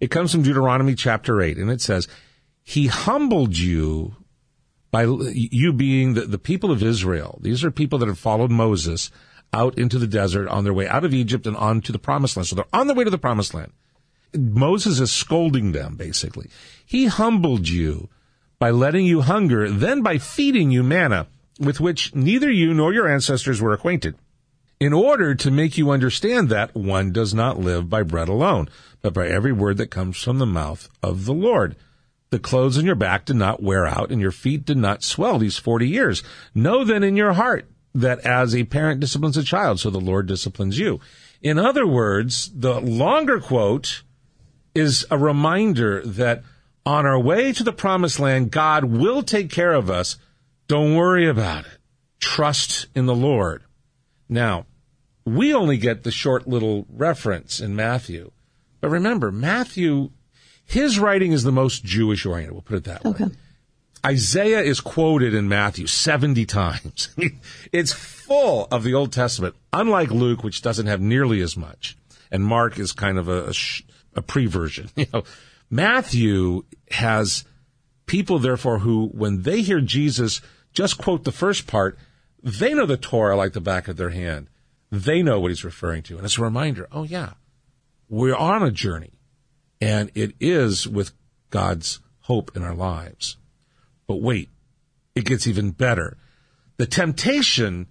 It 0.01 0.11
comes 0.11 0.33
from 0.33 0.43
Deuteronomy 0.43 0.95
chapter 0.95 1.41
8, 1.41 1.59
and 1.59 1.71
it 1.71 1.81
says, 1.81 2.09
He 2.63 2.87
humbled 2.87 3.57
you 3.57 4.17
by 4.95 5.03
you 5.03 5.73
being 5.73 6.15
the, 6.15 6.21
the 6.21 6.39
people 6.39 6.71
of 6.71 6.81
Israel. 6.81 7.41
These 7.43 7.65
are 7.65 7.73
people 7.73 7.99
that 7.99 8.07
have 8.07 8.17
followed 8.17 8.53
Moses 8.53 9.11
out 9.53 9.77
into 9.77 9.99
the 9.99 10.07
desert 10.07 10.47
on 10.47 10.63
their 10.63 10.73
way 10.73 10.87
out 10.87 11.05
of 11.05 11.13
Egypt 11.13 11.49
and 11.49 11.57
on 11.57 11.81
to 11.81 11.91
the 11.91 11.99
promised 11.99 12.37
land. 12.37 12.47
So 12.47 12.55
they're 12.55 12.65
on 12.73 12.87
their 12.87 12.95
way 12.95 13.03
to 13.03 13.11
the 13.11 13.19
promised 13.19 13.55
land. 13.55 13.73
Moses 14.33 15.01
is 15.01 15.11
scolding 15.11 15.73
them, 15.73 15.97
basically. 15.97 16.49
He 16.87 17.07
humbled 17.07 17.69
you 17.69 18.09
by 18.61 18.71
letting 18.71 19.05
you 19.05 19.23
hunger, 19.23 19.69
then 19.69 20.01
by 20.01 20.19
feeding 20.19 20.71
you 20.71 20.85
manna, 20.85 21.27
with 21.59 21.81
which 21.81 22.15
neither 22.15 22.49
you 22.49 22.73
nor 22.73 22.95
your 22.95 23.09
ancestors 23.09 23.61
were 23.61 23.73
acquainted, 23.73 24.15
in 24.79 24.93
order 24.93 25.35
to 25.35 25.51
make 25.51 25.77
you 25.77 25.91
understand 25.91 26.51
that 26.51 26.73
one 26.77 27.11
does 27.11 27.35
not 27.35 27.59
live 27.59 27.91
by 27.91 28.05
bread 28.05 28.29
alone, 28.29 28.69
but 29.03 29.13
by 29.13 29.27
every 29.27 29.53
word 29.53 29.77
that 29.79 29.91
comes 29.91 30.23
from 30.23 30.39
the 30.39 30.47
mouth 30.47 30.89
of 31.03 31.25
the 31.25 31.35
Lord. 31.35 31.75
The 32.31 32.39
clothes 32.39 32.79
on 32.79 32.85
your 32.85 32.95
back 32.95 33.27
did 33.27 33.37
not 33.37 33.63
wear 33.63 33.87
out, 33.87 34.11
and 34.11 34.21
your 34.21 34.33
feet 34.33 34.65
did 34.65 34.77
not 34.77 35.03
swell 35.03 35.39
these 35.39 35.59
forty 35.59 35.89
years. 35.89 36.23
Know 36.55 36.85
then 36.85 37.05
in 37.05 37.17
your 37.17 37.35
heart 37.35 37.71
that 37.95 38.19
as 38.21 38.55
a 38.55 38.65
parent 38.65 39.01
disciplines 39.01 39.37
a 39.37 39.43
child, 39.45 39.79
so 39.79 39.91
the 39.91 40.01
Lord 40.01 40.27
disciplines 40.27 40.79
you. 40.79 40.99
In 41.43 41.59
other 41.59 41.87
words, 41.87 42.51
the 42.55 42.81
longer 42.81 43.39
quote 43.39 44.03
is 44.75 45.07
a 45.11 45.19
reminder 45.19 46.03
that 46.05 46.43
on 46.85 47.07
our 47.07 47.21
way 47.21 47.53
to 47.53 47.63
the 47.63 47.73
promised 47.73 48.19
land, 48.19 48.51
God 48.51 48.85
will 48.85 49.23
take 49.23 49.51
care 49.51 49.73
of 49.73 49.89
us 49.89 50.17
Don't 50.67 50.95
worry 50.95 51.29
about 51.29 51.67
it. 51.67 51.79
Trust 52.21 52.87
in 52.95 53.07
the 53.07 53.15
Lord. 53.15 53.65
Now, 54.29 54.67
we 55.25 55.53
only 55.53 55.77
get 55.77 56.03
the 56.03 56.11
short 56.11 56.47
little 56.47 56.87
reference 56.89 57.61
in 57.61 57.77
Matthew. 57.77 58.31
But 58.81 58.91
remember, 58.91 59.31
Matthew, 59.31 60.11
his 60.67 60.99
writing 60.99 61.33
is 61.33 61.43
the 61.43 61.53
most 61.53 61.85
Jewish 61.85 62.25
oriented. 62.27 62.53
We'll 62.53 62.63
put 62.63 62.77
it 62.79 62.85
that 62.85 63.05
Okay. 63.05 63.25
way. 63.25 63.31
Isaiah 64.07 64.61
is 64.61 64.81
quoted 64.81 65.33
in 65.35 65.49
Matthew 65.49 65.87
70 65.87 66.45
times. 66.45 67.09
it's 67.73 67.93
full 67.93 68.69
of 68.71 68.83
the 68.83 68.93
Old 68.93 69.13
Testament, 69.13 69.55
unlike 69.73 70.11
Luke, 70.11 70.45
which 70.45 70.61
doesn't 70.61 70.87
have 70.87 71.01
nearly 71.01 71.41
as 71.41 71.57
much. 71.57 71.97
And 72.31 72.45
Mark 72.45 72.79
is 72.79 72.93
kind 72.93 73.17
of 73.19 73.29
a, 73.29 73.45
a, 73.47 73.53
sh- 73.55 73.83
a 74.15 74.21
pre-version. 74.23 74.91
You 74.97 75.07
know, 75.13 75.25
Matthew 75.71 76.65
has 76.91 77.45
people, 78.07 78.39
therefore, 78.39 78.81
who, 78.81 79.07
when 79.09 79.43
they 79.43 79.63
hear 79.63 79.81
Jesus 79.81 80.41
just 80.75 80.99
quote 80.99 81.25
the 81.25 81.33
first 81.33 81.67
part, 81.67 81.99
they 82.43 82.75
know 82.75 82.85
the 82.87 82.97
Torah 82.99 83.37
like 83.37 83.55
the 83.55 83.61
back 83.61 83.89
of 83.89 83.97
their 83.97 84.11
hand. 84.11 84.49
They 84.93 85.23
know 85.23 85.41
what 85.41 85.51
he's 85.51 85.65
referring 85.65 86.03
to. 86.05 86.17
And 86.17 86.25
it's 86.27 86.39
a 86.39 86.43
reminder, 86.43 86.87
oh 86.93 87.05
yeah, 87.05 87.33
we're 88.09 88.37
on 88.37 88.63
a 88.63 88.71
journey 88.71 89.13
and 89.85 90.11
it 90.15 90.33
is 90.41 90.89
with 90.89 91.13
God's 91.51 92.01
hope 92.21 92.57
in 92.57 92.63
our 92.63 92.75
lives. 92.75 93.37
But 94.07 94.23
wait, 94.23 94.49
it 95.15 95.27
gets 95.27 95.47
even 95.47 95.73
better. 95.73 96.17
The 96.79 96.87
temptation 96.87 97.89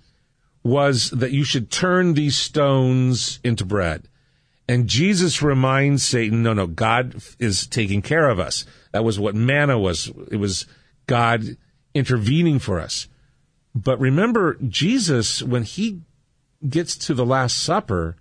was 0.63 1.11
that 1.11 1.33
you 1.33 1.43
should 1.43 1.69
turn 1.69 2.15
these 2.15 2.35
stones 2.35 3.39
into 3.43 3.63
bread. 3.63 4.09
And 4.67 4.87
Jesus 4.87 5.43
reminds 5.43 6.03
Satan, 6.03 6.41
no, 6.41 6.53
no, 6.53 6.65
God 6.65 7.21
is 7.37 7.67
taking 7.67 8.01
care 8.01 8.27
of 8.27 8.39
us. 8.39 8.65
That 8.91 9.03
was 9.03 9.19
what 9.19 9.35
manna 9.35 9.77
was. 9.77 10.11
It 10.31 10.37
was 10.37 10.65
God 11.05 11.43
intervening 11.93 12.57
for 12.57 12.79
us. 12.79 13.07
But 13.75 13.99
remember, 13.99 14.57
Jesus, 14.67 15.43
when 15.43 15.61
he 15.61 16.01
gets 16.67 16.95
to 17.05 17.13
the 17.13 17.25
Last 17.25 17.61
Supper, 17.61 18.15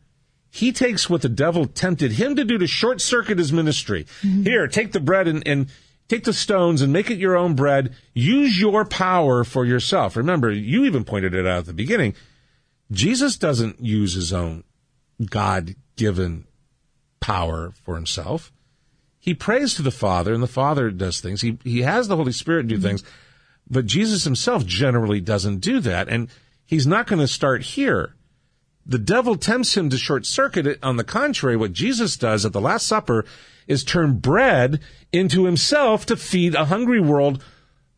he 0.54 0.70
takes 0.70 1.08
what 1.08 1.22
the 1.22 1.30
devil 1.30 1.64
tempted 1.64 2.12
him 2.12 2.36
to 2.36 2.44
do 2.44 2.58
to 2.58 2.66
short 2.66 3.00
circuit 3.00 3.38
his 3.38 3.54
ministry. 3.54 4.04
Mm-hmm. 4.20 4.42
Here, 4.42 4.68
take 4.68 4.92
the 4.92 5.00
bread 5.00 5.26
and, 5.26 5.42
and 5.48 5.68
take 6.08 6.24
the 6.24 6.34
stones 6.34 6.82
and 6.82 6.92
make 6.92 7.10
it 7.10 7.16
your 7.16 7.34
own 7.38 7.54
bread. 7.54 7.94
Use 8.12 8.60
your 8.60 8.84
power 8.84 9.44
for 9.44 9.64
yourself. 9.64 10.14
Remember, 10.14 10.50
you 10.50 10.84
even 10.84 11.04
pointed 11.04 11.34
it 11.34 11.46
out 11.46 11.60
at 11.60 11.64
the 11.64 11.72
beginning. 11.72 12.14
Jesus 12.90 13.38
doesn't 13.38 13.80
use 13.80 14.12
his 14.12 14.30
own 14.30 14.64
God 15.24 15.74
given 15.96 16.44
power 17.18 17.72
for 17.82 17.94
himself. 17.94 18.52
He 19.18 19.32
prays 19.32 19.72
to 19.76 19.82
the 19.82 19.90
Father 19.90 20.34
and 20.34 20.42
the 20.42 20.46
Father 20.46 20.90
does 20.90 21.22
things. 21.22 21.40
He, 21.40 21.58
he 21.64 21.80
has 21.80 22.08
the 22.08 22.16
Holy 22.16 22.32
Spirit 22.32 22.68
do 22.68 22.74
mm-hmm. 22.74 22.84
things, 22.84 23.04
but 23.70 23.86
Jesus 23.86 24.24
himself 24.24 24.66
generally 24.66 25.22
doesn't 25.22 25.60
do 25.60 25.80
that. 25.80 26.10
And 26.10 26.28
he's 26.66 26.86
not 26.86 27.06
going 27.06 27.20
to 27.20 27.26
start 27.26 27.62
here. 27.62 28.16
The 28.84 28.98
devil 28.98 29.36
tempts 29.36 29.76
him 29.76 29.90
to 29.90 29.98
short 29.98 30.26
circuit 30.26 30.66
it. 30.66 30.78
On 30.82 30.96
the 30.96 31.04
contrary, 31.04 31.56
what 31.56 31.72
Jesus 31.72 32.16
does 32.16 32.44
at 32.44 32.52
the 32.52 32.60
Last 32.60 32.86
Supper 32.86 33.24
is 33.68 33.84
turn 33.84 34.18
bread 34.18 34.80
into 35.12 35.44
himself 35.44 36.04
to 36.06 36.16
feed 36.16 36.54
a 36.54 36.64
hungry 36.64 37.00
world 37.00 37.42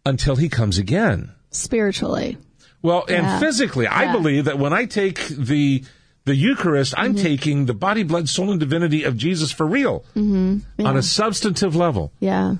until 0.05 0.37
he 0.37 0.49
comes 0.49 0.79
again. 0.79 1.33
Spiritually. 1.51 2.37
Well, 2.83 3.05
and 3.09 3.25
Yeah. 3.25 3.41
physically, 3.41 3.87
I 3.87 4.13
believe 4.13 4.45
that 4.45 4.59
when 4.59 4.73
I 4.73 4.85
take 4.85 5.27
the 5.29 5.85
the 6.27 6.35
Eucharist, 6.35 6.95
I'm 6.97 7.15
mm-hmm. 7.15 7.23
taking 7.23 7.67
the 7.67 7.75
body, 7.75 8.03
blood, 8.03 8.31
soul, 8.31 8.51
and 8.51 8.59
divinity 8.59 9.05
of 9.05 9.15
Jesus 9.15 9.53
for 9.53 9.67
real 9.67 10.07
mm-hmm. 10.17 10.87
on 10.87 10.97
a 10.97 11.03
substantive 11.03 11.77
level, 11.77 12.13
Yeah. 12.19 12.57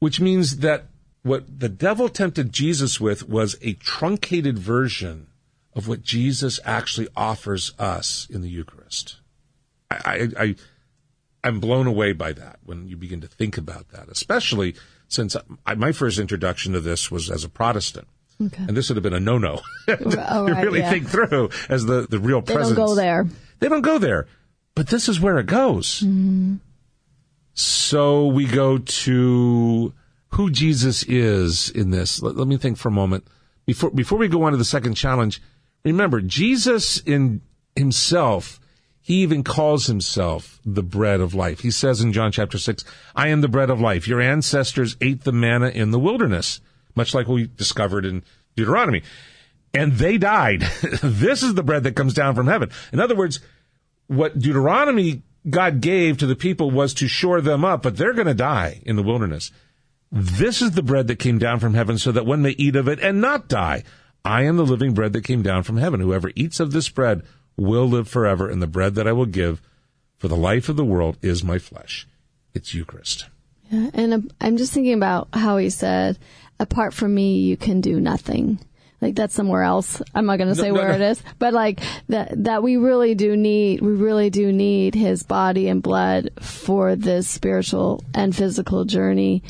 which 0.00 0.20
means 0.20 0.58
that 0.58 0.84
what 1.22 1.60
the 1.60 1.70
devil 1.70 2.10
tempted 2.10 2.52
Jesus 2.52 3.00
with 3.00 3.26
was 3.26 3.56
a 3.62 3.72
truncated 3.74 4.58
version 4.58 5.28
of 5.76 5.86
what 5.86 6.02
Jesus 6.02 6.58
actually 6.64 7.06
offers 7.14 7.72
us 7.78 8.26
in 8.30 8.40
the 8.40 8.48
Eucharist. 8.48 9.20
I, 9.90 9.96
I, 10.38 10.42
I 10.42 10.54
I'm 11.44 11.60
blown 11.60 11.86
away 11.86 12.12
by 12.12 12.32
that 12.32 12.58
when 12.64 12.88
you 12.88 12.96
begin 12.96 13.20
to 13.20 13.28
think 13.28 13.56
about 13.56 13.90
that, 13.90 14.08
especially 14.08 14.74
since 15.06 15.36
I, 15.64 15.74
my 15.74 15.92
first 15.92 16.18
introduction 16.18 16.72
to 16.72 16.80
this 16.80 17.10
was 17.10 17.30
as 17.30 17.44
a 17.44 17.48
Protestant. 17.48 18.08
Okay. 18.42 18.64
And 18.66 18.76
this 18.76 18.88
would 18.88 18.96
have 18.96 19.02
been 19.02 19.14
a 19.14 19.20
no-no 19.20 19.60
Oh, 19.88 20.46
to 20.46 20.52
right, 20.52 20.64
really 20.64 20.80
yeah. 20.80 20.90
think 20.90 21.08
through 21.08 21.50
as 21.68 21.84
the, 21.86 22.06
the 22.08 22.18
real 22.18 22.40
They 22.40 22.54
presence. 22.54 22.76
They 22.76 22.82
don't 22.82 22.88
go 22.88 22.94
there. 22.94 23.26
They 23.60 23.68
don't 23.68 23.82
go 23.82 23.98
there. 23.98 24.26
But 24.74 24.88
this 24.88 25.08
is 25.08 25.20
where 25.20 25.38
it 25.38 25.46
goes. 25.46 26.00
Mm-hmm. 26.00 26.56
So 27.54 28.26
we 28.26 28.46
go 28.46 28.78
to 28.78 29.94
who 30.30 30.50
Jesus 30.50 31.02
is 31.04 31.70
in 31.70 31.90
this. 31.90 32.20
Let, 32.20 32.36
let 32.36 32.48
me 32.48 32.56
think 32.56 32.76
for 32.76 32.88
a 32.88 32.92
moment. 32.92 33.26
Before, 33.64 33.90
before 33.90 34.18
we 34.18 34.28
go 34.28 34.42
on 34.42 34.52
to 34.52 34.58
the 34.58 34.64
second 34.64 34.94
challenge, 34.94 35.40
remember, 35.92 36.20
Jesus 36.20 36.98
in 36.98 37.42
himself, 37.74 38.60
he 39.00 39.22
even 39.22 39.44
calls 39.44 39.86
himself 39.86 40.58
the 40.64 40.82
bread 40.82 41.20
of 41.20 41.34
life. 41.34 41.60
He 41.60 41.70
says 41.70 42.00
in 42.00 42.12
John 42.12 42.32
chapter 42.32 42.58
6, 42.58 42.84
I 43.14 43.28
am 43.28 43.40
the 43.40 43.48
bread 43.48 43.70
of 43.70 43.80
life. 43.80 44.08
Your 44.08 44.20
ancestors 44.20 44.96
ate 45.00 45.24
the 45.24 45.32
manna 45.32 45.68
in 45.68 45.90
the 45.90 45.98
wilderness, 45.98 46.60
much 46.94 47.14
like 47.14 47.28
we 47.28 47.46
discovered 47.46 48.04
in 48.04 48.24
Deuteronomy. 48.56 49.02
And 49.72 49.92
they 49.92 50.18
died. 50.18 50.60
this 51.02 51.42
is 51.42 51.54
the 51.54 51.62
bread 51.62 51.84
that 51.84 51.96
comes 51.96 52.14
down 52.14 52.34
from 52.34 52.46
heaven. 52.46 52.70
In 52.92 53.00
other 53.00 53.14
words, 53.14 53.40
what 54.08 54.38
Deuteronomy 54.38 55.22
God 55.48 55.80
gave 55.80 56.18
to 56.18 56.26
the 56.26 56.36
people 56.36 56.70
was 56.70 56.94
to 56.94 57.06
shore 57.06 57.40
them 57.40 57.64
up, 57.64 57.82
but 57.82 57.96
they're 57.96 58.14
going 58.14 58.26
to 58.26 58.34
die 58.34 58.80
in 58.84 58.96
the 58.96 59.02
wilderness. 59.02 59.52
This 60.10 60.62
is 60.62 60.72
the 60.72 60.82
bread 60.82 61.08
that 61.08 61.18
came 61.18 61.38
down 61.38 61.60
from 61.60 61.74
heaven 61.74 61.98
so 61.98 62.12
that 62.12 62.26
one 62.26 62.42
may 62.42 62.50
eat 62.50 62.76
of 62.76 62.88
it 62.88 62.98
and 63.00 63.20
not 63.20 63.48
die. 63.48 63.84
I 64.26 64.42
am 64.42 64.56
the 64.56 64.66
living 64.66 64.92
bread 64.92 65.12
that 65.12 65.22
came 65.22 65.42
down 65.42 65.62
from 65.62 65.76
heaven. 65.76 66.00
Whoever 66.00 66.32
eats 66.34 66.58
of 66.58 66.72
this 66.72 66.88
bread 66.88 67.22
will 67.56 67.86
live 67.88 68.08
forever, 68.08 68.50
and 68.50 68.60
the 68.60 68.66
bread 68.66 68.96
that 68.96 69.06
I 69.06 69.12
will 69.12 69.26
give 69.26 69.62
for 70.18 70.26
the 70.26 70.36
life 70.36 70.68
of 70.68 70.76
the 70.76 70.84
world 70.84 71.16
is 71.22 71.44
my 71.44 71.60
flesh. 71.60 72.08
It's 72.52 72.74
Eucharist. 72.74 73.26
Yeah, 73.70 73.90
and 73.94 74.32
I'm 74.40 74.56
just 74.56 74.72
thinking 74.72 74.94
about 74.94 75.28
how 75.32 75.58
he 75.58 75.70
said, 75.70 76.18
"Apart 76.58 76.92
from 76.92 77.14
me, 77.14 77.38
you 77.38 77.56
can 77.56 77.80
do 77.80 78.00
nothing." 78.00 78.58
Like 79.00 79.14
that's 79.14 79.34
somewhere 79.34 79.62
else. 79.62 80.02
I'm 80.12 80.26
not 80.26 80.38
going 80.38 80.48
to 80.48 80.56
say 80.56 80.68
no, 80.68 80.74
where 80.74 80.88
no. 80.88 80.94
it 80.94 81.00
is, 81.02 81.22
but 81.38 81.52
like 81.52 81.80
that 82.08 82.44
that 82.44 82.64
we 82.64 82.76
really 82.76 83.14
do 83.14 83.36
need 83.36 83.80
we 83.80 83.92
really 83.92 84.30
do 84.30 84.50
need 84.50 84.96
his 84.96 85.22
body 85.22 85.68
and 85.68 85.80
blood 85.80 86.30
for 86.40 86.96
this 86.96 87.28
spiritual 87.28 88.02
and 88.12 88.34
physical 88.34 88.84
journey 88.84 89.44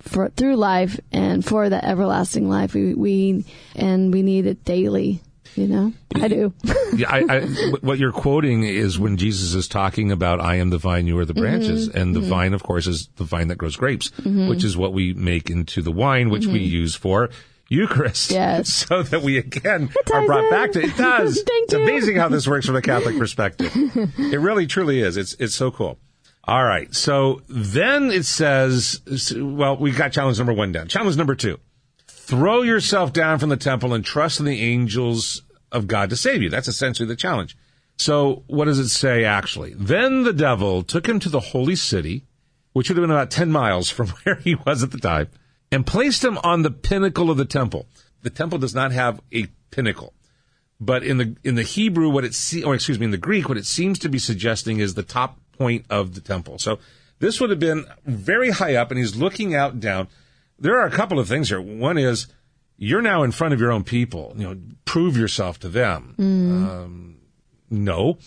for 0.00 0.28
through 0.30 0.56
life 0.56 0.98
and 1.12 1.44
for 1.44 1.68
the 1.68 1.84
everlasting 1.84 2.48
life. 2.48 2.74
We 2.74 2.94
we 2.94 3.44
and 3.74 4.12
we 4.12 4.22
need 4.22 4.46
it 4.46 4.64
daily. 4.64 5.20
You 5.56 5.66
know, 5.66 5.92
I 6.14 6.28
do. 6.28 6.54
yeah, 6.96 7.10
I, 7.10 7.24
I, 7.28 7.40
what 7.80 7.98
you're 7.98 8.12
quoting 8.12 8.62
is 8.62 9.00
when 9.00 9.16
Jesus 9.16 9.54
is 9.54 9.66
talking 9.66 10.12
about, 10.12 10.40
I 10.40 10.56
am 10.56 10.70
the 10.70 10.78
vine, 10.78 11.08
you 11.08 11.18
are 11.18 11.24
the 11.24 11.34
branches. 11.34 11.88
Mm-hmm. 11.88 11.98
And 11.98 12.14
the 12.14 12.20
vine, 12.20 12.54
of 12.54 12.62
course, 12.62 12.86
is 12.86 13.08
the 13.16 13.24
vine 13.24 13.48
that 13.48 13.56
grows 13.56 13.74
grapes, 13.74 14.12
which 14.24 14.62
is 14.62 14.76
what 14.76 14.92
we 14.92 15.12
make 15.12 15.50
into 15.50 15.82
the 15.82 15.90
wine, 15.90 16.30
which 16.30 16.46
we 16.46 16.60
use 16.60 16.94
for 16.94 17.30
Eucharist. 17.68 18.30
Mm-hmm. 18.30 18.34
Yes. 18.40 18.68
So 18.72 19.02
that 19.02 19.22
we 19.22 19.38
again 19.38 19.90
are 20.12 20.26
brought 20.26 20.44
in. 20.44 20.50
back 20.50 20.72
to 20.72 20.82
it. 20.82 20.96
does. 20.96 21.42
Thank 21.42 21.64
it's 21.64 21.74
amazing 21.74 22.16
how 22.16 22.28
this 22.28 22.46
works 22.46 22.66
from 22.66 22.76
a 22.76 22.82
Catholic 22.82 23.18
perspective. 23.18 23.72
it 23.74 24.38
really, 24.40 24.66
truly 24.68 25.00
is. 25.00 25.16
It's, 25.16 25.34
it's 25.34 25.54
so 25.54 25.72
cool. 25.72 25.98
All 26.44 26.64
right. 26.64 26.92
So 26.94 27.42
then 27.48 28.10
it 28.10 28.24
says, 28.24 29.00
well, 29.36 29.76
we 29.76 29.92
got 29.92 30.12
challenge 30.12 30.38
number 30.38 30.52
one 30.52 30.72
down. 30.72 30.88
Challenge 30.88 31.16
number 31.16 31.34
two 31.34 31.58
throw 32.30 32.62
yourself 32.62 33.12
down 33.12 33.40
from 33.40 33.48
the 33.48 33.56
temple 33.56 33.92
and 33.92 34.04
trust 34.04 34.38
in 34.38 34.46
the 34.46 34.62
angels 34.62 35.42
of 35.72 35.88
God 35.88 36.10
to 36.10 36.16
save 36.16 36.42
you. 36.42 36.48
That's 36.48 36.68
essentially 36.68 37.08
the 37.08 37.16
challenge. 37.16 37.56
So 37.96 38.44
what 38.46 38.66
does 38.66 38.78
it 38.78 38.88
say 38.88 39.24
actually? 39.24 39.74
Then 39.74 40.22
the 40.22 40.32
devil 40.32 40.84
took 40.84 41.08
him 41.08 41.18
to 41.20 41.28
the 41.28 41.40
holy 41.40 41.74
city, 41.74 42.24
which 42.72 42.88
would 42.88 42.96
have 42.96 43.02
been 43.02 43.10
about 43.10 43.32
10 43.32 43.50
miles 43.50 43.90
from 43.90 44.08
where 44.22 44.36
he 44.36 44.54
was 44.54 44.84
at 44.84 44.92
the 44.92 44.98
time, 44.98 45.28
and 45.72 45.84
placed 45.84 46.24
him 46.24 46.38
on 46.44 46.62
the 46.62 46.70
pinnacle 46.70 47.32
of 47.32 47.36
the 47.36 47.44
temple. 47.44 47.86
The 48.22 48.30
temple 48.30 48.58
does 48.58 48.76
not 48.76 48.92
have 48.92 49.20
a 49.34 49.48
pinnacle. 49.72 50.14
But 50.78 51.02
in 51.02 51.18
the 51.18 51.36
in 51.44 51.56
the 51.56 51.62
Hebrew, 51.62 52.08
what 52.08 52.24
it 52.24 52.34
se- 52.34 52.62
or 52.62 52.74
excuse 52.74 52.98
me, 52.98 53.04
in 53.04 53.10
the 53.10 53.18
Greek, 53.18 53.48
what 53.48 53.58
it 53.58 53.66
seems 53.66 53.98
to 53.98 54.08
be 54.08 54.18
suggesting 54.18 54.78
is 54.78 54.94
the 54.94 55.02
top 55.02 55.38
point 55.60 55.84
of 55.90 56.14
the 56.14 56.22
temple. 56.22 56.58
So 56.58 56.78
this 57.18 57.38
would 57.38 57.50
have 57.50 57.60
been 57.60 57.84
very 58.06 58.50
high 58.50 58.76
up, 58.76 58.90
and 58.90 58.98
he's 58.98 59.14
looking 59.14 59.54
out 59.54 59.78
down. 59.78 60.08
There 60.58 60.80
are 60.80 60.86
a 60.86 60.90
couple 60.90 61.18
of 61.18 61.28
things 61.28 61.50
here. 61.50 61.60
One 61.60 61.98
is 61.98 62.28
you're 62.78 63.02
now 63.02 63.22
in 63.22 63.30
front 63.30 63.52
of 63.52 63.60
your 63.60 63.70
own 63.70 63.84
people. 63.84 64.32
You 64.36 64.48
know, 64.48 64.60
prove 64.86 65.18
yourself 65.18 65.60
to 65.60 65.68
them. 65.68 66.14
Um, 66.18 67.16
no, 67.68 68.18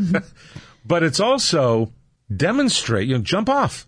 but 0.84 1.04
it's 1.04 1.20
also 1.20 1.92
demonstrate. 2.34 3.08
You 3.08 3.18
know, 3.18 3.22
jump 3.22 3.48
off 3.48 3.86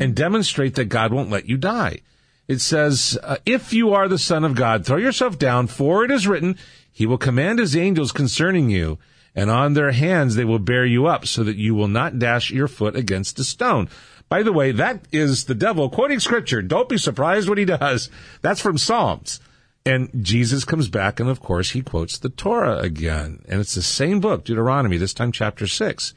and 0.00 0.14
demonstrate 0.14 0.74
that 0.76 0.84
God 0.84 1.12
won't 1.12 1.30
let 1.30 1.48
you 1.48 1.56
die. 1.56 2.00
It 2.46 2.60
says, 2.60 3.18
uh, 3.22 3.38
if 3.46 3.72
you 3.72 3.94
are 3.94 4.06
the 4.06 4.18
son 4.18 4.44
of 4.44 4.54
God, 4.54 4.84
throw 4.84 4.98
yourself 4.98 5.38
down, 5.38 5.66
for 5.66 6.04
it 6.04 6.10
is 6.10 6.28
written, 6.28 6.58
he 6.92 7.06
will 7.06 7.18
command 7.18 7.58
his 7.58 7.74
angels 7.74 8.12
concerning 8.12 8.68
you, 8.68 8.98
and 9.34 9.50
on 9.50 9.74
their 9.74 9.92
hands 9.92 10.34
they 10.34 10.44
will 10.44 10.58
bear 10.58 10.84
you 10.84 11.06
up, 11.06 11.26
so 11.26 11.42
that 11.44 11.56
you 11.56 11.74
will 11.74 11.88
not 11.88 12.18
dash 12.18 12.50
your 12.50 12.68
foot 12.68 12.96
against 12.96 13.38
a 13.38 13.44
stone. 13.44 13.88
By 14.28 14.42
the 14.42 14.52
way, 14.52 14.72
that 14.72 15.06
is 15.12 15.44
the 15.44 15.54
devil 15.54 15.90
quoting 15.90 16.18
scripture. 16.18 16.62
Don't 16.62 16.88
be 16.88 16.96
surprised 16.96 17.48
what 17.48 17.58
he 17.58 17.66
does. 17.66 18.08
That's 18.40 18.62
from 18.62 18.78
Psalms. 18.78 19.40
And 19.84 20.08
Jesus 20.22 20.64
comes 20.64 20.88
back 20.88 21.20
and 21.20 21.28
of 21.28 21.40
course 21.40 21.72
he 21.72 21.82
quotes 21.82 22.16
the 22.16 22.28
Torah 22.28 22.78
again. 22.78 23.44
And 23.48 23.60
it's 23.60 23.74
the 23.74 23.82
same 23.82 24.20
book, 24.20 24.44
Deuteronomy, 24.44 24.96
this 24.96 25.12
time 25.12 25.32
chapter 25.32 25.66
six. 25.66 26.14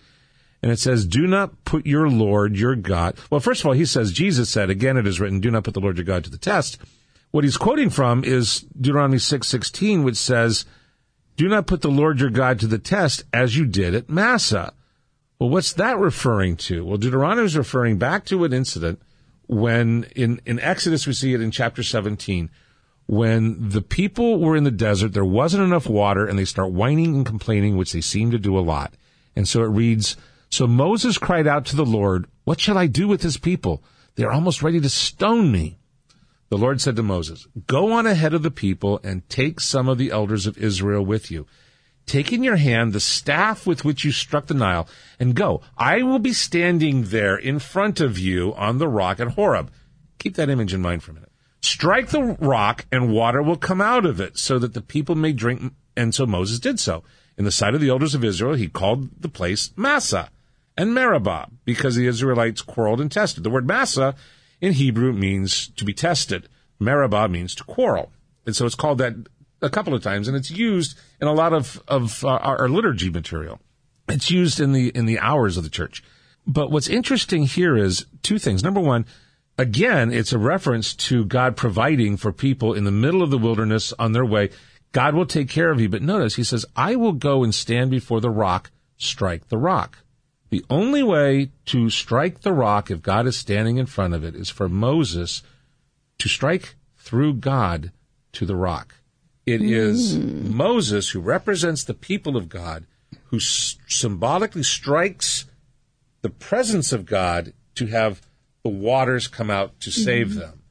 And 0.61 0.71
it 0.71 0.79
says, 0.79 1.05
do 1.05 1.27
not 1.27 1.65
put 1.65 1.85
your 1.85 2.09
Lord, 2.09 2.55
your 2.55 2.75
God. 2.75 3.17
Well, 3.29 3.41
first 3.41 3.61
of 3.61 3.67
all, 3.67 3.73
he 3.73 3.85
says, 3.85 4.11
Jesus 4.11 4.49
said, 4.49 4.69
again 4.69 4.97
it 4.97 5.05
is 5.05 5.19
written, 5.19 5.39
do 5.39 5.51
not 5.51 5.63
put 5.63 5.73
the 5.73 5.79
Lord 5.79 5.97
your 5.97 6.05
God 6.05 6.23
to 6.23 6.29
the 6.29 6.37
test. 6.37 6.77
What 7.31 7.43
he's 7.43 7.57
quoting 7.57 7.89
from 7.89 8.23
is 8.23 8.61
Deuteronomy 8.79 9.17
6:16 9.17 10.03
which 10.03 10.15
says, 10.15 10.65
"Do 11.37 11.47
not 11.47 11.67
put 11.67 11.81
the 11.81 11.89
Lord 11.89 12.19
your 12.19 12.29
God 12.29 12.59
to 12.59 12.67
the 12.67 12.79
test 12.79 13.23
as 13.33 13.57
you 13.57 13.65
did 13.65 13.93
at 13.93 14.09
Massah. 14.09 14.73
Well, 15.39 15.49
what's 15.49 15.73
that 15.73 15.97
referring 15.97 16.55
to? 16.57 16.85
Well, 16.85 16.97
Deuteronomy 16.97 17.45
is 17.45 17.57
referring 17.57 17.97
back 17.97 18.25
to 18.25 18.43
an 18.45 18.53
incident 18.53 19.01
when 19.47 20.05
in, 20.15 20.39
in 20.45 20.59
Exodus 20.59 21.05
we 21.05 21.13
see 21.13 21.33
it 21.33 21.41
in 21.41 21.51
chapter 21.51 21.83
17 21.83 22.49
when 23.07 23.69
the 23.69 23.81
people 23.81 24.39
were 24.39 24.55
in 24.55 24.63
the 24.63 24.71
desert, 24.71 25.13
there 25.13 25.25
wasn't 25.25 25.63
enough 25.63 25.87
water 25.87 26.25
and 26.25 26.39
they 26.39 26.45
start 26.45 26.71
whining 26.71 27.15
and 27.15 27.25
complaining, 27.25 27.77
which 27.77 27.93
they 27.93 28.01
seem 28.01 28.31
to 28.31 28.39
do 28.39 28.57
a 28.57 28.61
lot. 28.61 28.93
And 29.35 29.47
so 29.47 29.61
it 29.63 29.67
reads, 29.67 30.17
So 30.49 30.65
Moses 30.65 31.17
cried 31.17 31.47
out 31.47 31.65
to 31.67 31.75
the 31.75 31.85
Lord, 31.85 32.25
What 32.45 32.59
shall 32.59 32.77
I 32.77 32.87
do 32.87 33.07
with 33.07 33.21
this 33.21 33.37
people? 33.37 33.83
They're 34.15 34.31
almost 34.31 34.63
ready 34.63 34.79
to 34.79 34.89
stone 34.89 35.51
me. 35.51 35.77
The 36.49 36.57
Lord 36.57 36.79
said 36.79 36.95
to 36.95 37.03
Moses, 37.03 37.47
Go 37.65 37.91
on 37.91 38.05
ahead 38.05 38.33
of 38.33 38.43
the 38.43 38.51
people 38.51 38.99
and 39.03 39.27
take 39.29 39.59
some 39.59 39.89
of 39.89 39.97
the 39.97 40.11
elders 40.11 40.45
of 40.45 40.57
Israel 40.57 41.03
with 41.03 41.31
you. 41.31 41.47
Take 42.05 42.31
in 42.31 42.43
your 42.43 42.57
hand 42.57 42.93
the 42.93 42.99
staff 42.99 43.65
with 43.65 43.83
which 43.83 44.03
you 44.03 44.11
struck 44.11 44.45
the 44.45 44.53
Nile 44.53 44.87
and 45.19 45.33
go. 45.35 45.61
I 45.75 46.03
will 46.03 46.19
be 46.19 46.33
standing 46.33 47.05
there 47.05 47.35
in 47.35 47.57
front 47.57 47.99
of 47.99 48.19
you 48.19 48.53
on 48.53 48.77
the 48.77 48.87
rock 48.87 49.19
at 49.19 49.29
Horeb. 49.29 49.71
Keep 50.19 50.35
that 50.35 50.49
image 50.49 50.73
in 50.73 50.81
mind 50.81 51.01
for 51.01 51.11
a 51.11 51.15
minute. 51.15 51.31
Strike 51.61 52.09
the 52.09 52.37
rock 52.39 52.85
and 52.91 53.11
water 53.11 53.41
will 53.41 53.57
come 53.57 53.81
out 53.81 54.05
of 54.05 54.21
it 54.21 54.37
so 54.37 54.59
that 54.59 54.75
the 54.75 54.81
people 54.81 55.15
may 55.15 55.33
drink. 55.33 55.73
And 55.97 56.13
so 56.13 56.27
Moses 56.27 56.59
did 56.59 56.79
so. 56.79 57.03
In 57.37 57.43
the 57.43 57.51
sight 57.51 57.73
of 57.73 57.81
the 57.81 57.89
elders 57.89 58.13
of 58.13 58.23
Israel, 58.23 58.53
he 58.53 58.67
called 58.67 59.09
the 59.19 59.29
place 59.29 59.71
Massah 59.75 60.29
and 60.77 60.93
Meribah 60.93 61.49
because 61.65 61.95
the 61.95 62.05
Israelites 62.05 62.61
quarreled 62.61 63.01
and 63.01 63.11
tested. 63.11 63.43
The 63.43 63.49
word 63.49 63.67
Massah 63.67 64.15
in 64.61 64.73
Hebrew 64.73 65.13
means 65.13 65.67
to 65.69 65.85
be 65.85 65.93
tested. 65.93 66.47
Meribah 66.79 67.29
means 67.29 67.55
to 67.55 67.63
quarrel. 67.63 68.11
And 68.45 68.55
so 68.55 68.65
it's 68.65 68.75
called 68.75 68.97
that 68.99 69.13
a 69.61 69.69
couple 69.69 69.93
of 69.93 70.03
times, 70.03 70.27
and 70.27 70.37
it's 70.37 70.51
used 70.51 70.97
in 71.21 71.27
a 71.27 71.33
lot 71.33 71.53
of, 71.53 71.81
of 71.87 72.23
uh, 72.23 72.29
our 72.29 72.69
liturgy 72.69 73.09
material. 73.09 73.59
It's 74.07 74.29
used 74.29 74.59
in 74.59 74.71
the, 74.71 74.89
in 74.89 75.05
the 75.05 75.19
hours 75.19 75.57
of 75.57 75.63
the 75.63 75.69
church. 75.69 76.03
But 76.45 76.69
what's 76.69 76.87
interesting 76.87 77.43
here 77.43 77.75
is 77.75 78.05
two 78.21 78.37
things. 78.37 78.63
Number 78.63 78.79
one, 78.79 79.05
again, 79.57 80.13
it's 80.13 80.33
a 80.33 80.37
reference 80.37 80.93
to 80.95 81.25
God 81.25 81.57
providing 81.57 82.17
for 82.17 82.31
people 82.31 82.73
in 82.73 82.83
the 82.83 82.91
middle 82.91 83.23
of 83.23 83.31
the 83.31 83.37
wilderness 83.37 83.93
on 83.97 84.11
their 84.11 84.25
way. 84.25 84.51
God 84.91 85.15
will 85.15 85.25
take 85.25 85.49
care 85.49 85.71
of 85.71 85.81
you. 85.81 85.89
But 85.89 86.03
notice 86.03 86.35
he 86.35 86.43
says, 86.43 86.65
I 86.75 86.95
will 86.95 87.13
go 87.13 87.43
and 87.43 87.53
stand 87.53 87.89
before 87.89 88.21
the 88.21 88.29
rock, 88.29 88.71
strike 88.97 89.47
the 89.47 89.57
rock. 89.57 89.97
The 90.49 90.65
only 90.69 91.03
way 91.03 91.51
to 91.67 91.89
strike 91.89 92.41
the 92.41 92.53
rock, 92.53 92.91
if 92.91 93.01
God 93.01 93.25
is 93.25 93.35
standing 93.35 93.77
in 93.77 93.87
front 93.87 94.13
of 94.13 94.23
it, 94.23 94.35
is 94.35 94.49
for 94.49 94.69
Moses 94.69 95.41
to 96.19 96.29
strike 96.29 96.75
through 96.97 97.35
God 97.35 97.91
to 98.33 98.45
the 98.45 98.55
rock. 98.55 98.95
It 99.45 99.61
mm. 99.61 99.69
is 99.69 100.17
Moses 100.17 101.09
who 101.09 101.19
represents 101.19 101.83
the 101.83 101.93
people 101.93 102.37
of 102.37 102.49
God, 102.49 102.85
who 103.25 103.37
s- 103.37 103.77
symbolically 103.87 104.63
strikes 104.63 105.45
the 106.21 106.29
presence 106.29 106.91
of 106.91 107.05
God 107.05 107.53
to 107.75 107.87
have 107.87 108.21
the 108.63 108.69
waters 108.69 109.27
come 109.27 109.51
out 109.51 109.79
to 109.81 109.91
save 109.91 110.29
mm. 110.29 110.39
them, 110.39 110.61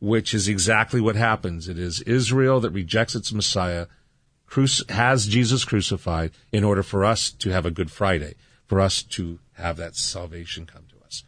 which 0.00 0.34
is 0.34 0.48
exactly 0.48 1.00
what 1.00 1.16
happens. 1.16 1.68
It 1.68 1.78
is 1.78 2.00
Israel 2.02 2.60
that 2.60 2.70
rejects 2.70 3.14
its 3.14 3.32
Messiah, 3.32 3.86
has 4.90 5.26
Jesus 5.26 5.64
crucified 5.64 6.32
in 6.50 6.64
order 6.64 6.82
for 6.82 7.04
us 7.04 7.30
to 7.30 7.50
have 7.50 7.64
a 7.64 7.70
Good 7.70 7.90
Friday 7.90 8.34
for 8.72 8.80
us 8.80 9.02
to 9.02 9.38
have 9.52 9.76
that 9.76 9.94
salvation 9.94 10.64
come 10.64 10.84
to 10.88 11.04
us. 11.04 11.24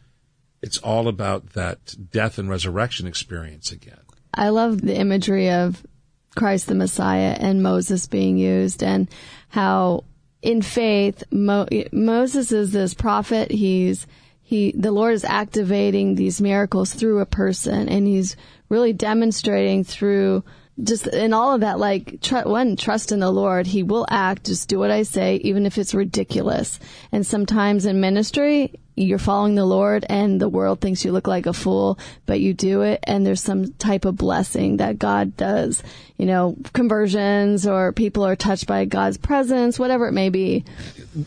It's 0.63 0.79
all 0.79 1.07
about 1.07 1.51
that 1.51 1.95
death 2.09 2.39
and 2.39 2.49
resurrection 2.49 3.05
experience 3.05 3.71
again. 3.71 3.99
I 4.33 4.49
love 4.49 4.81
the 4.81 4.97
imagery 4.97 5.51
of 5.51 5.85
Christ 6.35 6.65
the 6.65 6.73
Messiah 6.73 7.37
and 7.39 7.61
Moses 7.61 8.07
being 8.07 8.39
used 8.39 8.81
and 8.81 9.07
how 9.49 10.05
in 10.41 10.63
faith 10.63 11.23
Mo- 11.29 11.67
Moses 11.91 12.51
is 12.51 12.71
this 12.71 12.95
prophet 12.95 13.51
he's 13.51 14.07
he 14.41 14.71
the 14.75 14.91
Lord 14.91 15.13
is 15.13 15.23
activating 15.23 16.15
these 16.15 16.41
miracles 16.41 16.95
through 16.95 17.19
a 17.19 17.27
person 17.27 17.87
and 17.89 18.07
he's 18.07 18.35
really 18.69 18.91
demonstrating 18.91 19.83
through 19.83 20.43
just 20.83 21.07
in 21.07 21.33
all 21.33 21.53
of 21.53 21.61
that, 21.61 21.79
like 21.79 22.21
tr- 22.21 22.39
one, 22.39 22.75
trust 22.75 23.11
in 23.11 23.19
the 23.19 23.31
Lord. 23.31 23.67
He 23.67 23.83
will 23.83 24.05
act. 24.09 24.45
Just 24.45 24.67
do 24.67 24.77
what 24.79 24.91
I 24.91 25.03
say, 25.03 25.37
even 25.37 25.65
if 25.65 25.77
it's 25.77 25.93
ridiculous. 25.93 26.79
And 27.11 27.25
sometimes 27.25 27.85
in 27.85 28.01
ministry, 28.01 28.73
you're 28.95 29.19
following 29.19 29.55
the 29.55 29.65
Lord 29.65 30.05
and 30.09 30.39
the 30.39 30.49
world 30.49 30.79
thinks 30.79 31.03
you 31.03 31.11
look 31.11 31.27
like 31.27 31.45
a 31.45 31.53
fool, 31.53 31.99
but 32.25 32.39
you 32.39 32.53
do 32.53 32.81
it 32.81 33.01
and 33.03 33.25
there's 33.25 33.41
some 33.41 33.73
type 33.73 34.05
of 34.05 34.15
blessing 34.15 34.77
that 34.77 34.99
God 34.99 35.35
does, 35.35 35.83
you 36.17 36.25
know, 36.25 36.55
conversions 36.73 37.67
or 37.67 37.91
people 37.91 38.25
are 38.25 38.37
touched 38.37 38.67
by 38.67 38.85
God's 38.85 39.17
presence, 39.17 39.77
whatever 39.77 40.07
it 40.07 40.13
may 40.13 40.29
be. 40.29 40.63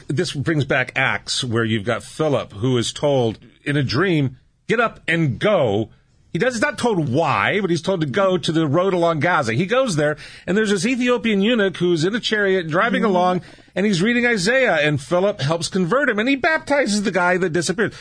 This 0.08 0.32
brings 0.32 0.64
back 0.64 0.92
Acts 0.96 1.44
where 1.44 1.64
you've 1.64 1.84
got 1.84 2.02
Philip 2.02 2.52
who 2.54 2.78
is 2.78 2.92
told 2.92 3.38
in 3.64 3.76
a 3.76 3.82
dream, 3.82 4.38
get 4.66 4.80
up 4.80 5.00
and 5.06 5.38
go 5.38 5.90
he 6.32 6.38
does, 6.38 6.54
he's 6.54 6.62
not 6.62 6.78
told 6.78 7.08
why, 7.08 7.60
but 7.60 7.70
he's 7.70 7.82
told 7.82 8.02
to 8.02 8.06
go 8.06 8.36
to 8.36 8.52
the 8.52 8.66
road 8.66 8.92
along 8.92 9.20
Gaza. 9.20 9.54
He 9.54 9.66
goes 9.66 9.96
there, 9.96 10.18
and 10.46 10.56
there's 10.56 10.70
this 10.70 10.84
Ethiopian 10.84 11.40
eunuch 11.40 11.76
who's 11.78 12.04
in 12.04 12.14
a 12.14 12.20
chariot 12.20 12.68
driving 12.68 13.02
mm-hmm. 13.02 13.10
along, 13.10 13.42
and 13.74 13.86
he's 13.86 14.02
reading 14.02 14.26
Isaiah, 14.26 14.76
and 14.76 15.00
Philip 15.00 15.40
helps 15.40 15.68
convert 15.68 16.08
him, 16.08 16.18
and 16.18 16.28
he 16.28 16.36
baptizes 16.36 17.02
the 17.02 17.10
guy 17.10 17.38
that 17.38 17.50
disappeared 17.50 17.94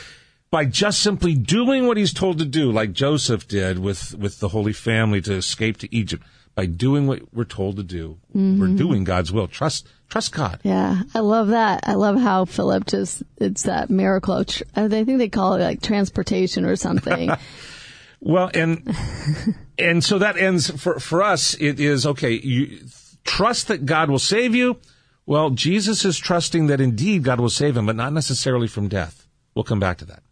by 0.52 0.66
just 0.66 1.02
simply 1.02 1.36
doing 1.36 1.88
what 1.88 1.98
he's 1.98 2.14
told 2.14 2.40
to 2.40 2.46
do, 2.46 2.72
like 2.72 2.92
Joseph 2.92 3.48
did 3.48 3.80
with, 3.80 4.14
with 4.16 4.40
the 4.40 4.50
Holy 4.50 4.74
Family 4.74 5.22
to 5.22 5.34
escape 5.34 5.78
to 5.78 5.96
Egypt. 5.96 6.24
By 6.56 6.66
doing 6.66 7.06
what 7.06 7.22
we're 7.32 7.44
told 7.44 7.76
to 7.76 7.84
do, 7.84 8.18
mm-hmm. 8.36 8.60
we're 8.60 8.76
doing 8.76 9.04
God's 9.04 9.32
will. 9.32 9.48
Trust, 9.48 9.88
trust 10.10 10.34
God. 10.34 10.60
Yeah, 10.64 11.04
I 11.14 11.20
love 11.20 11.50
that. 11.50 11.84
I 11.88 11.94
love 11.94 12.20
how 12.20 12.46
Philip 12.46 12.88
just, 12.88 13.22
it's 13.38 13.64
that 13.64 13.92
miracle. 13.92 14.44
I 14.76 14.88
think 14.88 15.20
they 15.20 15.30
call 15.30 15.54
it 15.54 15.60
like 15.60 15.84
transportation 15.84 16.66
or 16.66 16.76
something. 16.76 17.30
Well, 18.20 18.50
and 18.54 18.96
and 19.78 20.04
so 20.04 20.20
that 20.20 20.38
ends 20.38 20.70
for 20.70 21.00
for 21.00 21.22
us. 21.22 21.54
It 21.56 21.80
is 21.80 22.06
okay. 22.06 22.32
You 22.32 22.80
trust 23.24 23.68
that 23.68 23.86
God 23.86 24.10
will 24.10 24.20
save 24.20 24.56
you. 24.56 24.80
Well, 25.26 25.50
Jesus 25.50 26.06
is 26.06 26.18
trusting 26.18 26.68
that 26.68 26.80
indeed 26.80 27.24
God 27.24 27.40
will 27.40 27.50
save 27.50 27.76
him, 27.76 27.86
but 27.86 27.98
not 27.98 28.14
necessarily 28.14 28.68
from 28.68 28.88
death. 28.88 29.28
We'll 29.54 29.66
come 29.66 29.80
back 29.80 29.98
to 29.98 30.06
that. 30.06 30.24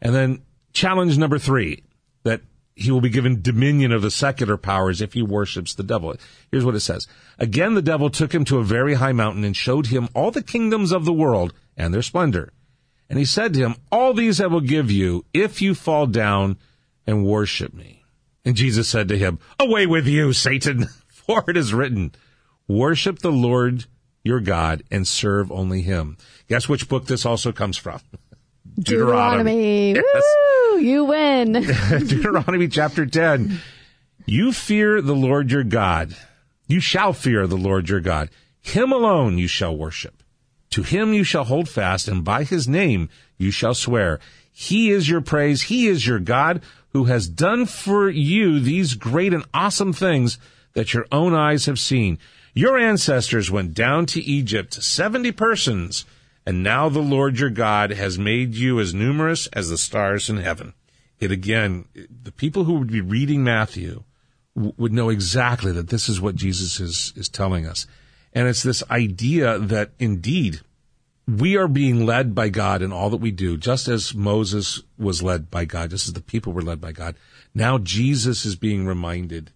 And 0.00 0.14
then 0.14 0.42
challenge 0.72 1.18
number 1.18 1.38
three, 1.38 1.82
that 2.22 2.42
he 2.76 2.90
will 2.90 3.00
be 3.00 3.08
given 3.08 3.42
dominion 3.42 3.90
of 3.90 4.02
the 4.02 4.10
secular 4.10 4.56
powers 4.56 5.00
if 5.00 5.14
he 5.14 5.22
worships 5.22 5.74
the 5.74 5.82
devil. 5.82 6.14
Here's 6.52 6.64
what 6.64 6.74
it 6.74 6.80
says. 6.80 7.08
Again, 7.38 7.74
the 7.74 7.82
devil 7.82 8.10
took 8.10 8.34
him 8.34 8.44
to 8.44 8.58
a 8.58 8.64
very 8.64 8.94
high 8.94 9.12
mountain 9.12 9.42
and 9.42 9.56
showed 9.56 9.86
him 9.86 10.08
all 10.14 10.30
the 10.30 10.42
kingdoms 10.42 10.92
of 10.92 11.06
the 11.06 11.12
world 11.12 11.52
and 11.76 11.92
their 11.92 12.02
splendor. 12.02 12.52
And 13.08 13.18
he 13.18 13.24
said 13.24 13.54
to 13.54 13.60
him, 13.60 13.76
all 13.90 14.12
these 14.14 14.40
I 14.40 14.46
will 14.46 14.60
give 14.60 14.90
you 14.90 15.24
if 15.32 15.62
you 15.62 15.74
fall 15.74 16.06
down 16.06 16.58
and 17.06 17.24
worship 17.24 17.72
me. 17.72 18.04
And 18.44 18.54
Jesus 18.54 18.88
said 18.88 19.08
to 19.08 19.18
him, 19.18 19.38
Away 19.58 19.86
with 19.86 20.06
you, 20.06 20.32
Satan, 20.32 20.86
for 21.08 21.44
it 21.48 21.56
is 21.56 21.74
written, 21.74 22.12
Worship 22.68 23.18
the 23.18 23.32
Lord 23.32 23.86
your 24.22 24.40
God 24.40 24.82
and 24.90 25.06
serve 25.06 25.52
only 25.52 25.82
him. 25.82 26.16
Guess 26.48 26.68
which 26.68 26.88
book 26.88 27.06
this 27.06 27.24
also 27.24 27.52
comes 27.52 27.76
from? 27.76 28.00
Deuteronomy. 28.78 29.94
Deuteronomy. 29.94 30.12
Yes. 30.14 30.24
Woo! 30.72 30.78
You 30.78 31.04
win. 31.04 31.52
Deuteronomy 32.06 32.68
chapter 32.68 33.06
10. 33.06 33.60
You 34.26 34.52
fear 34.52 35.00
the 35.00 35.14
Lord 35.14 35.50
your 35.50 35.64
God. 35.64 36.16
You 36.66 36.80
shall 36.80 37.12
fear 37.12 37.46
the 37.46 37.56
Lord 37.56 37.88
your 37.88 38.00
God. 38.00 38.28
Him 38.60 38.92
alone 38.92 39.38
you 39.38 39.46
shall 39.46 39.76
worship. 39.76 40.22
To 40.70 40.82
him 40.82 41.14
you 41.14 41.22
shall 41.22 41.44
hold 41.44 41.68
fast, 41.68 42.08
and 42.08 42.24
by 42.24 42.44
his 42.44 42.66
name 42.66 43.08
you 43.38 43.50
shall 43.50 43.74
swear. 43.74 44.18
He 44.52 44.90
is 44.90 45.08
your 45.08 45.20
praise. 45.20 45.62
He 45.62 45.86
is 45.86 46.06
your 46.06 46.18
God 46.18 46.62
who 46.96 47.04
has 47.04 47.28
done 47.28 47.66
for 47.66 48.08
you 48.08 48.58
these 48.58 48.94
great 48.94 49.34
and 49.34 49.44
awesome 49.52 49.92
things 49.92 50.38
that 50.72 50.94
your 50.94 51.04
own 51.12 51.34
eyes 51.34 51.66
have 51.66 51.78
seen. 51.78 52.18
Your 52.54 52.78
ancestors 52.78 53.50
went 53.50 53.74
down 53.74 54.06
to 54.06 54.22
Egypt, 54.22 54.72
70 54.72 55.30
persons, 55.32 56.06
and 56.46 56.62
now 56.62 56.88
the 56.88 57.00
Lord 57.00 57.38
your 57.38 57.50
God 57.50 57.90
has 57.90 58.18
made 58.18 58.54
you 58.54 58.80
as 58.80 58.94
numerous 58.94 59.46
as 59.48 59.68
the 59.68 59.76
stars 59.76 60.30
in 60.30 60.38
heaven. 60.38 60.72
It 61.20 61.30
again, 61.30 61.84
the 62.22 62.32
people 62.32 62.64
who 62.64 62.76
would 62.76 62.90
be 62.90 63.02
reading 63.02 63.44
Matthew 63.44 64.04
would 64.54 64.94
know 64.94 65.10
exactly 65.10 65.72
that 65.72 65.88
this 65.88 66.08
is 66.08 66.18
what 66.18 66.34
Jesus 66.34 66.80
is, 66.80 67.12
is 67.14 67.28
telling 67.28 67.66
us. 67.66 67.86
And 68.32 68.48
it's 68.48 68.62
this 68.62 68.82
idea 68.90 69.58
that 69.58 69.90
indeed 69.98 70.62
we 71.28 71.56
are 71.56 71.68
being 71.68 72.06
led 72.06 72.34
by 72.34 72.48
God 72.48 72.82
in 72.82 72.92
all 72.92 73.10
that 73.10 73.16
we 73.16 73.30
do, 73.30 73.56
just 73.56 73.88
as 73.88 74.14
Moses 74.14 74.82
was 74.96 75.22
led 75.22 75.50
by 75.50 75.64
God, 75.64 75.90
just 75.90 76.06
as 76.06 76.14
the 76.14 76.20
people 76.20 76.52
were 76.52 76.62
led 76.62 76.80
by 76.80 76.92
God. 76.92 77.16
Now 77.54 77.78
Jesus 77.78 78.44
is 78.44 78.54
being 78.56 78.86
reminded 78.86 79.50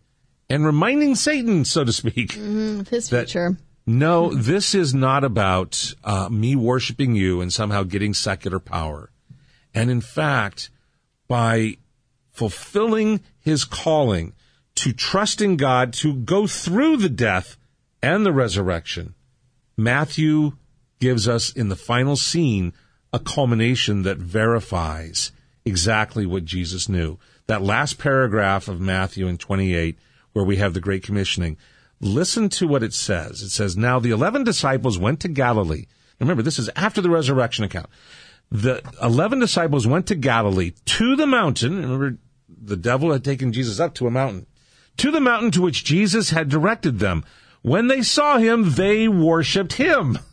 and 0.48 0.66
reminding 0.66 1.14
Satan, 1.14 1.64
so 1.64 1.84
to 1.84 1.92
speak, 1.92 2.32
mm, 2.32 2.86
his 2.88 3.08
future. 3.08 3.56
no, 3.86 4.34
this 4.34 4.74
is 4.74 4.92
not 4.92 5.22
about 5.22 5.94
uh, 6.02 6.28
me 6.28 6.56
worshiping 6.56 7.14
you 7.14 7.40
and 7.40 7.52
somehow 7.52 7.84
getting 7.84 8.14
secular 8.14 8.58
power. 8.58 9.10
And 9.72 9.90
in 9.90 10.00
fact, 10.00 10.70
by 11.28 11.76
fulfilling 12.32 13.20
his 13.38 13.64
calling 13.64 14.32
to 14.74 14.92
trust 14.92 15.40
in 15.40 15.56
God 15.56 15.92
to 15.94 16.14
go 16.14 16.48
through 16.48 16.96
the 16.96 17.08
death 17.08 17.56
and 18.02 18.26
the 18.26 18.32
resurrection, 18.32 19.14
Matthew 19.76 20.54
gives 21.01 21.26
us 21.26 21.51
in 21.51 21.68
the 21.68 21.76
final 21.76 22.16
scene 22.16 22.72
a 23.12 23.18
culmination 23.18 24.03
that 24.03 24.18
verifies 24.18 25.32
exactly 25.64 26.26
what 26.26 26.44
Jesus 26.44 26.88
knew. 26.88 27.18
That 27.46 27.62
last 27.62 27.98
paragraph 27.98 28.68
of 28.68 28.80
Matthew 28.80 29.26
in 29.26 29.38
28, 29.38 29.98
where 30.32 30.44
we 30.44 30.57
have 30.57 30.74
the 30.74 30.80
Great 30.80 31.03
Commissioning, 31.03 31.57
listen 32.01 32.48
to 32.51 32.68
what 32.68 32.82
it 32.82 32.94
says. 32.94 33.42
It 33.42 33.51
says, 33.51 33.76
Now 33.76 33.98
the 33.98 34.11
eleven 34.11 34.44
disciples 34.44 34.98
went 34.98 35.20
to 35.20 35.28
Galilee. 35.28 35.86
Remember, 36.20 36.42
this 36.42 36.59
is 36.59 36.70
after 36.76 37.01
the 37.01 37.11
resurrection 37.11 37.64
account. 37.64 37.88
The 38.53 38.82
eleven 39.03 39.38
disciples 39.38 39.86
went 39.86 40.07
to 40.09 40.14
Galilee 40.14 40.72
to 40.84 41.16
the 41.16 41.26
mountain. 41.26 41.82
Remember, 41.82 42.18
the 42.48 42.76
devil 42.76 43.12
had 43.12 43.24
taken 43.24 43.53
Jesus 43.53 43.80
up 43.80 43.94
to 43.94 44.07
a 44.07 44.11
mountain. 44.11 44.46
To 44.98 45.11
the 45.11 45.20
mountain 45.20 45.51
to 45.53 45.62
which 45.62 45.84
Jesus 45.84 46.30
had 46.30 46.48
directed 46.48 46.98
them. 46.98 47.24
When 47.62 47.86
they 47.86 48.03
saw 48.03 48.38
him, 48.38 48.72
they 48.72 49.09
worshiped 49.09 49.74
him. 49.74 50.18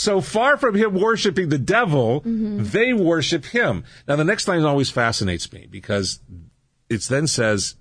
So 0.00 0.22
far 0.22 0.56
from 0.56 0.76
him 0.76 0.94
worshiping 0.94 1.50
the 1.50 1.58
devil, 1.58 2.22
mm-hmm. 2.22 2.64
they 2.64 2.94
worship 2.94 3.44
him. 3.44 3.84
Now, 4.08 4.16
the 4.16 4.24
next 4.24 4.48
line 4.48 4.64
always 4.64 4.88
fascinates 4.88 5.52
me 5.52 5.66
because 5.70 6.20
it 6.88 7.02
then 7.02 7.26
says, 7.26 7.74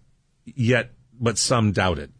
yet, 0.43 0.91
but 1.17 1.37
some 1.37 1.71
doubted. 1.71 2.11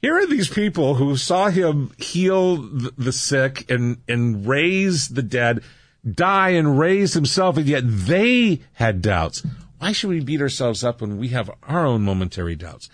Here 0.00 0.16
are 0.16 0.26
these 0.28 0.48
people 0.48 0.94
who 0.94 1.16
saw 1.16 1.48
him 1.48 1.90
heal 1.98 2.56
the 2.56 3.10
sick 3.10 3.68
and, 3.68 3.96
and 4.06 4.46
raise 4.46 5.08
the 5.08 5.24
dead, 5.24 5.64
die 6.08 6.50
and 6.50 6.78
raise 6.78 7.14
himself, 7.14 7.56
and 7.56 7.66
yet 7.66 7.82
they 7.84 8.60
had 8.74 9.02
doubts. 9.02 9.44
Why 9.80 9.90
should 9.90 10.10
we 10.10 10.20
beat 10.20 10.40
ourselves 10.40 10.84
up 10.84 11.00
when 11.00 11.18
we 11.18 11.28
have 11.28 11.50
our 11.64 11.84
own 11.84 12.02
momentary 12.02 12.54
doubts? 12.54 12.88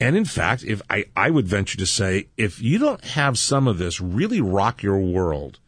And 0.00 0.16
in 0.16 0.24
fact, 0.24 0.64
if 0.64 0.80
I, 0.88 1.04
I 1.14 1.28
would 1.28 1.46
venture 1.46 1.76
to 1.76 1.86
say, 1.86 2.28
if 2.38 2.62
you 2.62 2.78
don't 2.78 3.04
have 3.04 3.36
some 3.36 3.68
of 3.68 3.76
this 3.76 4.00
really 4.00 4.40
rock 4.40 4.82
your 4.82 5.00
world 5.00 5.58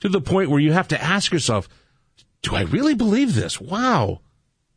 to 0.00 0.08
the 0.08 0.20
point 0.20 0.50
where 0.50 0.60
you 0.60 0.72
have 0.72 0.88
to 0.88 1.02
ask 1.02 1.32
yourself, 1.32 1.68
do 2.42 2.54
I 2.54 2.62
really 2.62 2.94
believe 2.94 3.34
this? 3.34 3.60
Wow. 3.60 4.20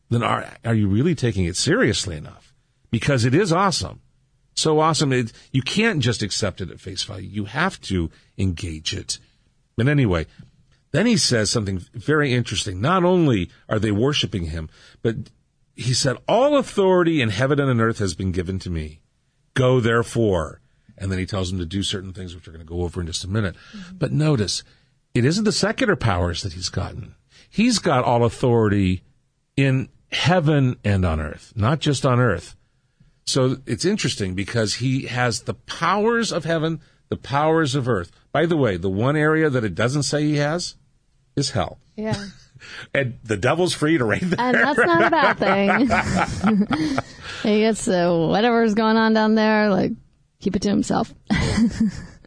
Then 0.10 0.24
are, 0.24 0.58
are 0.64 0.76
you 0.76 0.88
really 0.88 1.16
taking 1.16 1.46
it 1.46 1.56
seriously 1.56 2.16
enough? 2.16 2.54
Because 2.92 3.26
it 3.26 3.34
is 3.34 3.52
awesome. 3.52 4.02
So 4.54 4.80
awesome. 4.80 5.12
It, 5.12 5.32
you 5.52 5.62
can't 5.62 6.00
just 6.00 6.22
accept 6.22 6.62
it 6.62 6.70
at 6.70 6.80
face 6.80 7.04
value. 7.04 7.28
You 7.28 7.46
have 7.46 7.82
to 7.82 8.12
engage 8.38 8.94
it. 8.94 9.18
But 9.76 9.88
anyway, 9.88 10.28
then 10.92 11.08
he 11.08 11.18
says 11.18 11.50
something 11.50 11.80
very 11.94 12.34
interesting. 12.34 12.80
Not 12.80 13.04
only 13.04 13.50
are 13.68 13.80
they 13.80 13.92
worshiping 13.92 14.46
him, 14.46 14.70
but 15.02 15.16
he 15.76 15.94
said, 15.94 16.18
all 16.28 16.58
authority 16.58 17.20
in 17.20 17.30
heaven 17.30 17.60
and 17.60 17.70
on 17.70 17.82
earth 17.82 17.98
has 17.98 18.14
been 18.14 18.32
given 18.32 18.60
to 18.60 18.70
me. 18.70 19.02
Go 19.56 19.80
therefore. 19.80 20.62
And 20.96 21.12
then 21.12 21.18
he 21.18 21.26
tells 21.26 21.50
them 21.50 21.58
to 21.58 21.66
do 21.66 21.82
certain 21.82 22.14
things, 22.14 22.36
which 22.36 22.46
we're 22.46 22.54
going 22.54 22.66
to 22.66 22.72
go 22.72 22.84
over 22.84 23.02
in 23.02 23.08
just 23.08 23.24
a 23.24 23.30
minute. 23.30 23.56
Mm-hmm. 23.76 23.98
But 23.98 24.12
notice, 24.12 24.64
it 25.14 25.26
isn't 25.26 25.44
the 25.44 25.52
secular 25.52 25.96
powers 25.96 26.44
that 26.44 26.54
he's 26.54 26.70
gotten. 26.70 27.16
He's 27.50 27.80
got 27.80 28.04
all 28.04 28.24
authority 28.24 29.04
in 29.56 29.90
heaven 30.12 30.78
and 30.84 31.06
on 31.06 31.20
earth, 31.20 31.54
not 31.56 31.80
just 31.80 32.06
on 32.06 32.20
earth. 32.20 32.56
So 33.26 33.58
it's 33.66 33.86
interesting 33.86 34.36
because 34.36 34.76
he 34.76 35.04
has 35.04 35.42
the 35.42 35.54
powers 35.54 36.32
of 36.32 36.46
heaven, 36.46 36.82
the 37.10 37.18
powers 37.18 37.76
of 37.76 37.88
earth. 37.88 38.12
By 38.32 38.46
the 38.46 38.58
way, 38.58 38.78
the 38.78 38.90
one 38.90 39.16
area 39.16 39.50
that 39.50 39.64
it 39.64 39.76
doesn't 39.76 40.04
say 40.04 40.24
he 40.24 40.38
has 40.38 40.76
is 41.36 41.52
hell. 41.52 41.80
Yeah. 41.96 42.16
And 42.94 43.20
the 43.26 43.36
devil's 43.36 43.74
free 43.74 43.98
to 43.98 44.06
reign 44.06 44.22
there. 44.30 44.40
And 44.40 44.56
that's 44.56 44.80
not 44.80 45.04
a 45.04 45.10
bad 45.10 45.38
thing. 45.38 46.98
he 47.44 47.60
gets 47.60 47.86
uh, 47.90 48.10
whatever's 48.30 48.74
going 48.74 48.96
on 48.96 49.14
down 49.14 49.36
there, 49.36 49.70
like, 49.70 49.92
keep 50.40 50.56
it 50.56 50.62
to 50.62 50.70
himself. 50.70 51.14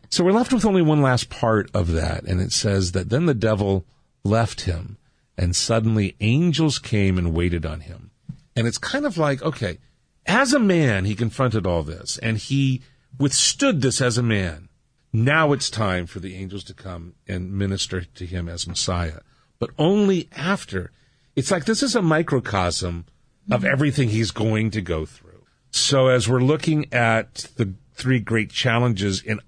So 0.09 0.25
we're 0.25 0.33
left 0.33 0.53
with 0.53 0.65
only 0.65 0.83
one 0.83 1.03
last 1.03 1.31
part 1.31 1.71
of 1.75 1.93
that, 1.93 2.25
and 2.25 2.41
it 2.41 2.53
says 2.53 2.93
that 2.93 3.11
then 3.11 3.27
the 3.27 3.35
devil 3.35 3.85
left 4.25 4.63
him, 4.63 4.99
and 5.37 5.55
suddenly 5.55 6.17
angels 6.21 6.79
came 6.79 7.19
and 7.19 7.35
waited 7.35 7.67
on 7.67 7.81
him. 7.81 8.11
And 8.55 8.67
it's 8.67 8.79
kind 8.79 9.05
of 9.05 9.19
like, 9.19 9.43
okay, 9.43 9.79
as 10.27 10.53
a 10.53 10.59
man, 10.59 11.05
he 11.05 11.15
confronted 11.15 11.67
all 11.67 11.83
this, 11.83 12.19
and 12.19 12.39
he 12.39 12.83
withstood 13.19 13.83
this 13.83 14.01
as 14.01 14.19
a 14.19 14.23
man. 14.23 14.69
Now 15.13 15.53
it's 15.53 15.71
time 15.71 16.07
for 16.07 16.21
the 16.21 16.37
angels 16.37 16.65
to 16.65 16.75
come 16.75 17.15
and 17.27 17.53
minister 17.53 18.03
to 18.03 18.27
him 18.27 18.49
as 18.49 18.67
Messiah, 18.67 19.21
but 19.59 19.71
only 19.79 20.29
after. 20.37 20.93
It's 21.35 21.51
like 21.51 21.65
this 21.65 21.83
is 21.83 21.95
a 21.95 22.03
microcosm 22.03 23.07
of 23.51 23.61
mm-hmm. 23.61 23.71
everything 23.71 24.09
he's 24.09 24.31
going 24.31 24.71
to 24.73 24.81
go 24.81 25.07
through. 25.07 25.45
So 25.71 26.09
as 26.09 26.29
we're 26.29 26.41
looking 26.41 26.93
at 26.93 27.47
the 27.57 27.75
three 27.95 28.21
great 28.21 28.51
challenges 28.51 29.23
in 29.23 29.41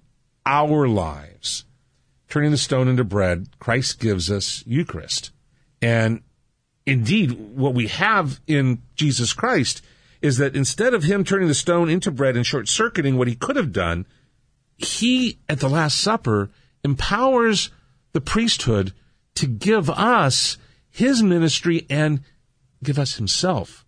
our 0.49 0.88
lives, 0.88 1.66
turning 2.30 2.51
the 2.51 2.57
stone 2.57 2.88
into 2.88 3.05
bread, 3.05 3.49
Christ 3.59 4.01
gives 4.01 4.30
us 4.30 4.64
Eucharist. 4.66 5.30
And 5.82 6.22
indeed, 6.86 7.32
what 7.32 7.74
we 7.74 7.88
have 7.88 8.40
in 8.46 8.80
Jesus 8.96 9.34
Christ 9.34 9.82
is 10.22 10.38
that 10.38 10.57
instead 10.57 10.94
of 10.94 11.05
him 11.05 11.22
turning 11.22 11.49
the 11.49 11.55
stone 11.55 11.90
into 11.90 12.11
bread 12.11 12.34
and 12.34 12.46
short 12.46 12.66
circuiting 12.66 13.18
what 13.18 13.28
he 13.28 13.34
could 13.34 13.57
have 13.57 13.72
done, 13.72 14.07
he 14.78 15.38
at 15.51 15.61
the 15.61 15.68
Last 15.68 16.01
Supper 16.01 16.49
empowers 16.82 17.70
the 18.12 18.20
priesthood 18.20 18.94
to 19.34 19.46
give 19.46 19.90
us 19.90 20.57
his 20.90 21.22
ministry 21.22 21.86
and 21.90 22.22
give 22.82 22.99
us 22.99 23.16
himself 23.16 23.84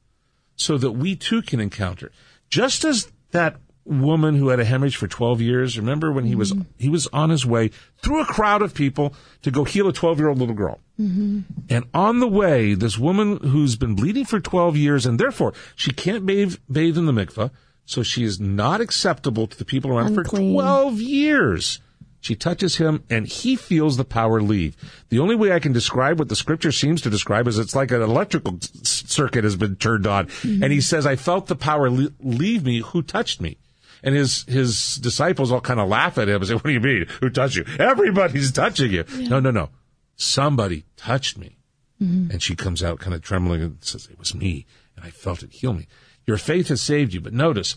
so 0.57 0.77
that 0.77 0.93
we 0.93 1.17
too 1.17 1.41
can 1.41 1.59
encounter. 1.59 2.13
Just 2.51 2.85
as 2.85 3.11
that 3.31 3.57
woman 3.91 4.37
who 4.37 4.49
had 4.49 4.61
a 4.61 4.65
hemorrhage 4.65 4.97
for 4.97 5.09
12 5.09 5.41
years, 5.41 5.79
remember 5.79 6.13
when 6.13 6.25
he 6.25 6.35
was, 6.35 6.53
mm-hmm. 6.53 6.63
he 6.79 6.89
was 6.89 7.09
on 7.09 7.31
his 7.31 7.45
way 7.45 7.71
through 8.03 8.21
a 8.21 8.25
crowd 8.25 8.63
of 8.63 8.73
people 8.73 9.13
to 9.43 9.51
go 9.51 9.65
heal 9.65 9.89
a 9.89 9.93
12 9.93 10.19
year 10.19 10.29
old 10.29 10.39
little 10.39 10.55
girl. 10.55 10.81
Mm-hmm. 10.99 11.41
And 11.69 11.85
on 11.93 12.21
the 12.21 12.29
way, 12.29 12.75
this 12.75 12.99
woman 12.99 13.39
who's 13.39 13.77
been 13.77 13.95
bleeding 13.95 14.25
for 14.25 14.41
12 14.41 14.77
years 14.77 15.07
and 15.07 15.19
therefore 15.19 15.53
she 15.75 15.91
can't 15.91 16.25
bathe, 16.25 16.57
bathe 16.71 16.97
in 16.97 17.07
the 17.07 17.13
mikveh, 17.13 17.51
so 17.85 18.03
she 18.03 18.23
is 18.23 18.39
not 18.39 18.81
acceptable 18.81 19.47
to 19.49 19.59
the 19.59 19.65
people 19.65 19.91
around 19.91 20.15
for 20.15 20.23
12 20.23 21.01
years. 21.01 21.81
She 22.21 22.37
touches 22.37 22.77
him 22.77 23.03
and 23.09 23.27
he 23.27 23.57
feels 23.57 23.97
the 23.97 24.05
power 24.05 24.43
leave. 24.43 24.77
The 25.09 25.19
only 25.19 25.35
way 25.35 25.53
I 25.53 25.59
can 25.59 25.73
describe 25.73 26.19
what 26.19 26.29
the 26.29 26.37
scripture 26.37 26.71
seems 26.71 27.01
to 27.03 27.11
describe 27.11 27.49
is 27.49 27.59
it's 27.59 27.75
like 27.75 27.91
an 27.91 28.03
electrical 28.03 28.59
circuit 28.83 29.43
has 29.43 29.57
been 29.57 29.77
turned 29.77 30.07
on. 30.07 30.27
Mm-hmm. 30.27 30.63
And 30.63 30.73
he 30.73 30.83
says, 30.83 31.07
I 31.07 31.17
felt 31.17 31.47
the 31.47 31.57
power 31.57 31.89
leave 31.89 32.65
me. 32.65 32.81
Who 32.81 33.03
touched 33.03 33.41
me? 33.41 33.57
And 34.03 34.15
his, 34.15 34.45
his 34.45 34.97
disciples 34.97 35.53
all 35.53 35.61
kind 35.61 35.81
of 35.81 35.89
laugh 35.89 36.19
at 36.19 36.29
him 36.29 36.37
and 36.37 36.47
say, 36.47 36.55
what 36.55 36.65
do 36.65 36.73
you 36.73 36.81
mean? 36.81 37.07
Who 37.21 37.31
touched 37.31 37.57
you? 37.57 37.65
Everybody's 37.79 38.53
touching 38.53 38.93
you. 38.93 39.05
No, 39.17 39.41
no, 39.41 39.51
no. 39.51 39.71
Somebody 40.17 40.85
touched 40.97 41.39
me. 41.39 41.59
Mm-hmm. 42.03 42.31
And 42.31 42.43
she 42.43 42.57
comes 42.57 42.83
out 42.83 42.99
kind 42.99 43.15
of 43.15 43.23
trembling 43.23 43.63
and 43.63 43.77
says, 43.81 44.09
it 44.11 44.19
was 44.19 44.35
me. 44.35 44.67
And 44.97 45.05
I 45.05 45.11
felt 45.11 45.43
it 45.43 45.53
heal 45.53 45.75
me. 45.75 45.87
Your 46.27 46.39
faith 46.39 46.69
has 46.69 46.81
saved 46.81 47.13
you. 47.13 47.21
But 47.21 47.33
notice, 47.33 47.77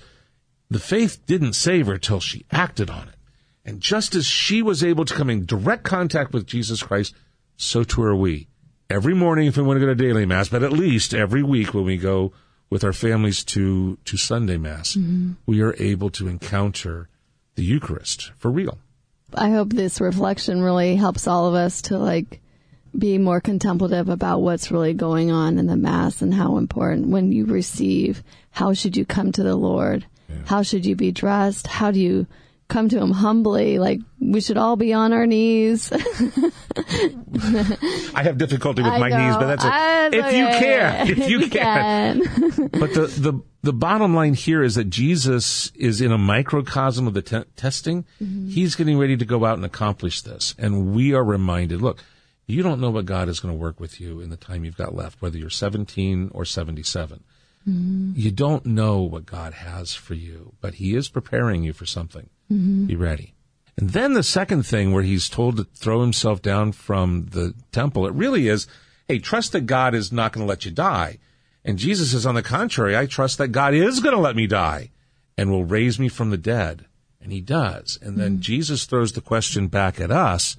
the 0.70 0.80
faith 0.80 1.26
didn't 1.26 1.54
save 1.54 1.88
her 1.88 1.98
till 1.98 2.20
she 2.20 2.46
acted 2.52 2.90
on 2.90 3.10
it. 3.10 3.16
And 3.66 3.82
just 3.82 4.16
as 4.16 4.26
she 4.26 4.62
was 4.62 4.84
able 4.84 5.06
to 5.06 5.14
come 5.14 5.30
in 5.30 5.46
direct 5.46 5.84
contact 5.84 6.34
with 6.34 6.46
Jesus 6.46 6.84
Christ, 6.84 7.16
so 7.56 7.84
too 7.84 8.04
are 8.04 8.16
we. 8.16 8.48
Every 8.90 9.14
morning, 9.14 9.48
if 9.48 9.58
we 9.58 9.64
want 9.64 9.78
to 9.78 9.86
go 9.86 9.88
to 9.88 9.96
daily 9.96 10.26
mass, 10.26 10.50
but 10.50 10.64
at 10.64 10.74
least 10.74 11.14
every 11.14 11.44
week 11.44 11.74
when 11.74 11.86
we 11.86 11.98
go 11.98 12.34
with 12.74 12.84
our 12.84 12.92
families 12.92 13.44
to, 13.44 14.00
to 14.04 14.18
Sunday 14.18 14.58
mass, 14.58 14.96
mm-hmm. 14.96 15.34
we 15.46 15.62
are 15.62 15.76
able 15.78 16.10
to 16.10 16.28
encounter 16.28 17.08
the 17.54 17.64
Eucharist 17.64 18.32
for 18.36 18.50
real. 18.50 18.80
I 19.36 19.52
hope 19.52 19.70
this 19.70 20.02
reflection 20.02 20.60
really 20.60 20.96
helps 20.96 21.28
all 21.28 21.48
of 21.48 21.54
us 21.54 21.84
to 21.84 22.00
like 22.00 22.42
be 22.98 23.20
more 23.20 23.40
contemplative 23.40 24.10
about 24.10 24.42
what's 24.42 24.72
really 24.72 24.94
going 24.94 25.30
on 25.30 25.60
in 25.60 25.68
the 25.68 25.78
mass 25.78 26.24
and 26.24 26.34
how 26.34 26.58
important 26.58 27.10
when 27.10 27.32
you 27.32 27.46
receive, 27.46 28.24
how 28.50 28.74
should 28.74 28.98
you 28.98 29.06
come 29.06 29.32
to 29.32 29.44
the 29.44 29.56
Lord? 29.56 30.08
How 30.46 30.64
should 30.64 30.84
you 30.84 30.96
be 30.96 31.12
dressed? 31.12 31.68
How 31.68 31.92
do 31.92 32.00
you 32.00 32.26
come 32.74 32.90
to 32.90 33.00
him 33.00 33.12
humbly? 33.12 33.80
Like 33.80 34.00
we 34.20 34.42
should 34.42 34.58
all 34.58 34.76
be 34.76 34.92
on 34.94 35.14
our 35.14 35.26
knees. 35.28 35.92
I 38.16 38.24
have 38.24 38.38
difficulty 38.38 38.82
with 38.82 38.92
I 38.92 38.98
my 38.98 39.10
knees, 39.10 39.36
but 39.38 39.48
that's 39.48 39.64
Ah, 39.66 40.08
it. 40.08 40.14
it's 40.16 40.28
If 40.28 40.34
you 40.34 40.46
okay. 40.48 40.60
can, 40.60 41.08
if 41.10 41.18
you, 41.30 41.40
You 41.40 41.50
can. 41.50 42.24
can. 42.24 42.68
but 42.80 42.94
the, 42.94 43.08
the, 43.08 43.42
the 43.62 43.74
bottom 43.74 44.14
line 44.16 44.34
here 44.34 44.62
is 44.64 44.76
that 44.76 44.90
Jesus 44.90 45.72
is 45.76 46.02
in 46.02 46.12
a 46.12 46.18
microcosm 46.18 47.08
of 47.08 47.14
the 47.14 47.22
te- 47.22 47.44
testing. 47.56 48.06
He's 48.20 48.76
getting 48.76 48.98
ready 48.98 49.18
to 49.18 49.26
go 49.26 49.46
out 49.46 49.56
and 49.56 49.66
accomplish 49.66 50.22
this. 50.22 50.56
And 50.58 50.94
we 50.94 51.14
are 51.14 51.24
reminded, 51.24 51.82
look, 51.82 52.00
you 52.46 52.62
don't 52.64 52.82
know 52.82 52.90
what 52.90 53.06
God 53.06 53.30
is 53.30 53.40
going 53.40 53.54
to 53.54 53.60
work 53.60 53.80
with 53.80 54.02
you 54.02 54.20
in 54.20 54.30
the 54.30 54.38
time 54.38 54.66
you've 54.66 54.78
got 54.78 54.94
left, 54.96 55.22
whether 55.22 55.38
you're 55.38 55.50
17 55.50 56.32
or 56.34 56.44
77. 56.46 57.24
Mm-hmm. 57.68 58.12
You 58.16 58.32
don't 58.32 58.66
know 58.66 59.02
what 59.02 59.26
God 59.26 59.54
has 59.54 59.94
for 59.94 60.14
you, 60.14 60.54
but 60.60 60.74
He 60.76 60.96
is 60.96 61.08
preparing 61.08 61.64
you 61.64 61.72
for 61.72 61.86
something. 61.86 62.30
Mm-hmm. 62.54 62.86
Be 62.86 62.96
ready. 62.96 63.34
And 63.78 63.90
then 63.90 64.14
the 64.14 64.24
second 64.24 64.64
thing 64.64 64.92
where 64.92 65.04
he's 65.04 65.30
told 65.30 65.58
to 65.58 65.64
throw 65.64 66.02
himself 66.02 66.42
down 66.42 66.72
from 66.74 67.28
the 67.32 67.54
temple, 67.72 68.06
it 68.06 68.14
really 68.14 68.48
is, 68.48 68.68
hey, 69.08 69.20
trust 69.20 69.52
that 69.54 69.62
God 69.62 69.96
is 69.96 70.12
not 70.12 70.32
going 70.32 70.46
to 70.46 70.50
let 70.50 70.66
you 70.66 70.72
die. 70.72 71.18
And 71.66 71.80
Jesus 71.80 72.12
says, 72.12 72.26
on 72.26 72.36
the 72.36 72.44
contrary, 72.44 72.96
I 72.96 73.06
trust 73.06 73.38
that 73.40 73.48
God 73.50 73.74
is 73.74 74.00
going 74.00 74.16
to 74.16 74.22
let 74.22 74.36
me 74.36 74.48
die 74.48 74.92
and 75.38 75.50
will 75.50 75.66
raise 75.66 76.00
me 76.00 76.08
from 76.08 76.30
the 76.30 76.38
dead. 76.38 76.86
And 77.22 77.32
he 77.32 77.42
does. 77.42 77.98
And 78.02 78.18
then 78.18 78.34
mm-hmm. 78.34 78.42
Jesus 78.42 78.86
throws 78.86 79.14
the 79.14 79.22
question 79.22 79.68
back 79.68 80.00
at 80.00 80.12
us. 80.12 80.58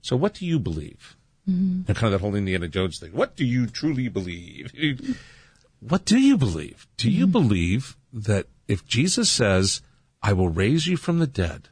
So 0.00 0.16
what 0.16 0.34
do 0.34 0.46
you 0.46 0.58
believe? 0.58 1.16
Mm-hmm. 1.48 1.82
And 1.88 1.96
kind 1.96 2.06
of 2.06 2.12
that 2.12 2.24
whole 2.24 2.36
Indiana 2.36 2.68
Jones 2.68 2.98
thing. 2.98 3.12
What 3.12 3.36
do 3.36 3.44
you 3.44 3.66
truly 3.66 4.08
believe? 4.08 5.18
what 5.80 6.04
do 6.04 6.18
you 6.18 6.38
believe? 6.38 6.86
Do 6.96 7.10
you 7.10 7.24
mm-hmm. 7.24 7.32
believe 7.32 7.96
that 8.12 8.46
if 8.68 8.86
Jesus 8.86 9.28
says, 9.28 9.82
I 10.24 10.32
will 10.32 10.48
raise 10.48 10.86
you 10.86 10.96
from 10.96 11.18
the 11.18 11.26
dead, 11.26 11.68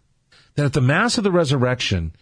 that 0.54 0.66
at 0.66 0.72
the 0.74 0.82
Mass 0.82 1.16
of 1.16 1.24
the 1.24 1.32
Resurrection, 1.32 2.12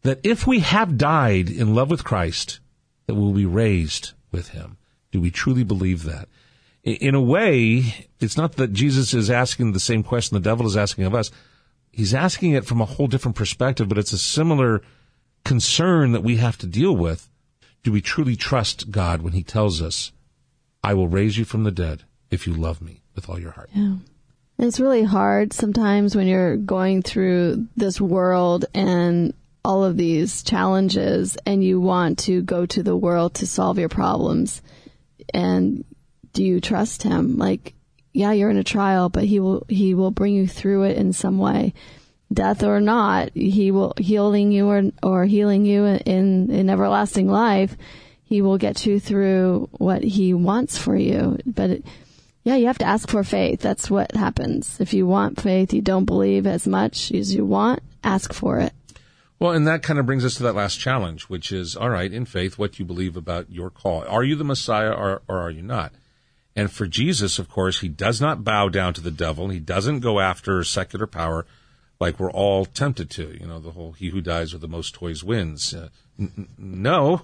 that 0.00 0.18
if 0.24 0.46
we 0.46 0.60
have 0.60 0.96
died 0.96 1.50
in 1.50 1.74
love 1.74 1.90
with 1.90 2.02
Christ, 2.02 2.60
that 3.06 3.14
we'll 3.14 3.34
be 3.34 3.44
raised 3.44 4.12
with 4.32 4.48
him. 4.48 4.78
Do 5.12 5.20
we 5.20 5.30
truly 5.30 5.62
believe 5.62 6.04
that? 6.04 6.30
In 6.82 7.14
a 7.14 7.20
way, 7.20 8.06
it's 8.20 8.38
not 8.38 8.56
that 8.56 8.72
Jesus 8.72 9.12
is 9.12 9.30
asking 9.30 9.72
the 9.72 9.80
same 9.80 10.02
question 10.02 10.34
the 10.34 10.40
devil 10.40 10.66
is 10.66 10.78
asking 10.78 11.04
of 11.04 11.14
us. 11.14 11.30
He's 11.92 12.14
asking 12.14 12.52
it 12.52 12.64
from 12.64 12.80
a 12.80 12.86
whole 12.86 13.06
different 13.06 13.36
perspective, 13.36 13.86
but 13.86 13.98
it's 13.98 14.14
a 14.14 14.18
similar 14.18 14.80
concern 15.44 16.12
that 16.12 16.22
we 16.22 16.36
have 16.36 16.56
to 16.58 16.66
deal 16.66 16.96
with. 16.96 17.28
Do 17.82 17.92
we 17.92 18.00
truly 18.00 18.34
trust 18.34 18.90
God 18.90 19.20
when 19.20 19.34
he 19.34 19.42
tells 19.42 19.82
us, 19.82 20.10
I 20.82 20.94
will 20.94 21.08
raise 21.08 21.36
you 21.36 21.44
from 21.44 21.64
the 21.64 21.70
dead 21.70 22.04
if 22.30 22.46
you 22.46 22.54
love 22.54 22.80
me 22.80 23.02
with 23.14 23.28
all 23.28 23.38
your 23.38 23.50
heart? 23.50 23.68
Yeah. 23.74 23.96
It's 24.62 24.78
really 24.78 25.04
hard 25.04 25.54
sometimes 25.54 26.14
when 26.14 26.26
you're 26.26 26.58
going 26.58 27.00
through 27.00 27.66
this 27.76 27.98
world 27.98 28.66
and 28.74 29.32
all 29.64 29.84
of 29.84 29.96
these 29.96 30.42
challenges 30.42 31.38
and 31.46 31.64
you 31.64 31.80
want 31.80 32.18
to 32.20 32.42
go 32.42 32.66
to 32.66 32.82
the 32.82 32.96
world 32.96 33.34
to 33.36 33.46
solve 33.46 33.78
your 33.78 33.88
problems. 33.88 34.60
And 35.32 35.86
do 36.34 36.44
you 36.44 36.60
trust 36.60 37.02
him? 37.02 37.38
Like, 37.38 37.72
yeah, 38.12 38.32
you're 38.32 38.50
in 38.50 38.58
a 38.58 38.64
trial, 38.64 39.08
but 39.08 39.24
he 39.24 39.40
will, 39.40 39.64
he 39.66 39.94
will 39.94 40.10
bring 40.10 40.34
you 40.34 40.46
through 40.46 40.82
it 40.82 40.98
in 40.98 41.14
some 41.14 41.38
way. 41.38 41.72
Death 42.30 42.62
or 42.62 42.82
not, 42.82 43.30
he 43.34 43.70
will 43.70 43.94
healing 43.96 44.52
you 44.52 44.68
or, 44.68 44.82
or 45.02 45.24
healing 45.24 45.64
you 45.64 45.86
in, 45.86 46.50
in 46.50 46.68
everlasting 46.68 47.28
life. 47.28 47.78
He 48.24 48.42
will 48.42 48.58
get 48.58 48.84
you 48.84 49.00
through 49.00 49.70
what 49.72 50.04
he 50.04 50.34
wants 50.34 50.76
for 50.76 50.94
you. 50.94 51.38
But 51.46 51.70
it, 51.70 51.84
yeah, 52.50 52.56
you 52.56 52.66
have 52.66 52.78
to 52.78 52.84
ask 52.84 53.08
for 53.08 53.22
faith. 53.22 53.60
That's 53.60 53.88
what 53.88 54.10
happens. 54.16 54.80
If 54.80 54.92
you 54.92 55.06
want 55.06 55.40
faith, 55.40 55.72
you 55.72 55.80
don't 55.80 56.04
believe 56.04 56.48
as 56.48 56.66
much 56.66 57.12
as 57.12 57.32
you 57.32 57.44
want, 57.44 57.80
ask 58.02 58.32
for 58.32 58.58
it. 58.58 58.72
Well, 59.38 59.52
and 59.52 59.68
that 59.68 59.84
kind 59.84 60.00
of 60.00 60.06
brings 60.06 60.24
us 60.24 60.34
to 60.34 60.42
that 60.42 60.56
last 60.56 60.80
challenge, 60.80 61.28
which 61.28 61.52
is, 61.52 61.76
all 61.76 61.90
right, 61.90 62.12
in 62.12 62.24
faith, 62.24 62.58
what 62.58 62.80
you 62.80 62.84
believe 62.84 63.16
about 63.16 63.52
your 63.52 63.70
call. 63.70 64.04
Are 64.04 64.24
you 64.24 64.34
the 64.34 64.42
Messiah 64.42 64.90
or, 64.90 65.22
or 65.28 65.38
are 65.38 65.50
you 65.50 65.62
not? 65.62 65.92
And 66.56 66.72
for 66.72 66.88
Jesus, 66.88 67.38
of 67.38 67.48
course, 67.48 67.80
he 67.80 67.88
does 67.88 68.20
not 68.20 68.42
bow 68.42 68.68
down 68.68 68.94
to 68.94 69.00
the 69.00 69.12
devil. 69.12 69.48
He 69.48 69.60
doesn't 69.60 70.00
go 70.00 70.18
after 70.18 70.64
secular 70.64 71.06
power 71.06 71.46
like 72.00 72.18
we're 72.18 72.32
all 72.32 72.64
tempted 72.64 73.10
to. 73.10 73.38
You 73.40 73.46
know, 73.46 73.60
the 73.60 73.70
whole 73.70 73.92
he 73.92 74.08
who 74.08 74.20
dies 74.20 74.52
with 74.52 74.60
the 74.60 74.66
most 74.66 74.92
toys 74.92 75.22
wins. 75.22 75.72
Uh, 75.72 75.90
n- 76.18 76.48
no, 76.58 77.22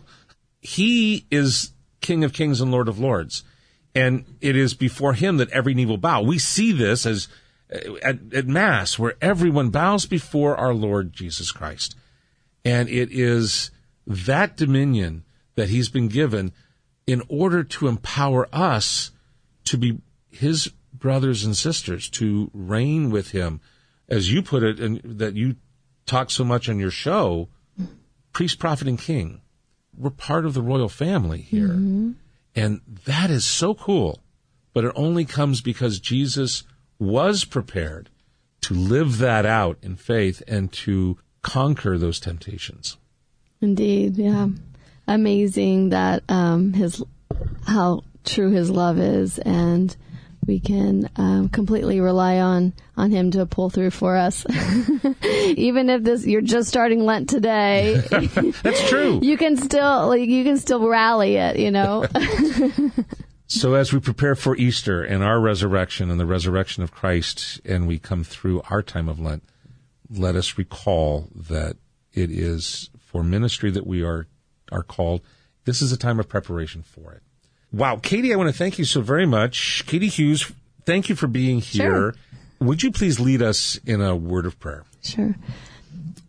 he 0.60 1.26
is 1.32 1.72
King 2.00 2.22
of 2.22 2.32
kings 2.32 2.60
and 2.60 2.70
Lord 2.70 2.86
of 2.86 3.00
lords 3.00 3.42
and 3.96 4.26
it 4.42 4.56
is 4.56 4.74
before 4.74 5.14
him 5.14 5.38
that 5.38 5.50
every 5.50 5.72
knee 5.72 5.86
will 5.86 5.96
bow. 5.96 6.20
We 6.20 6.38
see 6.38 6.70
this 6.70 7.06
as 7.06 7.28
uh, 7.72 7.94
at, 8.02 8.18
at 8.34 8.46
Mass, 8.46 8.98
where 8.98 9.14
everyone 9.22 9.70
bows 9.70 10.04
before 10.04 10.54
our 10.54 10.74
Lord 10.74 11.14
Jesus 11.14 11.50
Christ. 11.50 11.96
And 12.62 12.90
it 12.90 13.10
is 13.10 13.70
that 14.06 14.56
dominion 14.56 15.24
that 15.54 15.70
he's 15.70 15.88
been 15.88 16.08
given 16.08 16.52
in 17.06 17.22
order 17.28 17.64
to 17.64 17.88
empower 17.88 18.48
us 18.52 19.12
to 19.64 19.78
be 19.78 19.98
his 20.28 20.70
brothers 20.92 21.44
and 21.44 21.56
sisters, 21.56 22.10
to 22.10 22.50
reign 22.52 23.10
with 23.10 23.30
him. 23.30 23.60
As 24.08 24.30
you 24.30 24.42
put 24.42 24.62
it, 24.62 24.78
and 24.78 25.00
that 25.18 25.34
you 25.34 25.56
talk 26.04 26.30
so 26.30 26.44
much 26.44 26.68
on 26.68 26.78
your 26.78 26.90
show, 26.90 27.48
priest, 28.32 28.58
prophet, 28.58 28.86
and 28.86 28.98
king. 28.98 29.40
We're 29.96 30.10
part 30.10 30.44
of 30.44 30.54
the 30.54 30.62
royal 30.62 30.90
family 30.90 31.40
here. 31.40 31.68
Mm-hmm. 31.68 32.12
And 32.56 32.80
that 33.04 33.30
is 33.30 33.44
so 33.44 33.74
cool. 33.74 34.20
But 34.72 34.84
it 34.84 34.92
only 34.96 35.24
comes 35.24 35.60
because 35.60 36.00
Jesus 36.00 36.64
was 36.98 37.44
prepared 37.44 38.10
to 38.62 38.74
live 38.74 39.18
that 39.18 39.46
out 39.46 39.78
in 39.82 39.96
faith 39.96 40.42
and 40.48 40.72
to 40.72 41.18
conquer 41.42 41.96
those 41.96 42.18
temptations. 42.18 42.96
Indeed, 43.60 44.16
yeah. 44.16 44.48
Amazing 45.06 45.90
that 45.90 46.24
um, 46.28 46.72
his 46.72 47.02
how 47.66 48.02
true 48.24 48.50
his 48.50 48.70
love 48.70 48.98
is, 48.98 49.38
and 49.38 49.96
we 50.46 50.60
can 50.60 51.10
um, 51.16 51.48
completely 51.48 52.00
rely 52.00 52.38
on 52.38 52.72
on 52.96 53.10
him 53.10 53.30
to 53.32 53.46
pull 53.46 53.70
through 53.70 53.90
for 53.90 54.16
us. 54.16 54.46
Even 55.24 55.90
if 55.90 56.02
this 56.02 56.26
you're 56.26 56.40
just 56.40 56.68
starting 56.68 57.04
Lent 57.04 57.28
today, 57.28 58.02
that's 58.62 58.88
true. 58.88 59.20
You 59.26 59.36
can 59.36 59.56
still 59.56 60.08
like, 60.08 60.28
you 60.28 60.44
can 60.44 60.58
still 60.58 60.88
rally 60.88 61.36
it, 61.36 61.58
you 61.58 61.70
know. 61.70 62.06
so 63.46 63.74
as 63.74 63.92
we 63.92 63.98
prepare 63.98 64.34
for 64.34 64.56
Easter 64.56 65.02
and 65.02 65.22
our 65.22 65.40
resurrection 65.40 66.10
and 66.10 66.20
the 66.20 66.26
resurrection 66.26 66.82
of 66.82 66.92
Christ, 66.92 67.60
and 67.64 67.88
we 67.88 67.98
come 67.98 68.22
through 68.22 68.62
our 68.70 68.82
time 68.82 69.08
of 69.08 69.18
Lent, 69.18 69.42
let 70.10 70.36
us 70.36 70.56
recall 70.58 71.28
that 71.34 71.76
it 72.12 72.30
is 72.30 72.90
for 72.98 73.22
ministry 73.22 73.70
that 73.70 73.86
we 73.86 74.02
are 74.02 74.26
are 74.70 74.82
called. 74.82 75.22
This 75.64 75.82
is 75.82 75.92
a 75.92 75.96
time 75.96 76.20
of 76.20 76.28
preparation 76.28 76.82
for 76.82 77.12
it. 77.12 77.22
Wow, 77.72 77.96
Katie, 77.96 78.32
I 78.32 78.36
want 78.36 78.48
to 78.48 78.56
thank 78.56 78.78
you 78.78 78.84
so 78.84 79.00
very 79.00 79.26
much. 79.26 79.84
Katie 79.86 80.08
Hughes, 80.08 80.50
thank 80.84 81.08
you 81.08 81.14
for 81.14 81.26
being 81.26 81.60
here. 81.60 81.90
Sure. 81.90 82.14
Would 82.60 82.82
you 82.82 82.90
please 82.90 83.20
lead 83.20 83.42
us 83.42 83.78
in 83.84 84.00
a 84.00 84.16
word 84.16 84.46
of 84.46 84.58
prayer? 84.58 84.84
Sure. 85.02 85.34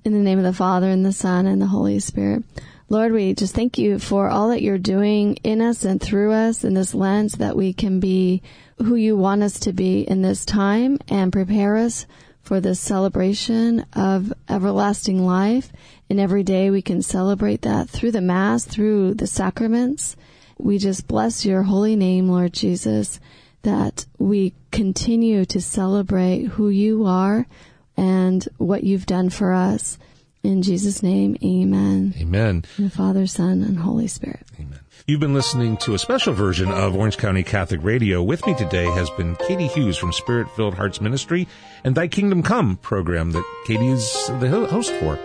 In 0.03 0.13
the 0.13 0.19
name 0.19 0.37
of 0.39 0.43
the 0.43 0.53
Father 0.53 0.89
and 0.89 1.05
the 1.05 1.13
Son 1.13 1.47
and 1.47 1.61
the 1.61 1.67
Holy 1.67 1.99
Spirit. 1.99 2.43
Lord, 2.89 3.11
we 3.11 3.33
just 3.33 3.53
thank 3.53 3.77
you 3.77 3.99
for 3.99 4.29
all 4.29 4.49
that 4.49 4.61
you're 4.61 4.77
doing 4.77 5.35
in 5.43 5.61
us 5.61 5.83
and 5.83 6.01
through 6.01 6.31
us 6.31 6.63
in 6.63 6.73
this 6.73 6.93
lens 6.93 7.33
that 7.33 7.55
we 7.55 7.73
can 7.73 7.99
be 7.99 8.41
who 8.77 8.95
you 8.95 9.17
want 9.17 9.43
us 9.43 9.59
to 9.61 9.73
be 9.73 10.01
in 10.01 10.21
this 10.21 10.45
time 10.45 10.97
and 11.09 11.33
prepare 11.33 11.77
us 11.77 12.05
for 12.41 12.61
this 12.61 12.79
celebration 12.79 13.85
of 13.91 14.31
everlasting 14.47 15.25
life. 15.25 15.69
And 16.09 16.19
every 16.19 16.43
day 16.43 16.69
we 16.69 16.81
can 16.81 17.01
celebrate 17.01 17.63
that 17.63 17.89
through 17.89 18.11
the 18.11 18.21
Mass, 18.21 18.63
through 18.63 19.15
the 19.15 19.27
sacraments, 19.27 20.15
we 20.57 20.77
just 20.77 21.07
bless 21.07 21.45
your 21.45 21.63
holy 21.63 21.95
name, 21.95 22.29
Lord 22.29 22.53
Jesus, 22.53 23.19
that 23.63 24.05
we 24.17 24.53
continue 24.71 25.45
to 25.45 25.61
celebrate 25.61 26.45
who 26.45 26.69
you 26.69 27.05
are 27.05 27.47
and 27.95 28.47
what 28.57 28.83
you've 28.83 29.05
done 29.05 29.29
for 29.29 29.53
us. 29.53 29.97
In 30.43 30.61
Jesus' 30.61 31.03
name, 31.03 31.35
amen. 31.43 32.13
Amen. 32.19 32.63
the 32.77 32.89
Father, 32.89 33.27
Son, 33.27 33.63
and 33.63 33.79
Holy 33.79 34.07
Spirit. 34.07 34.45
Amen. 34.59 34.79
You've 35.05 35.19
been 35.19 35.33
listening 35.33 35.77
to 35.77 35.93
a 35.93 35.99
special 35.99 36.33
version 36.33 36.69
of 36.69 36.95
Orange 36.95 37.17
County 37.17 37.43
Catholic 37.43 37.83
Radio. 37.83 38.21
With 38.21 38.45
me 38.45 38.55
today 38.55 38.85
has 38.85 39.09
been 39.11 39.35
Katie 39.35 39.67
Hughes 39.67 39.97
from 39.97 40.13
Spirit 40.13 40.49
Filled 40.55 40.75
Hearts 40.75 41.01
Ministry 41.01 41.47
and 41.83 41.95
Thy 41.95 42.07
Kingdom 42.07 42.43
Come 42.43 42.77
program 42.77 43.31
that 43.31 43.43
Katie 43.65 43.87
is 43.87 44.27
the 44.39 44.67
host 44.69 44.93
for. 44.95 45.17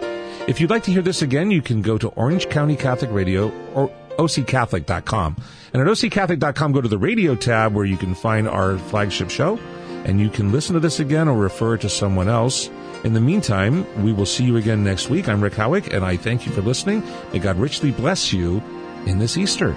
If 0.49 0.61
you'd 0.61 0.71
like 0.71 0.83
to 0.85 0.91
hear 0.91 1.03
this 1.03 1.23
again, 1.23 1.51
you 1.51 1.63
can 1.63 1.83
go 1.83 1.99
to 1.99 2.09
Orange 2.09 2.49
County 2.49 2.75
Catholic 2.75 3.13
Radio 3.13 3.53
or 3.75 3.93
occatholic.com. 4.19 5.37
And 5.73 5.83
at 5.83 5.89
occatholic.com, 5.89 6.73
go 6.73 6.81
to 6.81 6.89
the 6.89 6.99
radio 6.99 7.35
tab 7.35 7.75
where 7.75 7.85
you 7.85 7.97
can 7.97 8.15
find 8.15 8.49
our 8.49 8.79
flagship 8.79 9.31
show 9.31 9.59
and 10.05 10.21
you 10.21 10.29
can 10.29 10.53
listen 10.53 10.75
to 10.75 10.81
this 10.81 11.01
again 11.01 11.29
or 11.29 11.37
refer 11.37 11.77
to 11.79 11.89
someone 11.89 12.29
else. 12.29 12.69
In 13.05 13.15
the 13.15 13.21
meantime, 13.21 13.87
we 14.05 14.13
will 14.13 14.27
see 14.27 14.45
you 14.45 14.57
again 14.57 14.85
next 14.85 15.09
week. 15.11 15.29
I'm 15.29 15.41
Rick 15.41 15.55
Howick 15.55 15.93
and 15.93 16.05
I 16.05 16.17
thank 16.17 16.47
you 16.47 16.53
for 16.53 16.63
listening. 16.63 17.03
May 17.33 17.39
God 17.39 17.57
richly 17.57 17.91
bless 17.91 18.33
you 18.33 18.63
in 19.07 19.19
this 19.19 19.37
Easter. 19.37 19.75